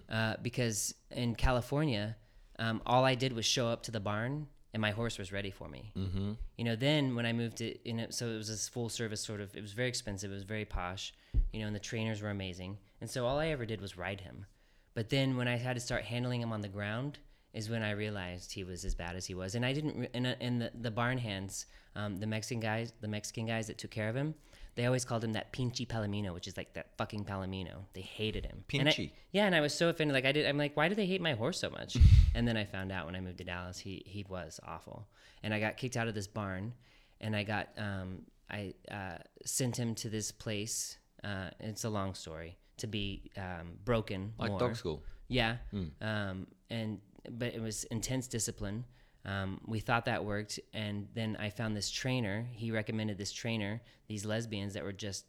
[0.08, 2.16] Uh, because in California,
[2.60, 5.50] um, all I did was show up to the barn, and my horse was ready
[5.50, 5.92] for me.
[5.96, 6.32] Mm-hmm.
[6.58, 9.20] You know, then when I moved it, you know, so it was this full service
[9.20, 9.56] sort of.
[9.56, 10.32] It was very expensive.
[10.32, 11.14] It was very posh.
[11.52, 12.76] You know, and the trainers were amazing.
[13.00, 14.46] And so all I ever did was ride him.
[14.94, 17.18] But then when I had to start handling him on the ground,
[17.52, 19.54] is when I realized he was as bad as he was.
[19.54, 19.96] And I didn't.
[19.96, 23.68] Re- and, uh, and the the barn hands, um, the Mexican guys, the Mexican guys
[23.68, 24.34] that took care of him,
[24.76, 27.84] they always called him that pinchy palomino, which is like that fucking palomino.
[27.92, 28.64] They hated him.
[28.74, 29.10] And I- Pinchy.
[29.32, 30.14] yeah, and I was so offended.
[30.14, 30.46] Like I did.
[30.46, 31.96] I'm like, why do they hate my horse so much?
[32.34, 35.06] and then I found out when I moved to Dallas, he he was awful.
[35.42, 36.72] And I got kicked out of this barn,
[37.20, 40.98] and I got um I uh, sent him to this place.
[41.22, 44.58] Uh, it's a long story to be um, broken Like more.
[44.60, 45.02] dog school.
[45.28, 45.56] Yeah.
[46.02, 48.84] Um, and but it was intense discipline.
[49.26, 52.46] Um, we thought that worked, and then I found this trainer.
[52.52, 55.24] He recommended this trainer, these lesbians that were just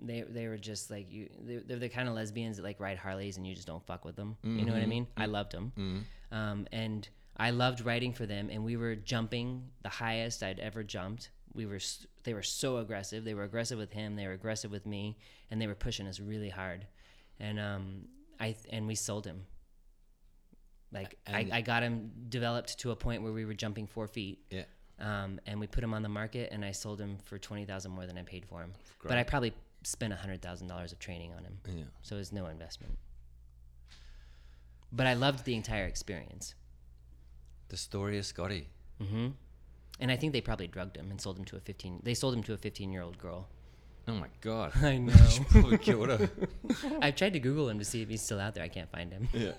[0.00, 1.28] they they were just like you.
[1.40, 4.04] They're, they're the kind of lesbians that like ride Harleys, and you just don't fuck
[4.04, 4.36] with them.
[4.58, 5.06] You know what I mean?
[5.16, 5.72] I loved them,
[6.32, 8.50] um, and I loved writing for them.
[8.50, 11.30] And we were jumping the highest I'd ever jumped.
[11.54, 11.80] We were
[12.22, 13.24] they were so aggressive.
[13.24, 14.14] They were aggressive with him.
[14.16, 15.16] They were aggressive with me,
[15.50, 16.86] and they were pushing us really hard.
[17.40, 18.08] And um,
[18.38, 19.46] I and we sold him.
[20.94, 24.38] Like I, I got him developed to a point where we were jumping four feet
[24.50, 24.62] Yeah.
[25.00, 27.90] um, and we put him on the market and I sold him for twenty thousand
[27.90, 28.72] more than I paid for him.
[29.02, 29.52] But I probably
[29.82, 31.84] spent hundred thousand dollars of training on him, Yeah.
[32.02, 32.96] so it was no investment.
[34.92, 36.54] But I loved the entire experience,
[37.68, 38.68] The story of Scotty.
[39.02, 39.28] Mm-hmm.
[39.98, 42.00] and I think they probably drugged him and sold him to a fifteen.
[42.04, 43.48] They sold him to a fifteen-year-old girl.
[44.06, 44.70] Oh my god.
[44.82, 45.14] I know.
[45.50, 46.30] Probably killed her.
[47.02, 48.62] I've tried to Google him to see if he's still out there.
[48.62, 49.28] I can't find him.
[49.32, 49.52] Yeah.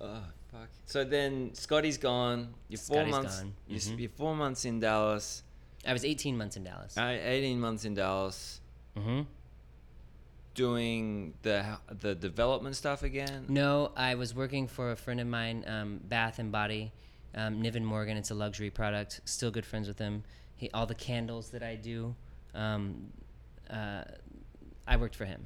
[0.00, 0.68] Oh, fuck.
[0.86, 2.54] So then Scotty's gone.
[2.68, 3.38] You're four Scotty's months.
[3.40, 3.54] gone.
[3.68, 3.98] You're, s- Mhm.
[4.00, 5.42] you're four months in Dallas.
[5.86, 6.96] I was eighteen months in Dallas.
[6.98, 8.60] Uh, Eighteen months in Dallas,
[8.96, 9.22] hmm
[10.54, 13.44] doing the h- the development stuff again.
[13.48, 16.92] No, I was working for a friend of mine, um, Bath and Body,
[17.34, 18.16] um, Niven Morgan.
[18.16, 19.20] It's a luxury product.
[19.26, 20.24] Still good friends with him.
[20.56, 22.14] He, all the candles that I do,
[22.54, 23.12] um,
[23.68, 24.04] uh,
[24.86, 25.44] I worked for him.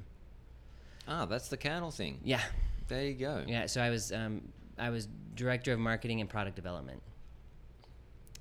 [1.09, 2.21] Ah, that's the candle thing.
[2.23, 2.43] Yeah,
[2.91, 3.45] There you go.
[3.47, 3.65] yeah.
[3.67, 4.43] So I was um,
[4.79, 7.03] I was director of marketing and product development,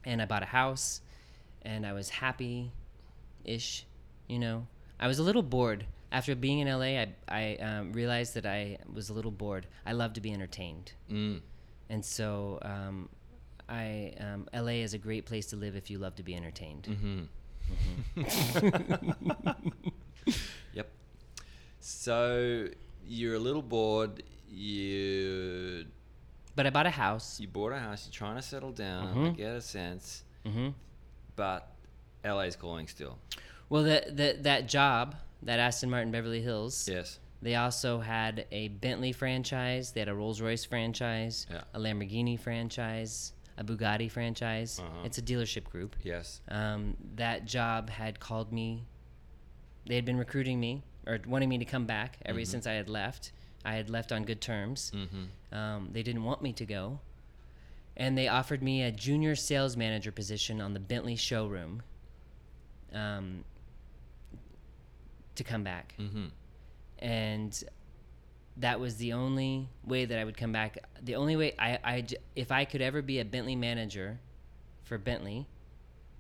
[0.06, 1.02] and I bought a house,
[1.62, 2.72] and I was happy,
[3.46, 3.86] ish.
[4.28, 4.68] You know,
[5.00, 7.00] I was a little bored after being in LA.
[7.00, 9.68] I I um, realized that I was a little bored.
[9.86, 10.92] I love to be entertained.
[11.10, 11.42] Mm.
[11.92, 13.10] And so, um,
[13.70, 16.88] I um, LA is a great place to live if you love to be entertained.
[16.90, 17.26] Mm-hmm.
[20.74, 20.92] Yep.
[21.80, 22.68] So
[23.08, 24.24] you're a little bored.
[24.50, 25.86] You
[26.56, 27.40] But I bought a house.
[27.40, 28.06] you bought a house.
[28.08, 29.08] You're trying to settle down.
[29.08, 29.38] I Mhm.
[29.38, 30.70] get a sense, hmm
[31.36, 31.72] but
[32.24, 33.18] LA's calling still.
[33.70, 36.90] Well, that that that job, that Aston Martin Beverly Hills.
[36.90, 37.20] Yes.
[37.42, 39.94] They also had a Bentley franchise.
[39.94, 41.48] They had a Rolls Royce franchise.
[41.50, 41.62] Yeah.
[41.74, 43.32] A Lamborghini franchise.
[43.58, 44.80] A Bugatti franchise.
[44.80, 45.06] Uh-huh.
[45.06, 45.96] It's a dealership group.
[46.04, 46.42] Yes.
[46.50, 48.84] Um, that job had called me.
[49.86, 52.90] They had been recruiting me or wanting me to come back ever since I had
[52.90, 53.32] left.
[53.66, 54.92] I had left on good terms.
[54.96, 55.58] Mm-hmm.
[55.58, 57.00] Um, they didn't want me to go.
[57.98, 61.82] And they offered me a junior sales manager position on the Bentley showroom
[62.94, 63.44] um,
[65.36, 65.96] to come back.
[66.00, 66.26] Mm-hmm.
[67.00, 67.64] And
[68.58, 70.78] that was the only way that I would come back.
[71.02, 72.06] The only way I, I
[72.36, 74.20] if I could ever be a Bentley manager
[74.84, 75.48] for Bentley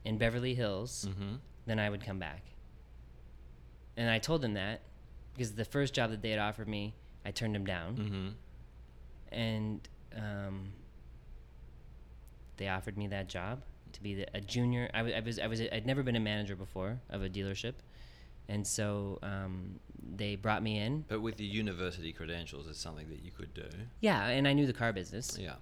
[0.05, 1.35] in Beverly Hills, Mm-hmm.
[1.65, 2.41] then I would come back.
[3.97, 4.81] And I told them that
[5.33, 6.93] because the first job that they had offered me,
[7.25, 8.27] I turned them down Mm-hmm.
[9.35, 10.69] and um,
[12.57, 13.61] they offered me that job
[13.93, 14.89] to be the, a junior.
[14.93, 17.73] I was I was I'd never been a manager before of a dealership,
[18.47, 19.79] and so um,
[20.15, 21.05] they brought me in.
[21.07, 23.67] But with the university credentials, it's something that you could do.
[24.01, 25.55] Yeah, and I knew the car business, Yeah.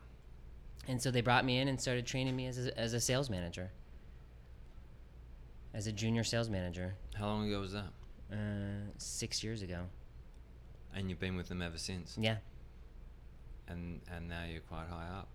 [0.88, 3.30] and so they brought me in and started training me as a, as a sales
[3.30, 3.70] manager,
[5.74, 7.88] as a junior sales manager, How long ago was that?
[8.32, 8.36] uh,
[8.98, 9.84] six years ago.
[10.98, 12.18] And you've been with them ever since.
[12.20, 12.38] Yeah.
[13.68, 15.28] And and now you're quite high up.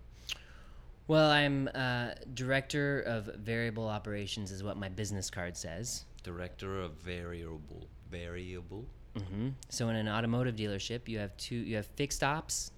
[1.07, 6.05] Well, I'm uh, director of variable operations, is what my business card says.
[6.23, 8.85] Director of variable variable.
[9.17, 11.55] hmm So in an automotive dealership, you have two.
[11.55, 12.71] You have fixed ops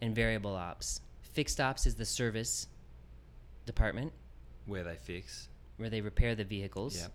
[0.00, 1.00] and variable ops.
[1.22, 2.66] Fixed ops is the service
[3.66, 4.12] department
[4.66, 5.48] Where they fix.
[5.76, 6.96] where they repair the vehicles.
[7.00, 7.12] Yep.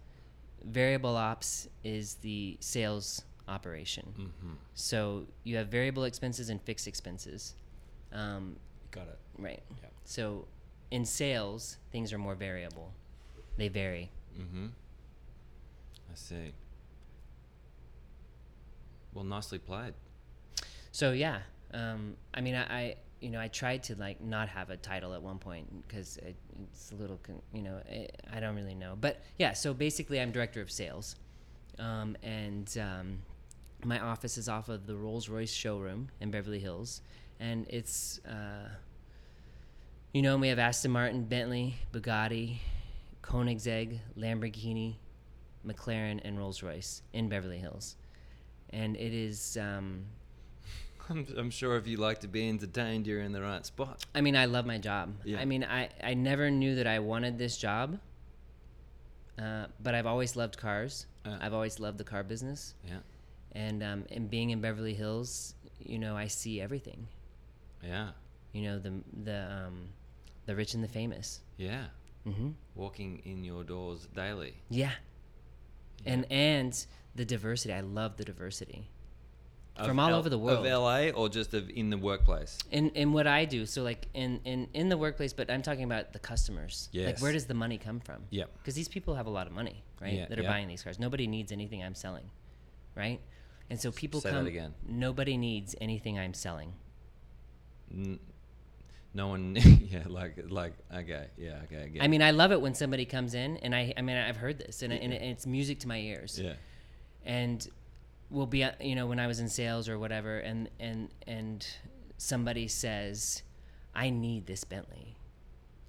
[0.65, 4.13] Variable ops is the sales operation.
[4.17, 4.53] Mm-hmm.
[4.73, 7.55] So you have variable expenses and fixed expenses.
[8.11, 8.57] Um,
[8.91, 9.19] Got it.
[9.37, 9.61] right.
[9.81, 9.91] Yep.
[10.05, 10.45] So
[10.91, 12.93] in sales, things are more variable.
[13.57, 14.11] They vary.
[14.39, 14.67] Mm-hmm.
[16.11, 16.53] I see.
[19.13, 19.93] Well, nicely played.
[20.91, 21.39] So yeah,
[21.73, 25.13] um, I mean, I, I, you know, I tried to like not have a title
[25.13, 28.75] at one point because it, it's a little, con- you know, I I don't really
[28.75, 28.95] know.
[28.99, 31.15] But yeah, so basically, I'm director of sales,
[31.79, 33.19] um, and um,
[33.83, 37.01] my office is off of the Rolls Royce showroom in Beverly Hills,
[37.39, 38.69] and it's, uh,
[40.13, 42.57] you know, we have Aston Martin, Bentley, Bugatti,
[43.21, 44.95] Koenigsegg, Lamborghini,
[45.65, 47.95] McLaren, and Rolls Royce in Beverly Hills,
[48.71, 49.57] and it is.
[49.59, 50.05] Um,
[51.09, 54.05] I'm, I'm sure if you like to be entertained, you're in the right spot.
[54.13, 55.13] I mean, I love my job.
[55.23, 55.39] Yeah.
[55.39, 57.97] I mean, I, I never knew that I wanted this job,
[59.39, 61.05] uh, but I've always loved cars.
[61.25, 61.37] Yeah.
[61.39, 62.73] I've always loved the car business.
[62.85, 62.97] Yeah.
[63.53, 67.07] And, um, and being in Beverly Hills, you know, I see everything.
[67.83, 68.09] Yeah.
[68.53, 68.93] You know the
[69.23, 69.89] the um,
[70.45, 71.41] the rich and the famous.
[71.57, 71.85] Yeah.
[72.23, 74.55] hmm Walking in your doors daily.
[74.69, 74.91] Yeah.
[76.05, 77.73] And and the diversity.
[77.73, 78.89] I love the diversity.
[79.85, 80.65] From all over the world.
[80.65, 82.57] Of LA or just of in the workplace?
[82.71, 85.83] In in what I do, so like in in in the workplace, but I'm talking
[85.83, 86.89] about the customers.
[86.93, 88.23] Like where does the money come from?
[88.31, 88.49] Yep.
[88.57, 90.13] Because these people have a lot of money, right?
[90.13, 90.49] Yeah, that are yeah.
[90.49, 90.97] buying these cars.
[90.97, 92.31] Nobody needs anything I'm selling,
[92.95, 93.21] right?
[93.69, 94.73] And so people say that again.
[94.87, 96.73] Nobody needs anything I'm selling.
[97.91, 98.19] N-
[99.13, 99.55] no one.
[99.91, 100.03] yeah.
[100.07, 101.27] Like like okay.
[101.37, 101.59] Yeah.
[101.65, 101.99] Okay.
[101.99, 104.37] I I mean, I love it when somebody comes in, and I I mean I've
[104.37, 106.39] heard this, and, and it's music to my ears.
[106.41, 106.53] Yeah.
[107.25, 107.67] and
[108.29, 111.65] we'll be uh, you know when I was in sales or whatever and and and
[112.17, 113.41] somebody says
[113.95, 115.17] I need this Bentley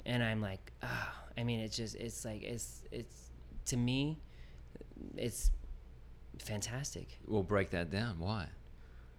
[0.07, 3.31] and I'm like oh I mean it's just it's like it's it's
[3.67, 4.19] to me
[5.17, 5.51] it's
[6.43, 8.19] fantastic We'll break that down.
[8.19, 8.47] Why?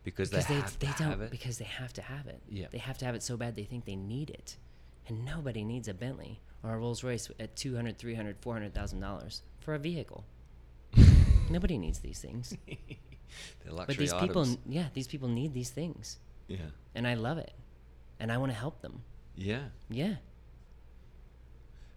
[0.03, 1.31] Because, because they, they, have they, to don't have it.
[1.31, 2.67] because they have to have it Yeah.
[2.71, 4.57] they have to have it so bad they think they need it
[5.07, 9.73] and nobody needs a Bentley or a Rolls Royce at 200 300 400,000 dollars for
[9.75, 10.23] a vehicle
[11.49, 16.17] nobody needs these things They're luxury but these people yeah these people need these things
[16.47, 16.57] Yeah.
[16.95, 17.51] and i love it
[18.19, 19.01] and i want to help them
[19.35, 19.65] Yeah.
[19.89, 20.15] yeah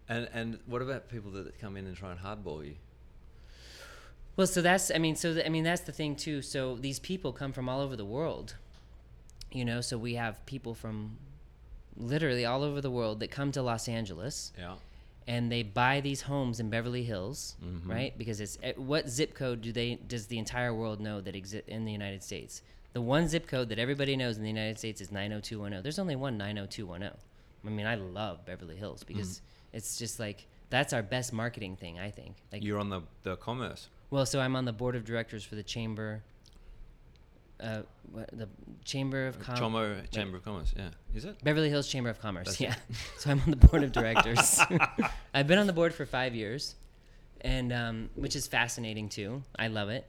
[0.09, 2.75] And and what about people that come in and try and hardball you?
[4.37, 6.99] Well so that's i mean so th- i mean that's the thing too so these
[6.99, 8.57] people come from all over the world
[9.51, 11.17] you know so we have people from
[11.97, 14.77] literally all over the world that come to los angeles Yeah.
[15.27, 17.87] and they buy these homes in Beverly Hills, Mhm.
[17.89, 18.17] right?
[18.19, 21.69] Because it's eh, what zip code do they does the entire world know that exist
[21.69, 22.61] in the United States?
[22.93, 25.83] The one zip code that everybody knows in the United States is 90210.
[25.85, 27.13] There's only one 90210.
[27.65, 29.41] I mean, I love Beverly Hills because Mm.
[29.75, 32.35] it's just like that's our best marketing thing, I think.
[32.51, 33.89] Like You're on the the commerce.
[34.13, 36.23] Well, so I'm on the board of directors for the chamber
[37.63, 38.49] uh what, the
[38.85, 40.75] Chamber of Com- Chomo Chamber of Commerce.
[40.77, 40.89] Yeah.
[41.15, 41.43] Is it?
[41.43, 42.49] Beverly Hills Chamber of Commerce.
[42.49, 42.75] That's yeah.
[43.19, 44.61] so I'm on the board of directors.
[45.35, 46.75] I've been on the board for five years,
[47.41, 49.43] and um, which is fascinating too.
[49.59, 50.07] I love it.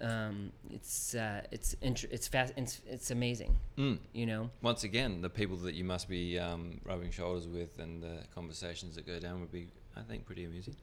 [0.00, 2.52] Um, it's uh, it's int- it's fast.
[2.56, 3.56] It's, it's amazing.
[3.78, 3.98] Mm.
[4.12, 4.50] You know.
[4.60, 8.96] Once again, the people that you must be um, rubbing shoulders with and the conversations
[8.96, 10.76] that go down would be, I think, pretty amusing.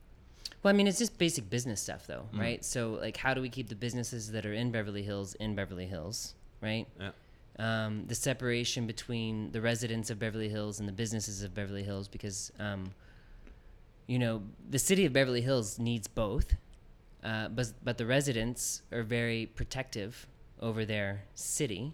[0.66, 2.40] Well, I mean, it's just basic business stuff, though, Mm.
[2.40, 2.66] right?
[2.66, 5.86] So, like, how do we keep the businesses that are in Beverly Hills in Beverly
[5.86, 6.88] Hills, right?
[7.00, 7.12] Yeah.
[7.58, 12.08] um, the separation between the residents of Beverly Hills and the businesses of Beverly Hills
[12.08, 12.94] because, um,
[14.08, 16.56] you know, the city of Beverly Hills needs both,
[17.24, 20.28] uh, but but the residents are very protective
[20.60, 21.94] over their city,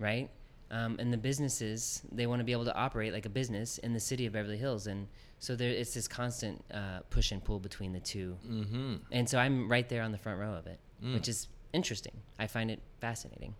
[0.00, 0.30] right?
[0.70, 3.92] Um, and the businesses they want to be able to operate like a business in
[3.92, 5.06] the city of Beverly Hills, and
[5.38, 8.36] so there it's this constant uh, push and pull between the two.
[8.46, 8.94] Mm-hmm.
[9.12, 11.12] And so I'm right there on the front row of it, Mm.
[11.12, 12.14] which is interesting.
[12.38, 13.54] I find it fascinating.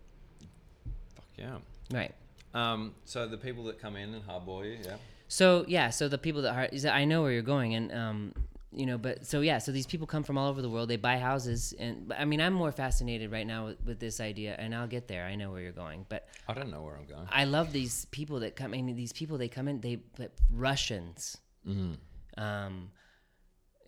[1.14, 1.58] Fuck yeah.
[1.92, 2.14] Right.
[2.54, 4.96] Um, so the people that come in and hardball you, yeah.
[5.28, 8.32] So yeah, so the people that are, I know where you're going, and um,
[8.72, 10.88] you know, but so yeah, so these people come from all over the world.
[10.88, 14.54] They buy houses, and I mean, I'm more fascinated right now with, with this idea,
[14.58, 15.24] and I'll get there.
[15.26, 17.28] I know where you're going, but I don't know where I'm going.
[17.30, 18.72] I love these people that come.
[18.72, 19.80] I mean, these people they come in.
[19.80, 21.36] They but Russians,
[21.66, 21.96] Mm.
[22.38, 22.90] um,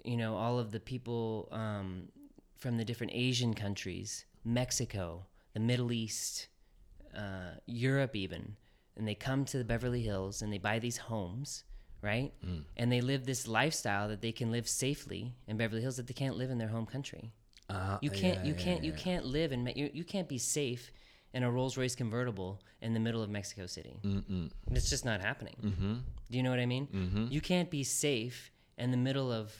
[0.05, 2.09] you know, all of the people um,
[2.57, 6.49] from the different Asian countries, Mexico, the Middle East,
[7.17, 8.57] uh, Europe, even,
[8.97, 11.65] and they come to the Beverly Hills and they buy these homes,
[12.03, 12.33] right?
[12.77, 16.15] And they live this lifestyle that they can live safely in Beverly Hills that they
[16.15, 17.33] can't live in their home country.
[17.69, 20.91] Uh, You can't, you can't, you can't live and you, you can't be safe
[21.35, 24.01] in a Rolls Royce convertible in the middle of Mexico City.
[24.05, 24.51] Mm-mm.
[24.73, 25.57] It's just not happening.
[25.63, 25.95] Mm-hmm.
[26.31, 26.87] Do you know what I mean?
[26.95, 27.27] Mm-hmm.
[27.31, 29.53] You can't be safe in the middle of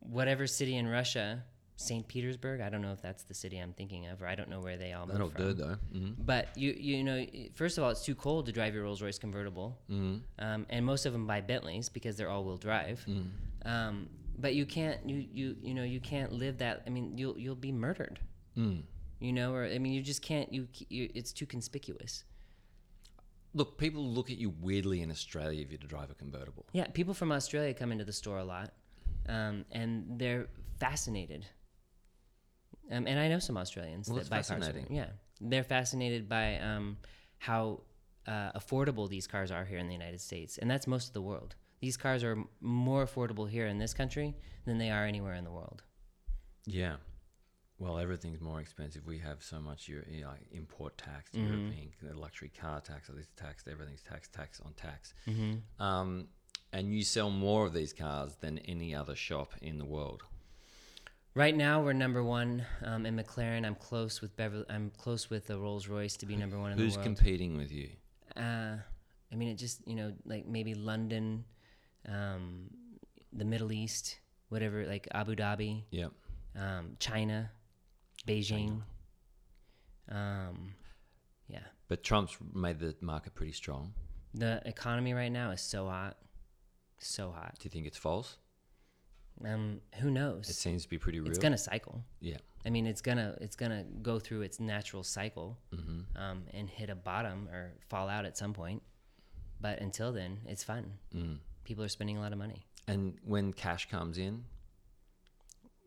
[0.00, 1.44] whatever city in Russia,
[1.76, 2.06] St.
[2.06, 2.60] Petersburg.
[2.60, 4.76] I don't know if that's the city I'm thinking of, or I don't know where
[4.76, 5.46] they all moved from.
[5.46, 5.76] do though.
[5.94, 6.22] Mm-hmm.
[6.22, 7.24] But you you know,
[7.54, 10.16] first of all, it's too cold to drive your Rolls Royce convertible, Mm-hmm.
[10.44, 13.04] um, and most of them buy Bentleys because they're all-wheel drive.
[13.08, 13.26] Mm.
[13.64, 16.82] Um, but you can't you you you know you can't live that.
[16.86, 18.18] I mean, you'll you'll be murdered.
[18.56, 18.82] Mm.
[19.20, 20.52] You know, or I mean, you just can't.
[20.52, 22.24] You, you it's too conspicuous.
[23.52, 26.66] Look, people look at you weirdly in Australia if you drive a convertible.
[26.72, 28.72] Yeah, people from Australia come into the store a lot,
[29.28, 30.46] um, and they're
[30.78, 31.46] fascinated.
[32.90, 34.48] Um, and I know some Australians Well, that buy cars.
[34.48, 34.86] fascinating.
[34.88, 35.06] here.
[35.06, 36.96] Yeah, they're fascinated by um,
[37.38, 37.82] how
[38.26, 41.22] uh, affordable these cars are here in the United States, and that's most of the
[41.22, 41.56] world.
[41.80, 44.34] These cars are more affordable here in this country
[44.64, 45.82] than they are anywhere in the world.
[46.66, 46.96] Yeah.
[47.80, 49.06] Well, everything's more expensive.
[49.06, 51.48] We have so much you know, import tax, Mhm.
[51.48, 55.14] European the luxury car tax, all this tax, everything's tax, tax on tax.
[55.26, 55.82] Mm-hmm.
[55.82, 56.28] Um,
[56.72, 60.22] and you sell more of these cars than any other shop in the world.
[61.34, 63.64] Right now, we're number one um, in McLaren.
[63.64, 64.66] I'm close with Beverly.
[64.68, 67.08] I'm close with the Rolls Royce to be number one in Who's the world.
[67.08, 67.88] Who's competing with you?
[68.36, 68.76] uh,
[69.32, 71.44] I mean, it just you know, like maybe London,
[72.06, 72.68] um,
[73.32, 76.12] the Middle East, whatever, like Abu Dhabi, Yep.
[76.56, 77.50] um, China,
[78.26, 78.82] Beijing.
[80.08, 80.74] Um,
[81.48, 83.92] yeah, But Trump's made the market pretty strong.
[84.34, 86.16] the economy right now is so hot,
[86.98, 87.54] so hot.
[87.58, 88.36] Do you think it's false?
[89.44, 90.48] Um, who knows?
[90.50, 91.28] It seems to be pretty real.
[91.30, 92.04] it's gonna cycle.
[92.20, 92.36] Yeah.
[92.66, 96.20] I mean, it's gonna it's gonna go through its natural cycle Mm-hmm.
[96.20, 98.82] um, and hit a bottom or fall out at some point.
[99.60, 100.92] But until then, it's fun.
[101.14, 101.38] Mm.
[101.64, 104.44] People are spending a lot of money, And when cash comes in,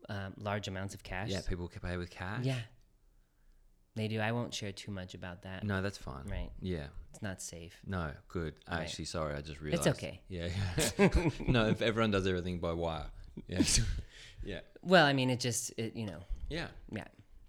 [0.08, 1.28] um, large amounts of cash.
[1.30, 2.44] yeah, people can pay with cash.
[2.44, 2.58] Yeah,
[3.96, 4.20] they do.
[4.20, 5.64] I won't share too much about that.
[5.64, 6.24] No, that's fine.
[6.26, 6.50] Right.
[6.60, 6.86] Yeah.
[7.10, 7.78] It's not safe.
[7.86, 8.54] No, good.
[8.68, 8.80] Right.
[8.80, 9.86] Actually, sorry, I just realized.
[9.86, 10.20] It's okay.
[10.28, 10.48] Yeah.
[11.46, 13.06] no, if everyone does everything by wire.
[13.46, 13.62] Yeah.
[14.44, 14.60] yeah.
[14.82, 16.18] Well, I mean, it just it, you know,
[16.48, 16.66] Yeah.
[16.90, 17.04] yeah.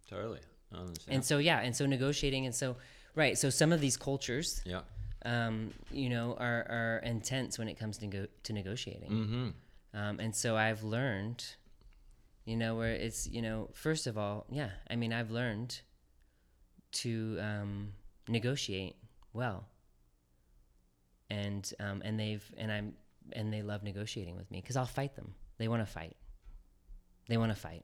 [0.10, 0.40] Totally.
[0.72, 1.16] I understand.
[1.16, 2.76] And so yeah, and so negotiating, and so
[3.16, 3.38] right.
[3.38, 4.82] So some of these cultures, yeah.
[5.26, 9.10] um, you know, are are intense when it comes to go- to negotiating.
[9.10, 10.00] Mm-hmm.
[10.00, 11.44] Um, and so I've learned,
[12.46, 15.82] you know, where it's, you know, first of all, yeah, I mean, I've learned
[16.94, 17.94] to um,
[18.28, 18.96] negotiate
[19.34, 19.68] well.
[21.30, 22.94] And um, and they've and I'm
[23.34, 25.34] and they love negotiating with me because I'll fight them.
[25.58, 26.16] They want to fight.
[27.28, 27.84] They want to fight.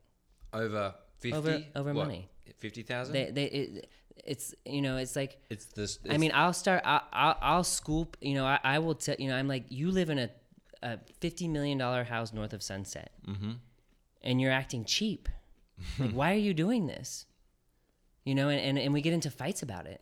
[0.54, 1.36] Over fifty.
[1.38, 2.08] Over- over What?
[2.08, 2.30] money.
[2.60, 3.14] Fifty thousand.
[3.14, 3.90] They they it,
[4.24, 5.98] it's you know it's like It's this.
[6.08, 6.84] I mean, I'll start.
[6.86, 8.16] I'll, I'll, I'll scoop.
[8.22, 9.16] You know, I, I will tell.
[9.18, 10.30] You know, I'm like, you live in a,
[10.84, 13.54] a fifty million dollar house north of Sunset, Mm-hmm.
[14.24, 15.30] And you're acting cheap.
[16.00, 17.26] like, why are you doing this?
[18.24, 20.02] You know, and, and and we get into fights about it.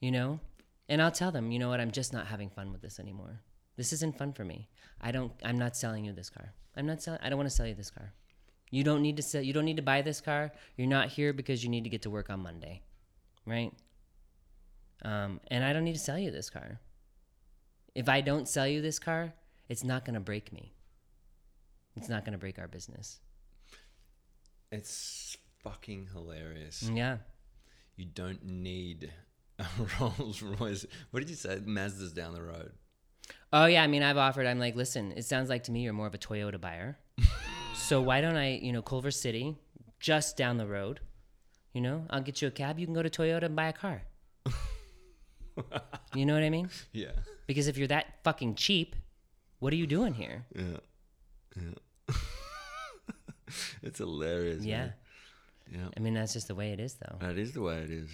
[0.00, 0.40] You know,
[0.88, 1.80] and I'll tell them, you know what?
[1.80, 3.40] I'm just not having fun with this anymore.
[3.76, 4.68] This isn't fun for me.
[5.00, 5.32] I don't.
[5.44, 6.52] I'm not selling you this car.
[6.76, 7.20] I'm not selling.
[7.22, 8.12] I don't want to sell you this car.
[8.70, 9.42] You don't need to sell.
[9.42, 10.52] You don't need to buy this car.
[10.76, 12.82] You're not here because you need to get to work on Monday,
[13.46, 13.72] right?
[15.02, 16.80] Um, and I don't need to sell you this car.
[17.94, 19.34] If I don't sell you this car,
[19.68, 20.73] it's not going to break me.
[21.96, 23.20] It's not going to break our business.
[24.72, 26.82] It's fucking hilarious.
[26.82, 27.18] Yeah.
[27.96, 29.12] You don't need
[29.58, 29.66] a
[30.00, 30.84] Rolls Royce.
[31.10, 31.60] What did you say?
[31.64, 32.72] Mazda's down the road.
[33.52, 33.82] Oh yeah.
[33.82, 34.46] I mean, I've offered.
[34.46, 35.12] I'm like, listen.
[35.12, 36.98] It sounds like to me you're more of a Toyota buyer.
[37.74, 39.56] so why don't I, you know, Culver City,
[40.00, 41.00] just down the road.
[41.72, 42.78] You know, I'll get you a cab.
[42.78, 44.02] You can go to Toyota and buy a car.
[46.14, 46.68] you know what I mean?
[46.92, 47.12] Yeah.
[47.46, 48.96] Because if you're that fucking cheap,
[49.58, 50.46] what are you doing here?
[50.54, 50.78] Yeah.
[51.56, 51.70] Yeah.
[53.82, 54.64] it's hilarious.
[54.64, 54.78] Yeah.
[54.78, 54.92] man.
[55.72, 55.88] Yeah.
[55.96, 57.16] I mean, that's just the way it is, though.
[57.20, 58.10] That is the way it is.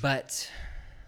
[0.00, 0.50] But,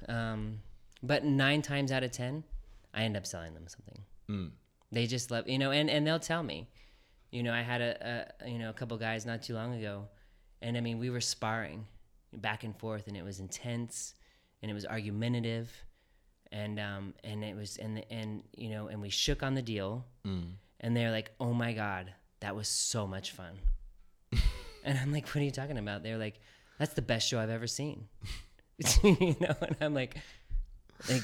[0.09, 0.61] um,
[1.02, 2.44] but nine times out of ten,
[2.93, 3.98] I end up selling them something.
[4.31, 4.51] Mm.
[4.93, 6.69] They just love, you know, and and they'll tell me,
[7.31, 10.06] you know, I had a, a you know a couple guys not too long ago,
[10.62, 11.86] and I mean we were sparring
[12.32, 14.15] back and forth, and it was intense,
[14.62, 15.73] and it was argumentative,
[16.52, 20.05] and um and it was and and you know and we shook on the deal,
[20.24, 20.52] Mm.
[20.81, 22.12] and they're like, oh my god,
[22.44, 23.54] that was so much fun,
[24.84, 26.02] and I'm like, what are you talking about?
[26.02, 26.40] They're like,
[26.78, 28.06] that's the best show I've ever seen,
[29.02, 30.16] you know, and I'm like,
[31.08, 31.22] like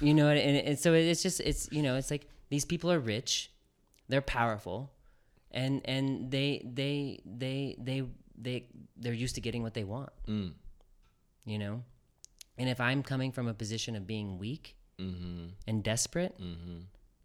[0.00, 2.98] you know and, and so it's just it's you know it's like these people are
[3.00, 3.50] rich
[4.08, 4.90] they're powerful
[5.50, 8.04] and and they they they they
[8.40, 8.66] they
[8.96, 10.52] they're used to getting what they want Mm.
[11.44, 11.82] you know
[12.58, 15.46] and if i'm coming from a position of being weak Mm-hmm.
[15.66, 16.78] and desperate Mm-hmm.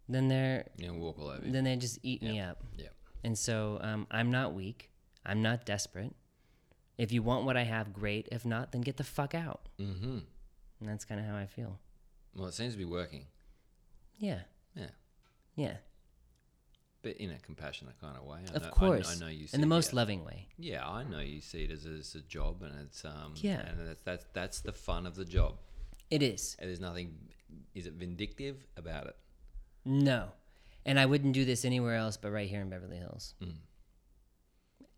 [0.08, 1.46] then they're Yeah, walk all over.
[1.46, 1.52] you.
[1.52, 2.88] then they just eat me up Yeah.
[3.24, 4.90] And so um, i'm not weak
[5.26, 6.14] i'm not desperate
[6.96, 10.18] if you want what i have great if not then get the fuck out Mm-hmm.
[10.80, 11.78] and that's kind of how i feel
[12.34, 13.26] Well, it seems to be working.
[14.18, 14.40] yeah
[14.74, 14.90] Yeah.
[15.56, 15.76] yeah
[17.02, 18.40] But in a compassionate kind of way.
[18.50, 19.96] I of know, course I, I know you see in the most yeah.
[20.00, 23.34] loving way Yeah, I know you see it as, as a job, and it's um.
[23.36, 23.60] Yeah.
[23.68, 25.52] And that's that's that's the fun of the job.
[26.10, 27.14] it is And there's nothing.
[27.74, 29.16] Is it vindictive about it?
[29.84, 30.20] No.
[30.88, 33.34] And I wouldn't do this anywhere else but right here in Beverly Hills.
[33.42, 33.56] Mm.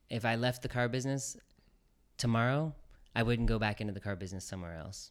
[0.08, 1.36] If I left the car business
[2.16, 2.72] tomorrow,
[3.16, 5.10] I wouldn't go back into the car business somewhere else.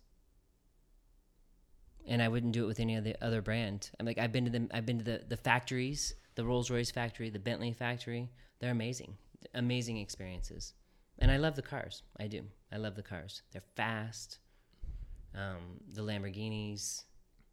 [2.08, 3.92] And I wouldn't do it with any other other brand.
[4.00, 6.92] I'm like I've been to the I've been to the, the factories, the Rolls Royce
[6.92, 8.30] factory, the Bentley factory.
[8.60, 9.18] They're amazing.
[9.54, 10.76] Amazing experiences.
[11.18, 12.04] And I love the cars.
[12.18, 12.44] I do.
[12.72, 13.42] I love the cars.
[13.52, 14.40] They're fast.
[15.36, 17.04] Um, the Lamborghinis,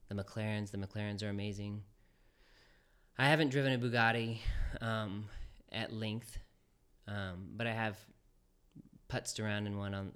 [0.08, 0.70] the McLarens.
[0.70, 1.82] The McLarens are amazing.
[3.18, 4.38] I haven't driven a Bugatti
[4.80, 5.24] um,
[5.72, 6.38] at length,
[7.08, 7.96] um, but I have
[9.08, 10.12] putzed around in one on,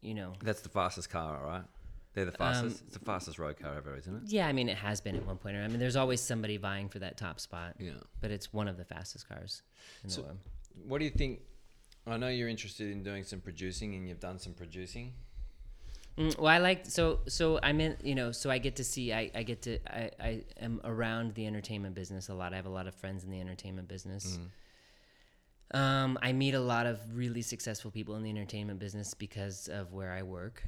[0.00, 0.32] you know.
[0.42, 1.64] That's the fastest car, all right?
[2.12, 2.82] They're the fastest.
[2.86, 4.22] it's the fastest road car ever, isn't it?
[4.26, 5.56] Yeah, I mean, it has been at one point.
[5.56, 7.92] I mean, there's always somebody vying for that top spot, Yeah.
[8.20, 9.62] but it's one of the fastest cars
[10.04, 10.38] in So- the world.
[10.86, 11.40] What do you think?
[12.06, 15.12] I know you're interested in doing some producing, and you've done some producing.
[16.20, 19.12] Mm, well, I like so so I'm in you know so I get to see
[19.12, 22.52] I, I get to I, I am around the entertainment business a lot.
[22.52, 24.38] I have a lot of friends in the entertainment business.
[25.72, 29.92] Um, I meet a lot of really successful people in the entertainment business because of
[29.92, 30.64] where I work,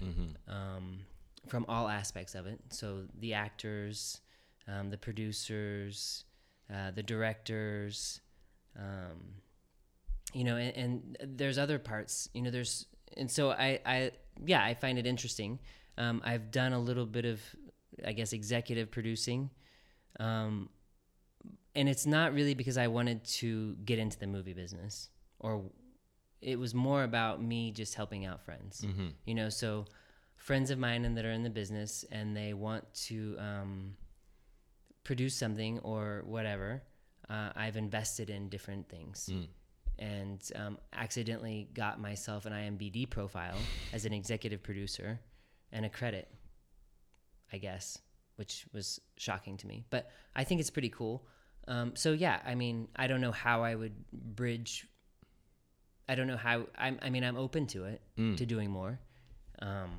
[0.48, 1.00] um,
[1.48, 2.60] from all aspects of it.
[2.70, 4.20] So the actors,
[4.68, 6.24] um, the producers,
[6.72, 8.20] uh, the directors,
[8.78, 9.18] um,
[10.32, 14.10] you know, and, and there's other parts, you know, there's, and so I, I,
[14.44, 15.58] yeah, I find it interesting.
[15.98, 17.40] Um, I've done a little bit of,
[18.04, 19.50] I guess, executive producing.
[20.20, 20.68] Um,
[21.74, 25.08] and it's not really because I wanted to get into the movie business
[25.38, 25.62] or
[26.40, 28.84] it was more about me just helping out friends,
[29.24, 29.86] you know, so
[30.36, 33.96] friends of mine and that are in the business and they want to, um,
[35.04, 36.82] produce something or whatever,
[37.30, 39.28] uh, I've invested in different things
[40.02, 43.56] and um, accidentally got myself an IMBD profile
[43.92, 45.20] as an executive producer
[45.70, 46.28] and a credit,
[47.52, 47.98] I guess,
[48.34, 49.84] which was shocking to me.
[49.90, 51.24] But I think it's pretty cool.
[51.68, 54.88] Um, so yeah, I mean, I don't know how I would bridge.
[56.08, 56.66] I don't know how.
[56.76, 58.02] I'm, I mean, I'm open to it,
[58.36, 58.98] to doing more.
[59.60, 59.90] Um,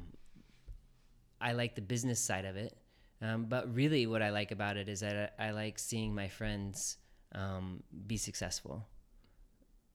[1.40, 2.78] I like the business side of it,
[3.22, 6.28] um, but really, what I like about it is that I, I like seeing my
[6.28, 6.98] friends
[7.34, 8.86] um, be successful.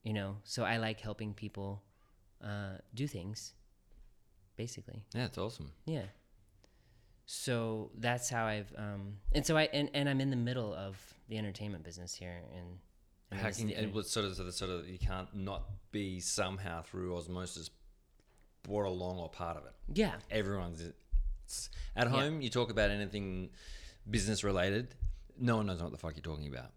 [0.03, 1.83] You know, so I like helping people
[2.43, 3.53] uh, do things.
[4.55, 5.71] Basically, Yeah, it's awesome.
[5.85, 6.03] yeah.
[7.25, 10.97] So that's how I've, um, and so I and, and I'm in the middle of
[11.29, 12.79] the entertainment business here, and,
[13.31, 15.63] and How can you, it inter- sort of, sort of, sort of, you can't not
[15.91, 17.69] be somehow through osmosis
[18.63, 19.73] brought along or part of it.
[19.93, 20.83] yeah, Everyone's
[21.95, 22.41] at home.
[22.41, 23.49] You talk about anything
[24.09, 24.95] business related,
[25.37, 26.71] no one knows what the fuck you're talking about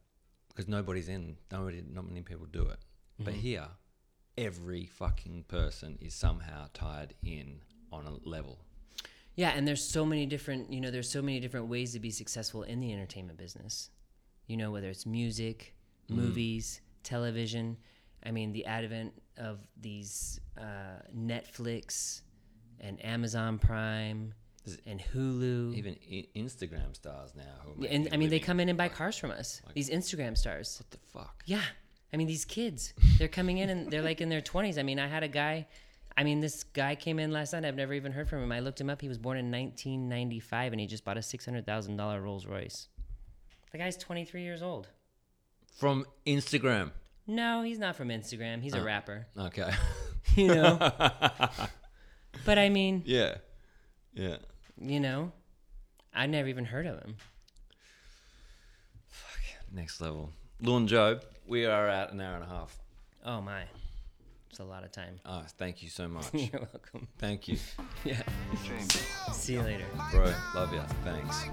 [0.49, 1.37] because nobody's in.
[1.51, 2.79] Nobody, not many people do it.
[3.25, 3.67] But here,
[4.37, 7.61] every fucking person is somehow tied in
[7.93, 8.59] on a level.
[9.35, 12.11] Yeah, and there's so many different, you know, there's so many different ways to be
[12.11, 13.91] successful in the entertainment business.
[14.47, 15.75] You know, whether it's music,
[16.09, 17.79] movies, television.
[18.25, 22.23] I mean, the advent of these uh, Netflix
[22.81, 24.35] and Amazon Prime
[24.87, 25.75] and Hulu.
[25.77, 27.87] Even I- Instagram stars now.
[27.89, 29.63] And I mean, they come in and buy cars from us.
[29.75, 30.81] These Instagram stars.
[30.81, 31.43] What the fuck?
[31.47, 31.63] Yeah.
[32.13, 34.79] I mean, these kids, they're coming in and they're like in their 20s.
[34.79, 35.67] I mean, I had a guy,
[36.17, 37.65] I mean, this guy came in last night.
[37.65, 38.53] I've never even heard from him.
[38.53, 39.01] I looked him up.
[39.01, 42.89] He was born in 1995 and he just bought a $600,000 Rolls Royce.
[43.73, 44.89] The guy's 23 years old.
[45.79, 46.91] From Instagram.
[47.27, 48.61] No, he's not from Instagram.
[48.61, 49.71] He's a oh, rapper, Okay.
[50.37, 50.77] you know?
[52.45, 53.37] but I mean, yeah.
[54.13, 54.37] Yeah.
[54.79, 55.33] you know,
[56.13, 57.17] I never even heard of him.
[59.09, 59.41] Fuck
[59.73, 60.31] Next level.
[60.61, 62.79] Lorne Job, we are at an hour and a half.
[63.25, 63.63] Oh, my.
[64.51, 65.19] It's a lot of time.
[65.25, 66.27] Oh, thank you so much.
[66.35, 67.09] You're welcome.
[67.19, 67.57] thank you,
[68.05, 68.23] Yeah.
[69.33, 69.87] See you later.
[70.11, 70.33] bro.
[70.55, 70.83] Love you.
[71.05, 71.47] Thanks.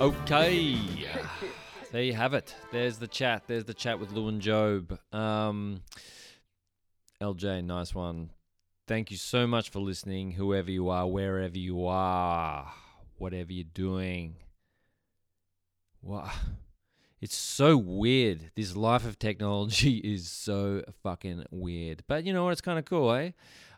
[0.00, 0.78] Okay.
[1.90, 2.54] There you have it.
[2.70, 3.44] There's the chat.
[3.46, 4.98] There's the chat with Lorne Job.
[5.12, 5.82] Um,
[7.20, 8.30] LJ, nice one.
[8.88, 12.72] Thank you so much for listening, whoever you are, wherever you are,
[13.18, 14.36] whatever you're doing.
[16.02, 16.30] Wow.
[17.20, 18.50] It's so weird.
[18.56, 22.02] This life of technology is so fucking weird.
[22.08, 22.50] But you know what?
[22.50, 23.30] It's kind of cool, eh?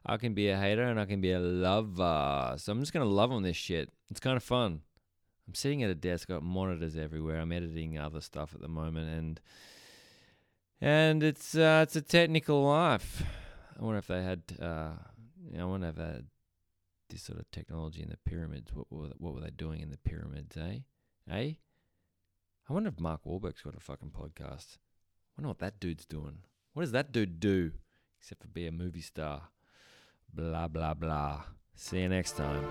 [0.06, 2.55] I can be a hater and I can be a lover.
[2.56, 3.90] So I'm just going to love on this shit.
[4.10, 4.80] It's kind of fun.
[5.46, 7.38] I'm sitting at a desk, got monitors everywhere.
[7.38, 9.40] I'm editing other stuff at the moment and
[10.80, 13.22] and it's uh, it's a technical life.
[13.78, 14.92] I wonder if they had uh,
[15.59, 16.26] I wonder if they had
[17.10, 18.72] this sort of technology in the pyramids.
[18.74, 20.78] What were what were they doing in the pyramids, eh?
[21.30, 21.52] Eh?
[22.69, 24.78] I wonder if Mark Wahlberg's got a fucking podcast.
[24.78, 26.39] I wonder what that dude's doing.
[26.73, 27.73] What does that dude do
[28.19, 29.43] except for be a movie star?
[30.32, 31.43] Blah blah blah.
[31.74, 32.65] See you next time.